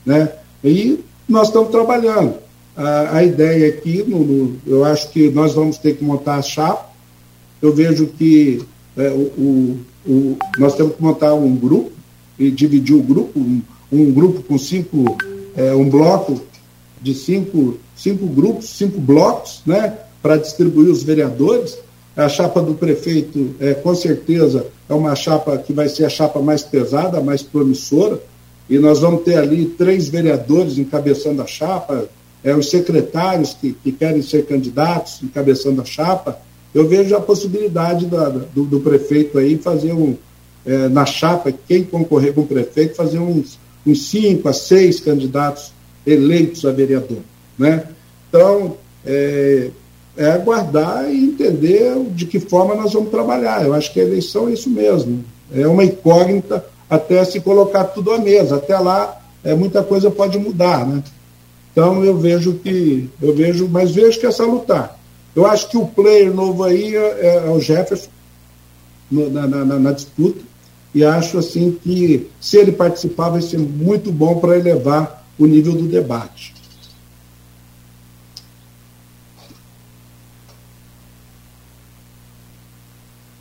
[0.06, 0.32] Né?
[0.64, 2.36] E nós estamos trabalhando.
[2.76, 6.42] A, a ideia aqui, no, no, eu acho que nós vamos ter que montar a
[6.42, 6.90] chapa.
[7.62, 8.64] Eu vejo que
[8.98, 9.78] é, o,
[10.08, 11.92] o, nós temos que montar um grupo
[12.38, 13.62] e dividir o grupo, um,
[13.92, 15.18] um grupo com cinco,
[15.56, 16.42] é, um bloco
[17.02, 21.78] de cinco, cinco grupos, cinco blocos, né, para distribuir os vereadores.
[22.16, 26.42] A chapa do prefeito, é, com certeza, é uma chapa que vai ser a chapa
[26.42, 28.20] mais pesada, mais promissora,
[28.70, 32.08] e nós vamos ter ali três vereadores encabeçando a chapa,
[32.44, 36.40] é, os secretários que, que querem ser candidatos encabeçando a chapa.
[36.74, 40.16] Eu vejo a possibilidade da, do, do, prefeito aí fazer um,
[40.66, 45.74] é, na chapa, quem concorrer com o prefeito, fazer uns, uns cinco a seis candidatos
[46.06, 47.20] eleitos a vereador.
[47.58, 47.84] Né?
[48.30, 49.70] Então, é,
[50.16, 53.66] é aguardar e entender de que forma nós vamos trabalhar.
[53.66, 55.24] Eu acho que a eleição é isso mesmo.
[55.54, 58.56] É uma incógnita até se colocar tudo à mesa.
[58.56, 61.04] Até lá, é, muita coisa pode mudar, né?
[61.72, 65.00] Então eu vejo que, eu vejo, mas vejo que é salutar.
[65.36, 68.10] Eu acho que o player novo aí é, é o Jefferson
[69.10, 70.42] no, na, na, na, disputa,
[70.94, 75.74] e acho assim que se ele participar vai ser muito bom para elevar o nível
[75.74, 76.54] do debate.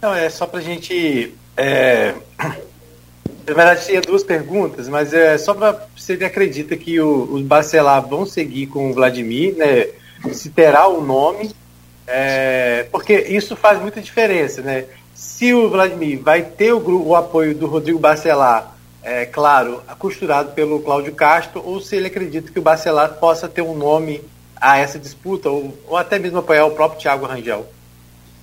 [0.00, 1.34] Não, é só para a gente.
[1.56, 2.14] É...
[3.46, 8.24] Na verdade, tinha duas perguntas, mas é só para você acredita que os Barcelar vão
[8.24, 9.88] seguir com o Vladimir, né?
[10.32, 11.50] Se terá o nome,
[12.10, 12.86] é...
[12.90, 14.84] porque isso faz muita diferença, né?
[15.14, 20.80] Se o Vladimir vai ter o, o apoio do Rodrigo Barcelar, é claro, costurado pelo
[20.80, 24.20] Cláudio Castro, ou se ele acredita que o Barcelar possa ter um nome
[24.60, 27.66] a essa disputa, ou, ou até mesmo apoiar o próprio Thiago Rangel.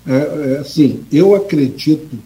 [0.08, 2.18] É, é, assim, eu acredito,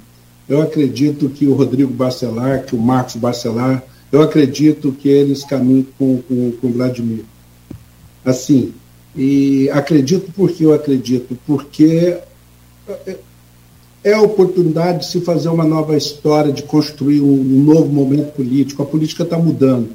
[0.48, 5.86] eu acredito que o Rodrigo Bacelar, que o Marcos Bacelar, eu acredito que eles caminham
[5.98, 7.26] com, com, com o Vladimir.
[8.24, 8.74] Assim,
[9.16, 12.18] e acredito porque eu acredito, porque
[12.88, 13.18] é,
[14.04, 18.34] é a oportunidade de se fazer uma nova história, de construir um, um novo momento
[18.34, 18.82] político.
[18.82, 19.90] A política está mudando.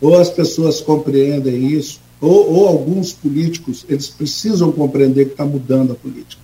[0.00, 5.92] Ou as pessoas compreendem isso, ou, ou alguns políticos, eles precisam compreender que está mudando
[5.92, 6.42] a política.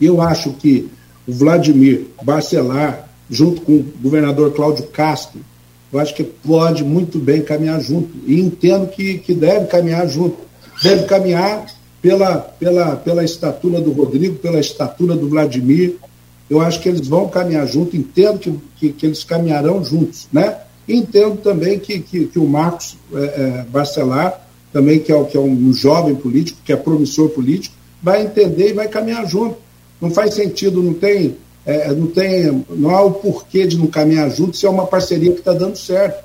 [0.00, 0.88] E eu acho que
[1.26, 5.40] o Vladimir Barcelar, junto com o governador Cláudio Castro,
[5.92, 8.10] eu acho que pode muito bem caminhar junto.
[8.26, 10.47] E entendo que, que deve caminhar junto.
[10.82, 11.66] Deve caminhar
[12.00, 15.96] pela, pela, pela estatura do Rodrigo, pela estatura do Vladimir.
[16.48, 20.28] Eu acho que eles vão caminhar junto, entendo que, que, que eles caminharão juntos.
[20.32, 20.56] Né?
[20.88, 25.40] Entendo também que, que, que o Marcos é, é, Barcelar, também que é, que é
[25.40, 29.56] um jovem político, que é promissor político, vai entender e vai caminhar junto.
[30.00, 31.36] Não faz sentido, não tem,
[31.66, 35.32] é, não tem, não há o porquê de não caminhar junto se é uma parceria
[35.32, 36.24] que está dando certo.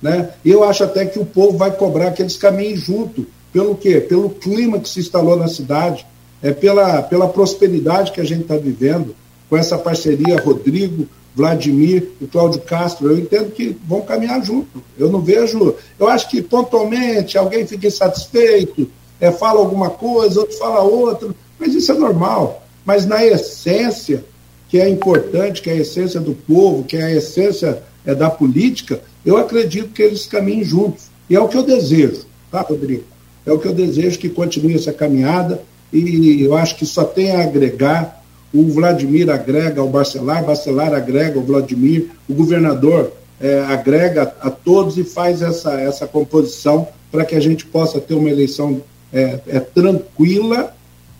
[0.00, 0.30] Né?
[0.44, 3.26] Eu acho até que o povo vai cobrar que eles caminhem junto.
[3.52, 4.00] Pelo quê?
[4.00, 6.06] Pelo clima que se instalou na cidade,
[6.42, 9.14] é pela, pela prosperidade que a gente está vivendo,
[9.48, 13.10] com essa parceria Rodrigo, Vladimir e Cláudio Castro.
[13.10, 14.82] Eu entendo que vão caminhar junto.
[14.98, 15.74] Eu não vejo.
[15.98, 18.90] Eu acho que pontualmente alguém fica insatisfeito,
[19.20, 24.24] é, fala alguma coisa, outro fala outra, mas isso é normal mas na essência,
[24.68, 28.30] que é importante, que é a essência do povo, que é a essência é, da
[28.30, 31.04] política, eu acredito que eles caminhem juntos.
[31.28, 33.04] E é o que eu desejo, tá, Rodrigo?
[33.50, 35.60] É o que eu desejo que continue essa caminhada
[35.92, 38.22] e eu acho que só tem a agregar.
[38.54, 44.96] O Vladimir agrega ao Barcelar, Barcelar agrega ao Vladimir, o governador é, agrega a todos
[44.98, 48.82] e faz essa, essa composição para que a gente possa ter uma eleição
[49.12, 50.72] é, é tranquila,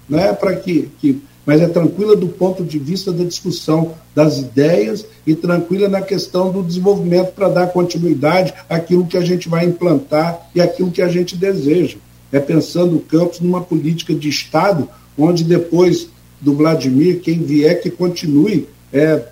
[0.09, 5.05] né, para que, que mas é tranquila do ponto de vista da discussão das ideias
[5.27, 10.48] e tranquila na questão do desenvolvimento para dar continuidade àquilo que a gente vai implantar
[10.55, 11.97] e àquilo que a gente deseja.
[12.32, 14.89] É pensando o campus numa política de Estado,
[15.19, 16.09] onde depois
[16.40, 19.23] do Vladimir, quem vier que continue é,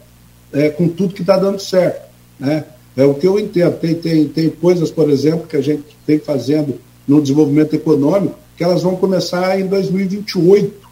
[0.53, 2.09] é com tudo que está dando certo.
[2.39, 2.65] Né?
[2.97, 3.79] É o que eu entendo.
[3.79, 8.65] Tem, tem, tem coisas, por exemplo, que a gente tem fazendo no desenvolvimento econômico, que
[8.65, 10.89] elas vão começar em 2028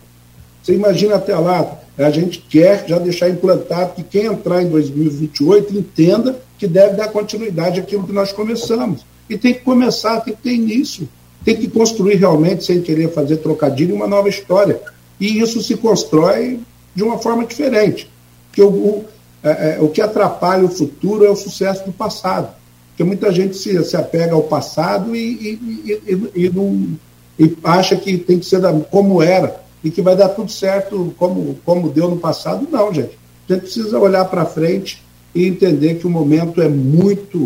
[0.67, 5.79] você imagina até lá, a gente quer já deixar implantado que quem entrar em 2028
[5.79, 9.07] entenda que deve dar continuidade àquilo que nós começamos.
[9.31, 11.09] E tem que começar, tem que ter início.
[11.47, 14.81] Tem que construir realmente, sem querer fazer trocadilho, uma nova história.
[15.21, 16.59] E isso se constrói
[16.93, 18.11] de uma forma diferente.
[18.49, 19.05] Porque o, o,
[19.45, 22.49] é, é, o que atrapalha o futuro é o sucesso do passado.
[22.89, 26.99] Porque muita gente se, se apega ao passado e, e, e, e, não,
[27.63, 31.57] acha que tem que ser da, como era e que vai dar tudo certo como,
[31.65, 32.67] como deu no passado.
[32.69, 33.17] Não, gente.
[33.49, 35.01] A gente precisa olhar para frente
[35.33, 37.39] e entender que o momento é muito,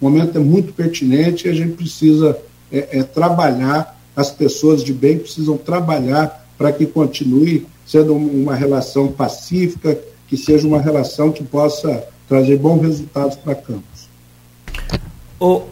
[0.00, 2.36] o momento é muito pertinente e a gente precisa
[2.70, 9.08] é, é, trabalhar, as pessoas de bem precisam trabalhar para que continue sendo uma relação
[9.08, 14.08] pacífica, que seja uma relação que possa trazer bons resultados para Campos.
[15.38, 15.62] O,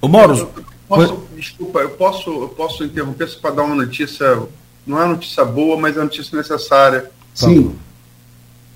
[0.00, 0.48] o Moro,
[0.88, 4.48] posso, desculpa, eu posso, eu posso interromper para dar uma notícia
[4.88, 7.10] não é notícia boa, mas é notícia necessária.
[7.34, 7.76] Sim.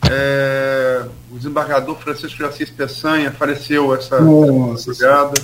[0.09, 5.41] É, o desembargador Francisco de Assis Peçanha faleceu essa madrugada.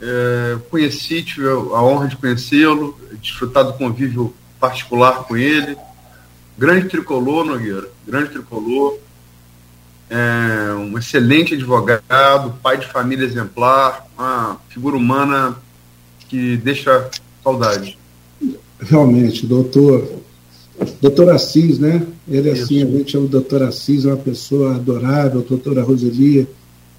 [0.00, 5.76] É, conheci, tive a honra de conhecê-lo, desfrutar do convívio particular com ele.
[6.56, 8.98] Grande tricolor, Nogueira, grande tricolor.
[10.08, 15.56] É, um excelente advogado, pai de família exemplar, uma figura humana
[16.28, 17.08] que deixa
[17.44, 17.96] saudade
[18.80, 20.20] realmente, doutor,
[21.00, 22.06] doutor Assis, né?
[22.28, 22.64] Ele Isso.
[22.64, 26.48] assim, a gente chama o doutor Assis, é uma pessoa adorável, doutora Roselia,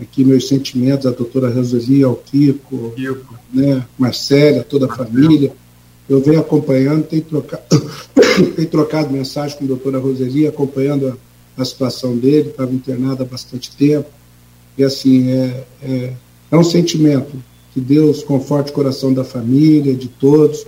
[0.02, 3.36] aqui meus sentimentos, a doutora Roselia, ao Kiko, Kiko.
[3.54, 3.86] Né?
[3.98, 5.54] Marcela, toda a família.
[6.10, 7.64] eu venho acompanhando, tenho trocado,
[8.56, 11.08] tenho trocado mensagem com a doutora Roseli, acompanhando
[11.58, 14.10] a, a situação dele, estava internado há bastante tempo,
[14.78, 16.14] e assim, é, é,
[16.50, 17.32] é um sentimento
[17.74, 20.66] que Deus conforte o coração da família, de todos,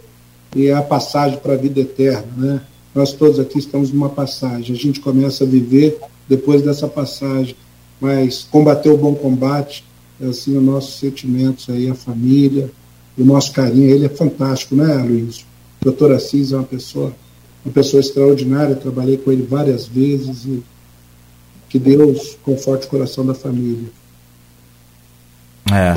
[0.55, 2.61] e é a passagem para a vida eterna, né?
[2.93, 5.99] Nós todos aqui estamos numa passagem, a gente começa a viver
[6.29, 7.55] depois dessa passagem,
[8.03, 9.85] mas combater o bom combate,
[10.19, 12.69] é assim, os nossos sentimentos aí, a família,
[13.17, 15.45] o nosso carinho, ele é fantástico, né, Luiz?
[15.81, 17.13] O doutor Assis é uma pessoa,
[17.63, 20.61] uma pessoa extraordinária, trabalhei com ele várias vezes e
[21.69, 23.89] que Deus conforte o coração da família.
[25.71, 25.93] É.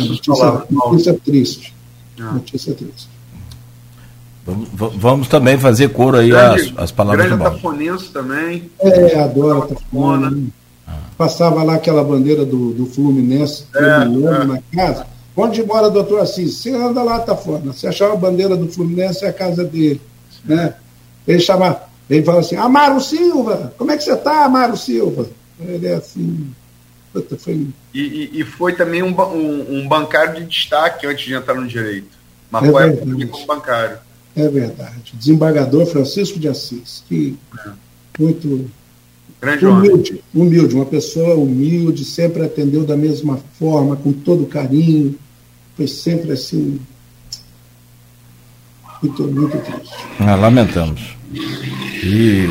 [0.00, 1.74] Notícia, notícia triste.
[2.18, 2.32] Ah.
[2.32, 3.08] Notícia triste.
[4.44, 8.68] Vamos, vamos, também fazer coro aí grande, as, as palavras grande do também.
[8.80, 10.50] É, adoro Tafona.
[11.20, 14.44] Passava lá aquela bandeira do, do Fluminense é, é.
[14.46, 15.06] na casa.
[15.36, 16.54] Onde mora o doutor Assis?
[16.54, 17.74] Você anda lá, Tafona.
[17.74, 20.00] Você achar a bandeira do Fluminense é a casa dele.
[20.42, 20.72] Né?
[21.28, 21.78] Ele chama,
[22.08, 25.28] ele fala assim, Amaro Silva, como é que você está, Amaro Silva?
[25.60, 26.54] Ele é assim,
[27.38, 27.68] foi...
[27.92, 32.16] E, e, foi também um, um, um, bancário de destaque antes de entrar no direito.
[32.50, 33.98] Mas é foi como bancário.
[34.34, 35.12] É verdade.
[35.12, 37.70] Desembargador Francisco de Assis, que é.
[38.18, 38.70] muito
[39.40, 40.48] Grande humilde, homem.
[40.48, 45.14] humilde, uma pessoa humilde, sempre atendeu da mesma forma, com todo carinho,
[45.76, 46.78] foi sempre assim,
[49.02, 49.94] muito, muito triste.
[50.18, 51.16] Ah, lamentamos.
[52.02, 52.48] E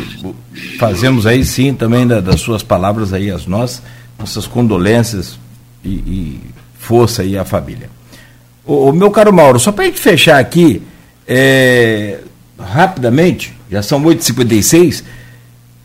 [0.80, 3.82] fazemos aí sim também da, das suas palavras aí as nossas
[4.20, 5.40] nossas condolências
[5.84, 6.42] e, e
[6.78, 7.90] força aí à família.
[8.66, 10.84] O, o, meu caro Mauro, só para a gente fechar aqui,
[11.26, 12.20] é,
[12.60, 15.04] rapidamente, já são 8h56,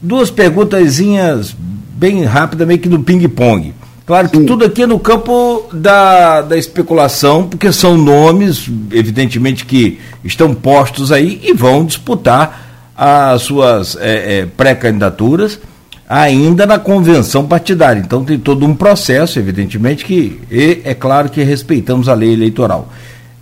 [0.04, 1.56] duas perguntazinhas
[1.96, 3.72] bem rápidas, meio que no ping-pong.
[4.06, 4.44] Claro que Sim.
[4.44, 11.10] tudo aqui é no campo da, da especulação, porque são nomes, evidentemente, que estão postos
[11.10, 15.58] aí e vão disputar as suas é, é, pré-candidaturas
[16.06, 17.98] ainda na convenção partidária.
[17.98, 22.92] Então tem todo um processo, evidentemente, que e, é claro que respeitamos a lei eleitoral.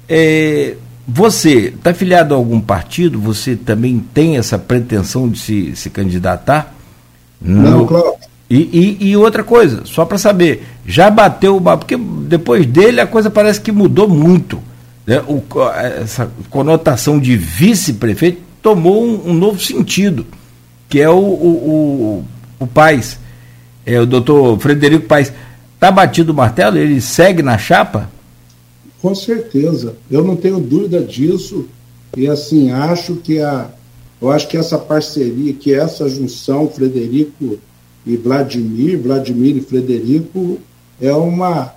[0.08, 0.74] É,
[1.06, 3.20] você está filiado a algum partido?
[3.20, 6.74] Você também tem essa pretensão de se, se candidatar?
[7.40, 8.14] Não, claro.
[8.48, 13.06] E, e, e, outra coisa, só para saber, já bateu o porque depois dele a
[13.06, 14.62] coisa parece que mudou muito.
[15.06, 15.22] Né?
[15.26, 15.42] O,
[15.72, 20.26] essa conotação de vice-prefeito tomou um, um, novo sentido,
[20.86, 22.24] que é o, o,
[22.58, 23.18] o Paz,
[23.86, 25.32] é, o doutor Frederico Paz,
[25.74, 26.76] está batido o martelo?
[26.76, 28.10] Ele segue na chapa?
[29.02, 31.66] Com certeza, eu não tenho dúvida disso.
[32.16, 33.68] E assim, acho que a,
[34.20, 37.58] eu acho que essa parceria, que essa junção Frederico
[38.06, 40.60] e Vladimir, Vladimir e Frederico,
[41.00, 41.74] é uma,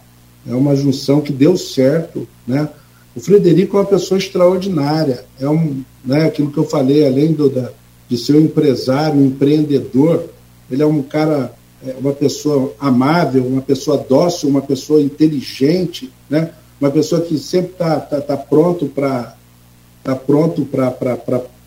[0.48, 2.70] é uma junção que deu certo, né?
[3.16, 7.50] O Frederico é uma pessoa extraordinária, é um, né, aquilo que eu falei, além do,
[7.50, 7.72] da,
[8.08, 10.26] de ser um empresário, um empreendedor,
[10.70, 11.54] ele é um cara,
[11.84, 16.52] é, uma pessoa amável, uma pessoa dócil, uma pessoa inteligente, né?
[16.80, 19.36] Uma pessoa que sempre está tá, tá pronto para
[20.04, 20.66] tá pronto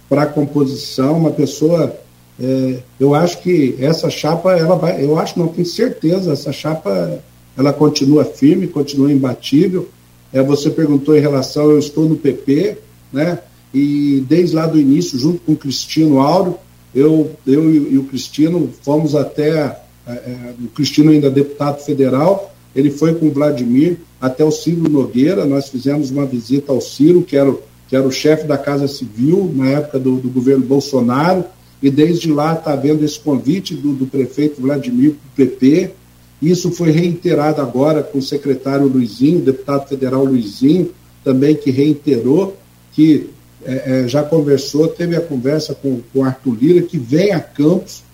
[0.09, 1.95] para composição, uma pessoa.
[2.41, 7.21] É, eu acho que essa chapa, ela vai, eu acho, não tenho certeza, essa chapa
[7.57, 9.89] ela continua firme, continua imbatível.
[10.33, 12.79] É, você perguntou em relação, eu estou no PP,
[13.13, 13.41] né?
[13.75, 16.57] E desde lá do início, junto com o Cristino Áureo,
[16.95, 22.55] eu, eu e, e o Cristino fomos até, é, é, o Cristino ainda deputado federal,
[22.79, 27.23] ele foi com o Vladimir até o Ciro Nogueira, nós fizemos uma visita ao Ciro,
[27.23, 27.53] que era,
[27.89, 31.45] que era o chefe da Casa Civil na época do, do governo Bolsonaro,
[31.83, 35.91] e desde lá está havendo esse convite do, do prefeito Vladimir para o PP.
[36.41, 40.93] Isso foi reiterado agora com o secretário Luizinho, o deputado federal Luizinho,
[41.25, 42.57] também que reiterou
[42.93, 43.29] que
[43.65, 48.05] é, é, já conversou, teve a conversa com o Arthur Lira, que vem a Campos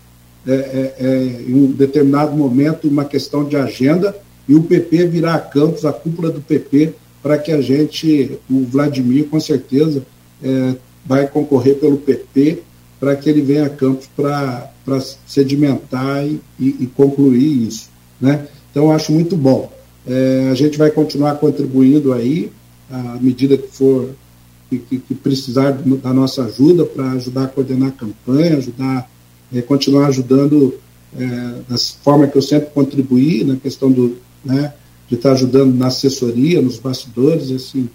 [0.47, 4.15] é, é, é, em um determinado momento, uma questão de agenda,
[4.49, 8.65] e o PP virá a Campos, a cúpula do PP, para que a gente, o
[8.65, 10.05] Vladimir, com certeza,
[10.43, 12.63] é, vai concorrer pelo PP,
[13.01, 14.71] para que ele venha a Campos para
[15.27, 17.89] sedimentar e, e, concluir isso.
[18.21, 18.47] Né?
[18.71, 19.73] Então, acho muito bom.
[20.51, 22.51] a gente vai continuar contribuindo aí,
[22.91, 24.11] à medida que for
[24.79, 29.11] que, que, precisar da nossa ajuda para ajudar a coordenar a campanha, ajudar,
[29.53, 30.75] é, continuar ajudando
[31.17, 31.27] é,
[31.69, 34.73] da forma que eu sempre contribuí na questão do, né,
[35.09, 37.89] de estar ajudando na assessoria, nos bastidores, assim,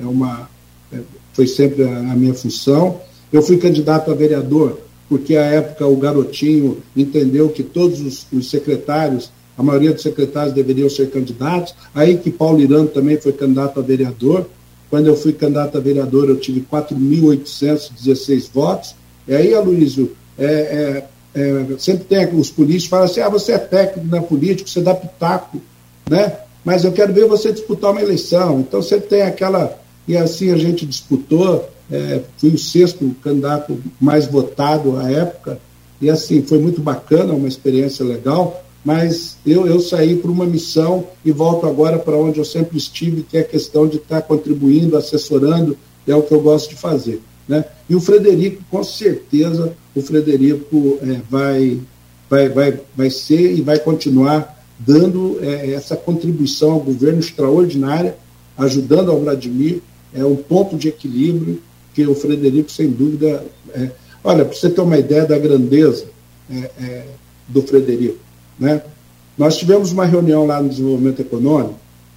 [0.00, 0.48] é uma,
[0.92, 0.98] é,
[1.32, 3.00] foi sempre a, a, minha função.
[3.32, 8.50] Eu fui candidato a vereador porque à época o garotinho entendeu que todos os, os
[8.50, 13.78] secretários, a maioria dos secretários deveriam ser candidatos, aí que Paulo Irano também foi candidato
[13.78, 14.48] a vereador,
[14.90, 18.94] Quando eu fui candidato a vereador, eu tive 4.816 votos.
[19.26, 20.44] E aí, Aloysio, é,
[21.34, 24.80] é, é, sempre tem os políticos falam assim: ah, você é técnico na política, você
[24.80, 25.60] dá pitaco,
[26.08, 26.38] né?
[26.64, 28.60] Mas eu quero ver você disputar uma eleição.
[28.60, 29.78] Então, sempre tem aquela.
[30.08, 31.68] E assim a gente disputou.
[31.90, 35.58] É, fui o sexto candidato mais votado à época.
[36.00, 41.06] E assim, foi muito bacana, uma experiência legal mas eu, eu saí para uma missão
[41.24, 44.96] e volto agora para onde eu sempre estive, que é a questão de estar contribuindo,
[44.96, 45.76] assessorando,
[46.06, 47.22] é o que eu gosto de fazer.
[47.48, 47.64] Né?
[47.88, 51.78] E o Frederico, com certeza, o Frederico é, vai,
[52.28, 58.16] vai, vai, vai ser e vai continuar dando é, essa contribuição ao governo extraordinária,
[58.56, 59.80] ajudando ao Vladimir,
[60.12, 61.60] é um ponto de equilíbrio
[61.92, 63.44] que o Frederico, sem dúvida.
[63.72, 63.90] É,
[64.22, 66.06] olha, para você ter uma ideia da grandeza
[66.50, 67.06] é, é,
[67.48, 68.18] do Frederico,
[68.58, 68.82] né?
[69.36, 71.74] Nós tivemos uma reunião lá no desenvolvimento econômico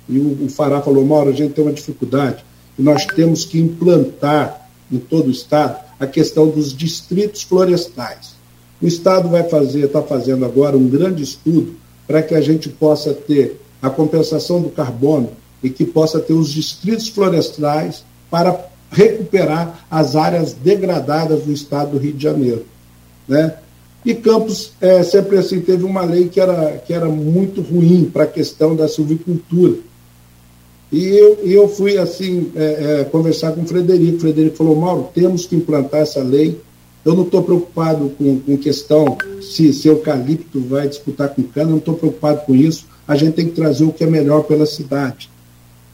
[0.08, 2.46] e o, o Fará falou, Mauro, a gente tem uma dificuldade
[2.78, 8.36] e nós temos que implantar em todo o Estado a questão dos distritos florestais.
[8.80, 11.76] O Estado vai fazer, está fazendo agora um grande estudo
[12.08, 15.30] para que a gente possa ter a compensação do carbono
[15.62, 21.98] e que possa ter os distritos florestais para recuperar as áreas degradadas do Estado do
[21.98, 22.66] Rio de Janeiro.
[23.28, 23.54] Né?
[24.06, 28.24] E Campos é, sempre assim teve uma lei que era, que era muito ruim para
[28.24, 29.76] a questão da silvicultura.
[30.92, 34.18] E eu, eu fui assim é, é, conversar com o Frederico.
[34.18, 36.58] O Frederico falou, Mauro, temos que implantar essa lei.
[37.06, 41.78] Eu não estou preocupado com, com questão se, se eucalipto vai disputar com cana, não
[41.78, 42.86] estou preocupado com isso.
[43.08, 45.30] A gente tem que trazer o que é melhor pela cidade.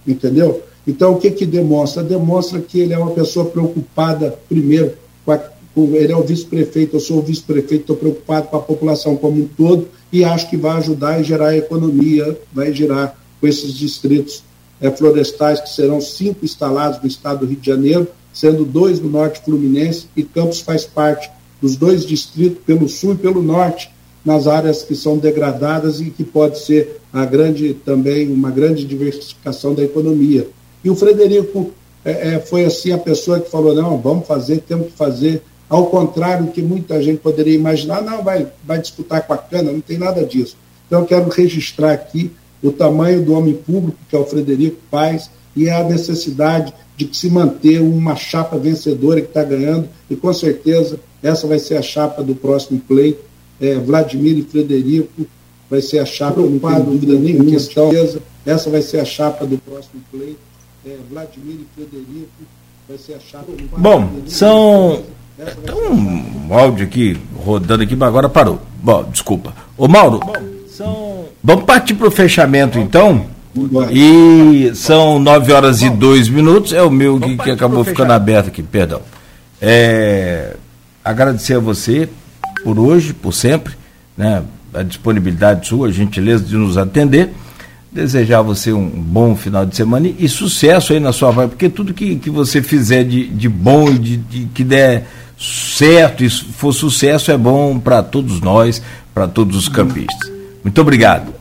[0.07, 0.63] Entendeu?
[0.87, 2.03] Então, o que, que demonstra?
[2.03, 4.93] Demonstra que ele é uma pessoa preocupada, primeiro,
[5.25, 5.37] com a
[5.75, 9.47] ele é o vice-prefeito, eu sou o vice-prefeito, estou preocupado com a população como um
[9.47, 14.43] todo e acho que vai ajudar a gerar economia, vai gerar com esses distritos
[14.79, 19.09] é, florestais que serão cinco instalados no estado do Rio de Janeiro, sendo dois no
[19.09, 21.29] norte fluminense e Campos faz parte
[21.61, 23.89] dos dois distritos, pelo sul e pelo norte,
[24.25, 29.73] nas áreas que são degradadas e que pode ser a grande também uma grande diversificação
[29.73, 30.47] da economia.
[30.83, 31.71] E o Frederico
[32.03, 35.87] é, é, foi assim a pessoa que falou não, vamos fazer, temos que fazer ao
[35.87, 39.81] contrário do que muita gente poderia imaginar, não, vai, vai disputar com a cana, não
[39.81, 40.55] tem nada disso.
[40.85, 42.31] Então, eu quero registrar aqui
[42.61, 47.29] o tamanho do homem público, que é o Frederico Paes, e a necessidade de se
[47.29, 52.21] manter uma chapa vencedora que está ganhando, e com certeza essa vai ser a chapa
[52.23, 53.19] do próximo pleito.
[53.61, 55.25] É, Vladimir e Frederico
[55.69, 57.91] vai ser a chapa, não tem dúvida nenhuma, questão.
[58.45, 60.39] essa vai ser a chapa do próximo pleito.
[60.85, 62.29] É, Vladimir e Frederico
[62.87, 63.51] vai ser a chapa.
[63.77, 65.03] Bom, são
[65.65, 68.59] tem um áudio aqui rodando aqui, mas agora parou.
[68.81, 69.53] Bom, desculpa.
[69.77, 70.19] Ô Mauro,
[70.67, 71.25] são...
[71.43, 73.25] vamos partir para o fechamento então.
[73.91, 76.73] E são 9 horas e 2 minutos.
[76.73, 79.01] É o meu que, que acabou ficando aberto aqui, perdão.
[79.61, 80.55] É,
[81.03, 82.09] agradecer a você
[82.63, 83.73] por hoje, por sempre,
[84.17, 84.43] né,
[84.73, 87.31] a disponibilidade sua, a gentileza de nos atender
[87.93, 91.47] desejar a você um bom final de semana e, e sucesso aí na sua vai,
[91.47, 95.05] porque tudo que, que você fizer de, de bom e de, de, que der
[95.39, 98.81] certo e for sucesso é bom para todos nós,
[99.13, 100.31] para todos os campistas.
[100.63, 101.33] Muito obrigado.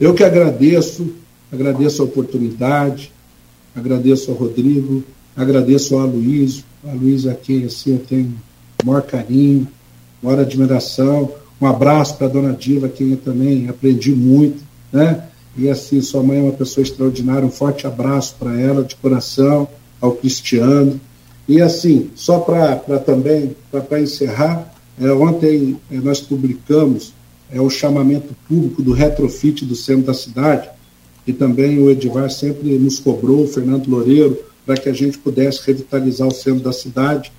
[0.00, 1.14] Eu que agradeço,
[1.54, 3.12] agradeço a oportunidade,
[3.74, 5.02] agradeço ao Rodrigo,
[5.36, 8.34] agradeço ao Aloysio, a Luiz a quem assim eu tenho
[8.84, 9.66] maior carinho,
[10.22, 11.32] maior admiração.
[11.60, 14.62] Um abraço para a dona Diva, quem eu também aprendi muito,
[14.92, 15.24] né?
[15.56, 19.68] E assim, sua mãe é uma pessoa extraordinária, um forte abraço para ela, de coração,
[20.00, 21.00] ao Cristiano.
[21.48, 27.12] E assim, só para também, para encerrar, é, ontem é, nós publicamos
[27.50, 30.68] é, o chamamento público do retrofit do centro da cidade,
[31.26, 35.60] e também o Edivar sempre nos cobrou, o Fernando Loureiro, para que a gente pudesse
[35.66, 37.32] revitalizar o centro da cidade,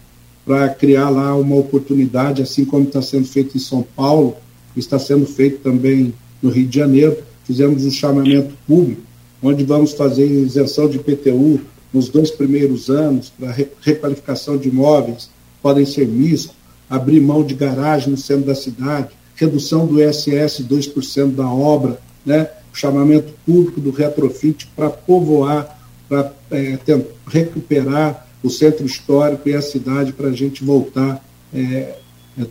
[0.46, 4.36] para criar lá uma oportunidade, assim como está sendo feito em São Paulo,
[4.76, 9.02] está sendo feito também no Rio de Janeiro, fizemos um chamamento público,
[9.42, 15.30] onde vamos fazer isenção de IPTU nos dois primeiros anos para requalificação de imóveis,
[15.62, 16.56] podem ser mistos,
[16.90, 22.50] abrir mão de garagem no centro da cidade, redução do ISS 2% da obra, né?
[22.76, 25.80] O chamamento público do retrofit para povoar,
[26.10, 26.78] para é,
[27.26, 31.96] recuperar o centro histórico e a cidade para a gente voltar, é, é,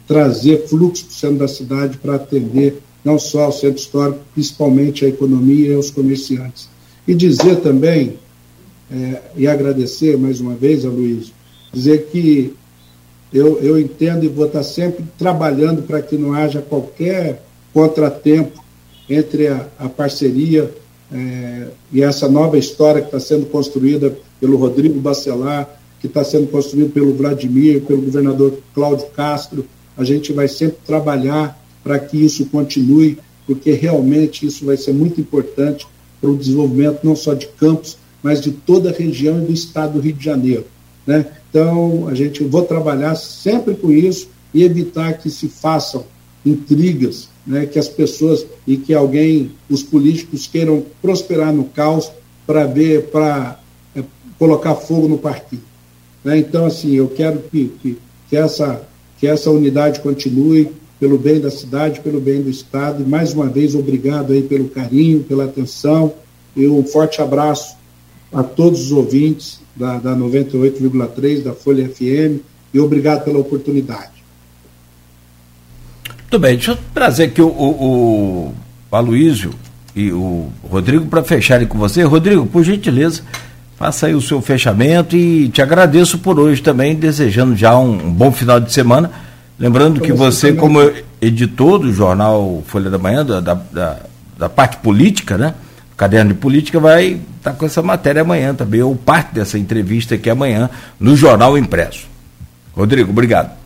[0.09, 5.05] trazer fluxo para o centro da cidade para atender não só ao centro histórico, principalmente
[5.05, 6.71] à economia e aos comerciantes.
[7.07, 8.15] E dizer também,
[8.91, 11.33] é, e agradecer mais uma vez a Luiz,
[11.71, 12.55] dizer que
[13.31, 17.45] eu, eu entendo e vou estar sempre trabalhando para que não haja qualquer
[17.75, 18.64] contratempo
[19.09, 20.71] entre a, a parceria
[21.13, 26.47] é, e essa nova história que está sendo construída pelo Rodrigo Bacelar, que está sendo
[26.49, 29.65] construído pelo Vladimir, pelo governador Cláudio Castro,
[29.97, 35.21] a gente vai sempre trabalhar para que isso continue, porque realmente isso vai ser muito
[35.21, 35.87] importante
[36.21, 39.95] para o desenvolvimento não só de Campos, mas de toda a região e do estado
[39.95, 40.65] do Rio de Janeiro.
[41.07, 41.27] Né?
[41.51, 46.05] Então, a gente vou trabalhar sempre com isso e evitar que se façam
[46.45, 52.11] intrigas, né, que as pessoas e que alguém, os políticos queiram prosperar no caos
[52.47, 53.61] para ver, para
[53.95, 54.03] é,
[54.39, 55.63] colocar fogo no partido.
[56.25, 56.39] Né?
[56.39, 57.99] Então, assim, eu quero que, que,
[58.29, 58.83] que, essa,
[59.19, 63.03] que essa unidade continue pelo bem da cidade, pelo bem do Estado.
[63.03, 66.15] E mais uma vez, obrigado aí pelo carinho, pela atenção
[66.57, 67.77] e um forte abraço
[68.33, 72.41] a todos os ouvintes da, da 98,3 da Folha FM
[72.73, 74.14] e obrigado pela oportunidade.
[76.35, 78.55] Muito bem, deixa eu trazer aqui o, o,
[78.91, 79.55] o Aloysio
[79.95, 82.03] e o Rodrigo para fecharem com você.
[82.03, 83.23] Rodrigo, por gentileza,
[83.77, 88.13] faça aí o seu fechamento e te agradeço por hoje também, desejando já um, um
[88.13, 89.13] bom final de semana.
[89.57, 90.81] Lembrando que você, como
[91.23, 93.97] editor do jornal Folha da Manhã, da, da,
[94.37, 95.55] da parte política, né?
[95.93, 99.57] O caderno de política vai estar tá com essa matéria amanhã também, ou parte dessa
[99.57, 102.09] entrevista aqui amanhã, no Jornal Impresso.
[102.75, 103.64] Rodrigo, obrigado.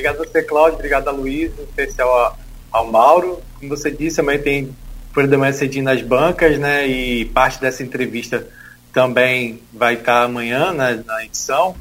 [0.00, 0.74] Obrigado a você, Cláudio.
[0.76, 2.38] Obrigado a Luiz, em especial
[2.72, 3.42] ao Mauro.
[3.58, 4.74] Como você disse, amanhã tem
[5.12, 6.88] Folha da Manhã cedinho nas bancas, né?
[6.88, 8.46] E parte dessa entrevista
[8.94, 11.76] também vai estar amanhã né, na edição.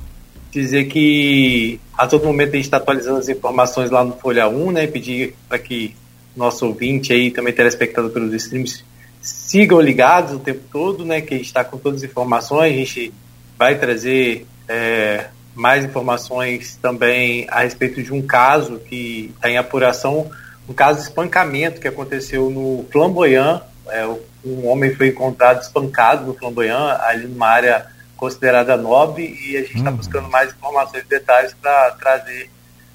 [0.52, 4.72] Dizer que a todo momento a gente está atualizando as informações lá no Folha 1,
[4.72, 4.84] né?
[4.84, 5.96] E pedir para que
[6.36, 8.84] nosso ouvinte aí, também telespectador pelos streams,
[9.22, 11.22] sigam ligados o tempo todo, né?
[11.22, 13.14] Que a gente está com todas as informações, a gente
[13.58, 20.30] vai trazer é, mais informações também a respeito de um caso que está em apuração,
[20.68, 23.62] um caso de espancamento que aconteceu no Flamboyant.
[23.90, 24.06] É,
[24.46, 29.78] um homem foi encontrado espancado no Flamboyant, ali numa área considerada nobre, e a gente
[29.78, 29.96] está uhum.
[29.96, 32.50] buscando mais informações e detalhes para trazer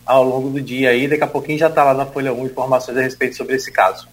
[0.04, 1.08] ao longo do dia aí.
[1.08, 4.06] Daqui a pouquinho já está lá na Folha 1 informações a respeito sobre esse caso.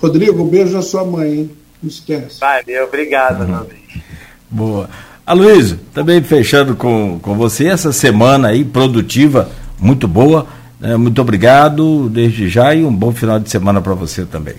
[0.00, 1.56] Rodrigo, um beijo à sua mãe, hein?
[1.82, 2.40] Não esquece.
[2.40, 3.66] Vai, obrigado, uhum.
[4.50, 4.90] Boa.
[5.28, 10.46] Aloysio, também fechando com, com você essa semana aí produtiva, muito boa.
[10.80, 10.96] Né?
[10.96, 14.54] Muito obrigado desde já e um bom final de semana para você também.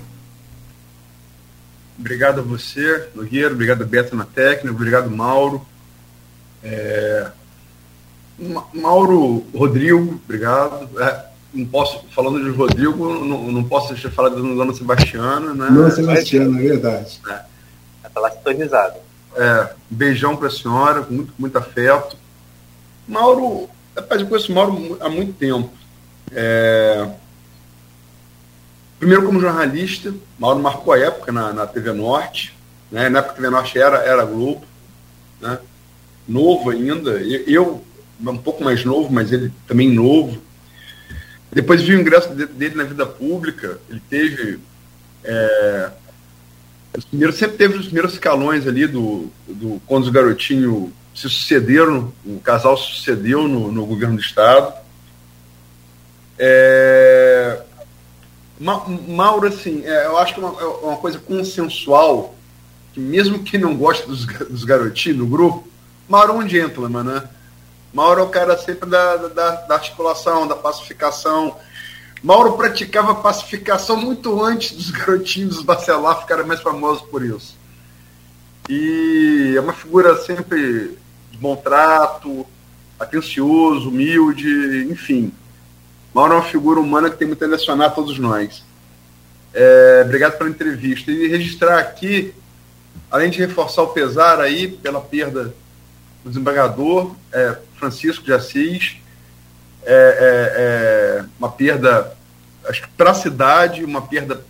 [1.98, 5.66] Obrigado a você, Nogueira, obrigado a Beto na técnica, obrigado Mauro.
[6.64, 7.32] É...
[8.72, 10.88] Mauro, Rodrigo, obrigado.
[11.02, 15.52] É, não posso, falando de Rodrigo, não, não posso deixar de falar da Dona Sebastiana,
[15.56, 15.68] né?
[15.72, 17.20] Dona Sebastiana, é verdade.
[17.28, 17.40] É.
[18.06, 19.09] Está sintonizada.
[19.42, 22.18] É, beijão para a senhora, com muito, muito afeto.
[23.08, 25.72] Mauro, rapaz, eu conheço o Mauro há muito tempo.
[26.34, 27.10] É...
[29.00, 32.54] Primeiro como jornalista, Mauro marcou a época na, na TV Norte,
[32.92, 33.08] né?
[33.08, 34.66] na época a TV Norte era, era Globo,
[35.40, 35.58] né?
[36.28, 37.82] novo ainda, eu
[38.22, 40.42] um pouco mais novo, mas ele também novo.
[41.50, 44.60] Depois vi o ingresso dele na vida pública, ele teve
[45.24, 45.92] é,
[46.98, 52.14] os primeiros, sempre teve os primeiros escalões ali do, do quando os garotinhos se sucederam,
[52.26, 54.74] o casal sucedeu no, no governo do Estado.
[56.38, 57.62] É,
[58.60, 62.36] Mauro, assim, é, eu acho que é uma, é uma, coisa consensual,
[62.94, 65.68] que mesmo que não goste dos, dos garotinhos no grupo,
[66.08, 67.30] Mauro é um gentleman, né?
[67.94, 71.56] Mauro é o cara sempre da, da, da articulação, da pacificação,
[72.22, 77.58] Mauro praticava pacificação muito antes dos garotinhos Bacelar ficarem mais famosos por isso.
[78.70, 80.98] E é uma figura sempre
[81.32, 82.46] de bom trato,
[83.00, 85.32] atencioso, humilde, enfim.
[86.14, 88.64] Mauro é uma figura humana que tem muito a lecionar a todos nós.
[89.54, 91.12] É, obrigado pela entrevista.
[91.12, 92.34] E registrar aqui,
[93.10, 95.54] além de reforçar o pesar aí pela perda
[96.24, 98.98] do desembargador é, Francisco de Assis,
[99.84, 102.14] é, é, é uma perda,
[102.68, 104.42] acho que para a cidade, uma perda.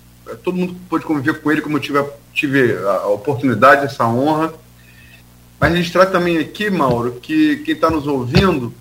[0.43, 2.03] Todo mundo pôde conviver com ele, como eu tive,
[2.33, 4.53] tive a oportunidade, essa honra.
[5.59, 8.73] Mas registrar também aqui, Mauro, que quem está nos ouvindo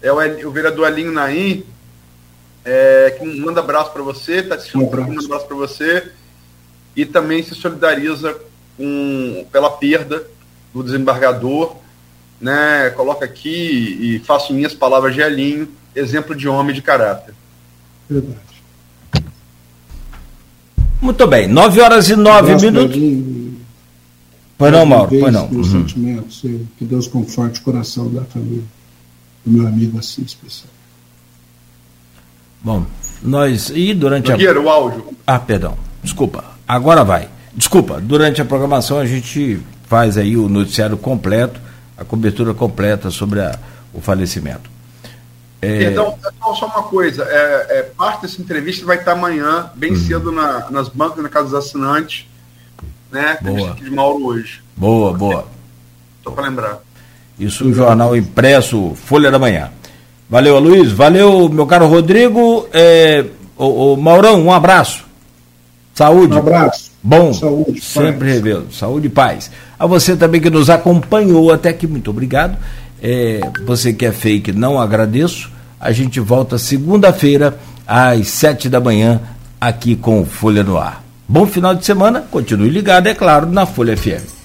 [0.00, 1.64] é o, o vereador Alinho Naim,
[2.64, 6.12] é, que manda abraço para você, está assistindo um manda abraço para você,
[6.94, 8.38] e também se solidariza
[8.76, 10.24] com, pela perda
[10.72, 11.76] do desembargador
[12.40, 17.34] né, coloca aqui e faço minhas palavras de Elinho, exemplo de homem de caráter.
[18.08, 18.38] Verdade.
[21.00, 23.00] Muito bem, 9 horas e 9 minutos.
[24.56, 25.48] Pois não, Mauro, pois não.
[25.48, 25.80] Meus uhum.
[25.80, 28.64] sentimentos, que Deus conforte o coração da família,
[29.44, 30.68] do meu amigo assim especial.
[32.60, 32.84] Bom,
[33.22, 33.70] nós.
[33.72, 34.62] E durante Nogueira, a.
[34.62, 35.04] o áudio.
[35.24, 35.76] Ah, perdão.
[36.02, 36.44] Desculpa.
[36.66, 37.28] Agora vai.
[37.54, 41.60] Desculpa, durante a programação a gente faz aí o noticiário completo,
[41.98, 43.58] a cobertura completa sobre a,
[43.92, 44.70] o falecimento.
[45.60, 45.84] É...
[45.84, 46.16] Então,
[46.54, 49.98] só uma coisa, é, é, parte dessa entrevista vai estar amanhã, bem uhum.
[49.98, 52.26] cedo, na, nas bancas, na casa dos assinantes,
[53.10, 53.38] né?
[53.42, 53.74] Boa.
[53.74, 54.62] de Mauro hoje.
[54.76, 55.46] Boa, boa.
[56.22, 56.78] Só para lembrar.
[57.38, 59.70] Isso, um jornal impresso, Folha da Manhã.
[60.28, 60.92] Valeu, Luiz.
[60.92, 62.68] Valeu, meu caro Rodrigo.
[62.72, 63.24] É,
[63.56, 65.04] o, o Maurão, um abraço.
[65.94, 66.34] Saúde.
[66.34, 66.92] Um abraço.
[67.02, 68.72] Bom, Saúde, sempre revelo.
[68.72, 69.50] Saúde e paz.
[69.78, 72.56] A você também que nos acompanhou até aqui, muito obrigado.
[73.00, 75.50] É, você que é fake, não agradeço.
[75.80, 79.20] A gente volta segunda-feira, às sete da manhã,
[79.60, 81.04] aqui com Folha no Ar.
[81.28, 84.37] Bom final de semana, continue ligado, é claro, na Folha FM.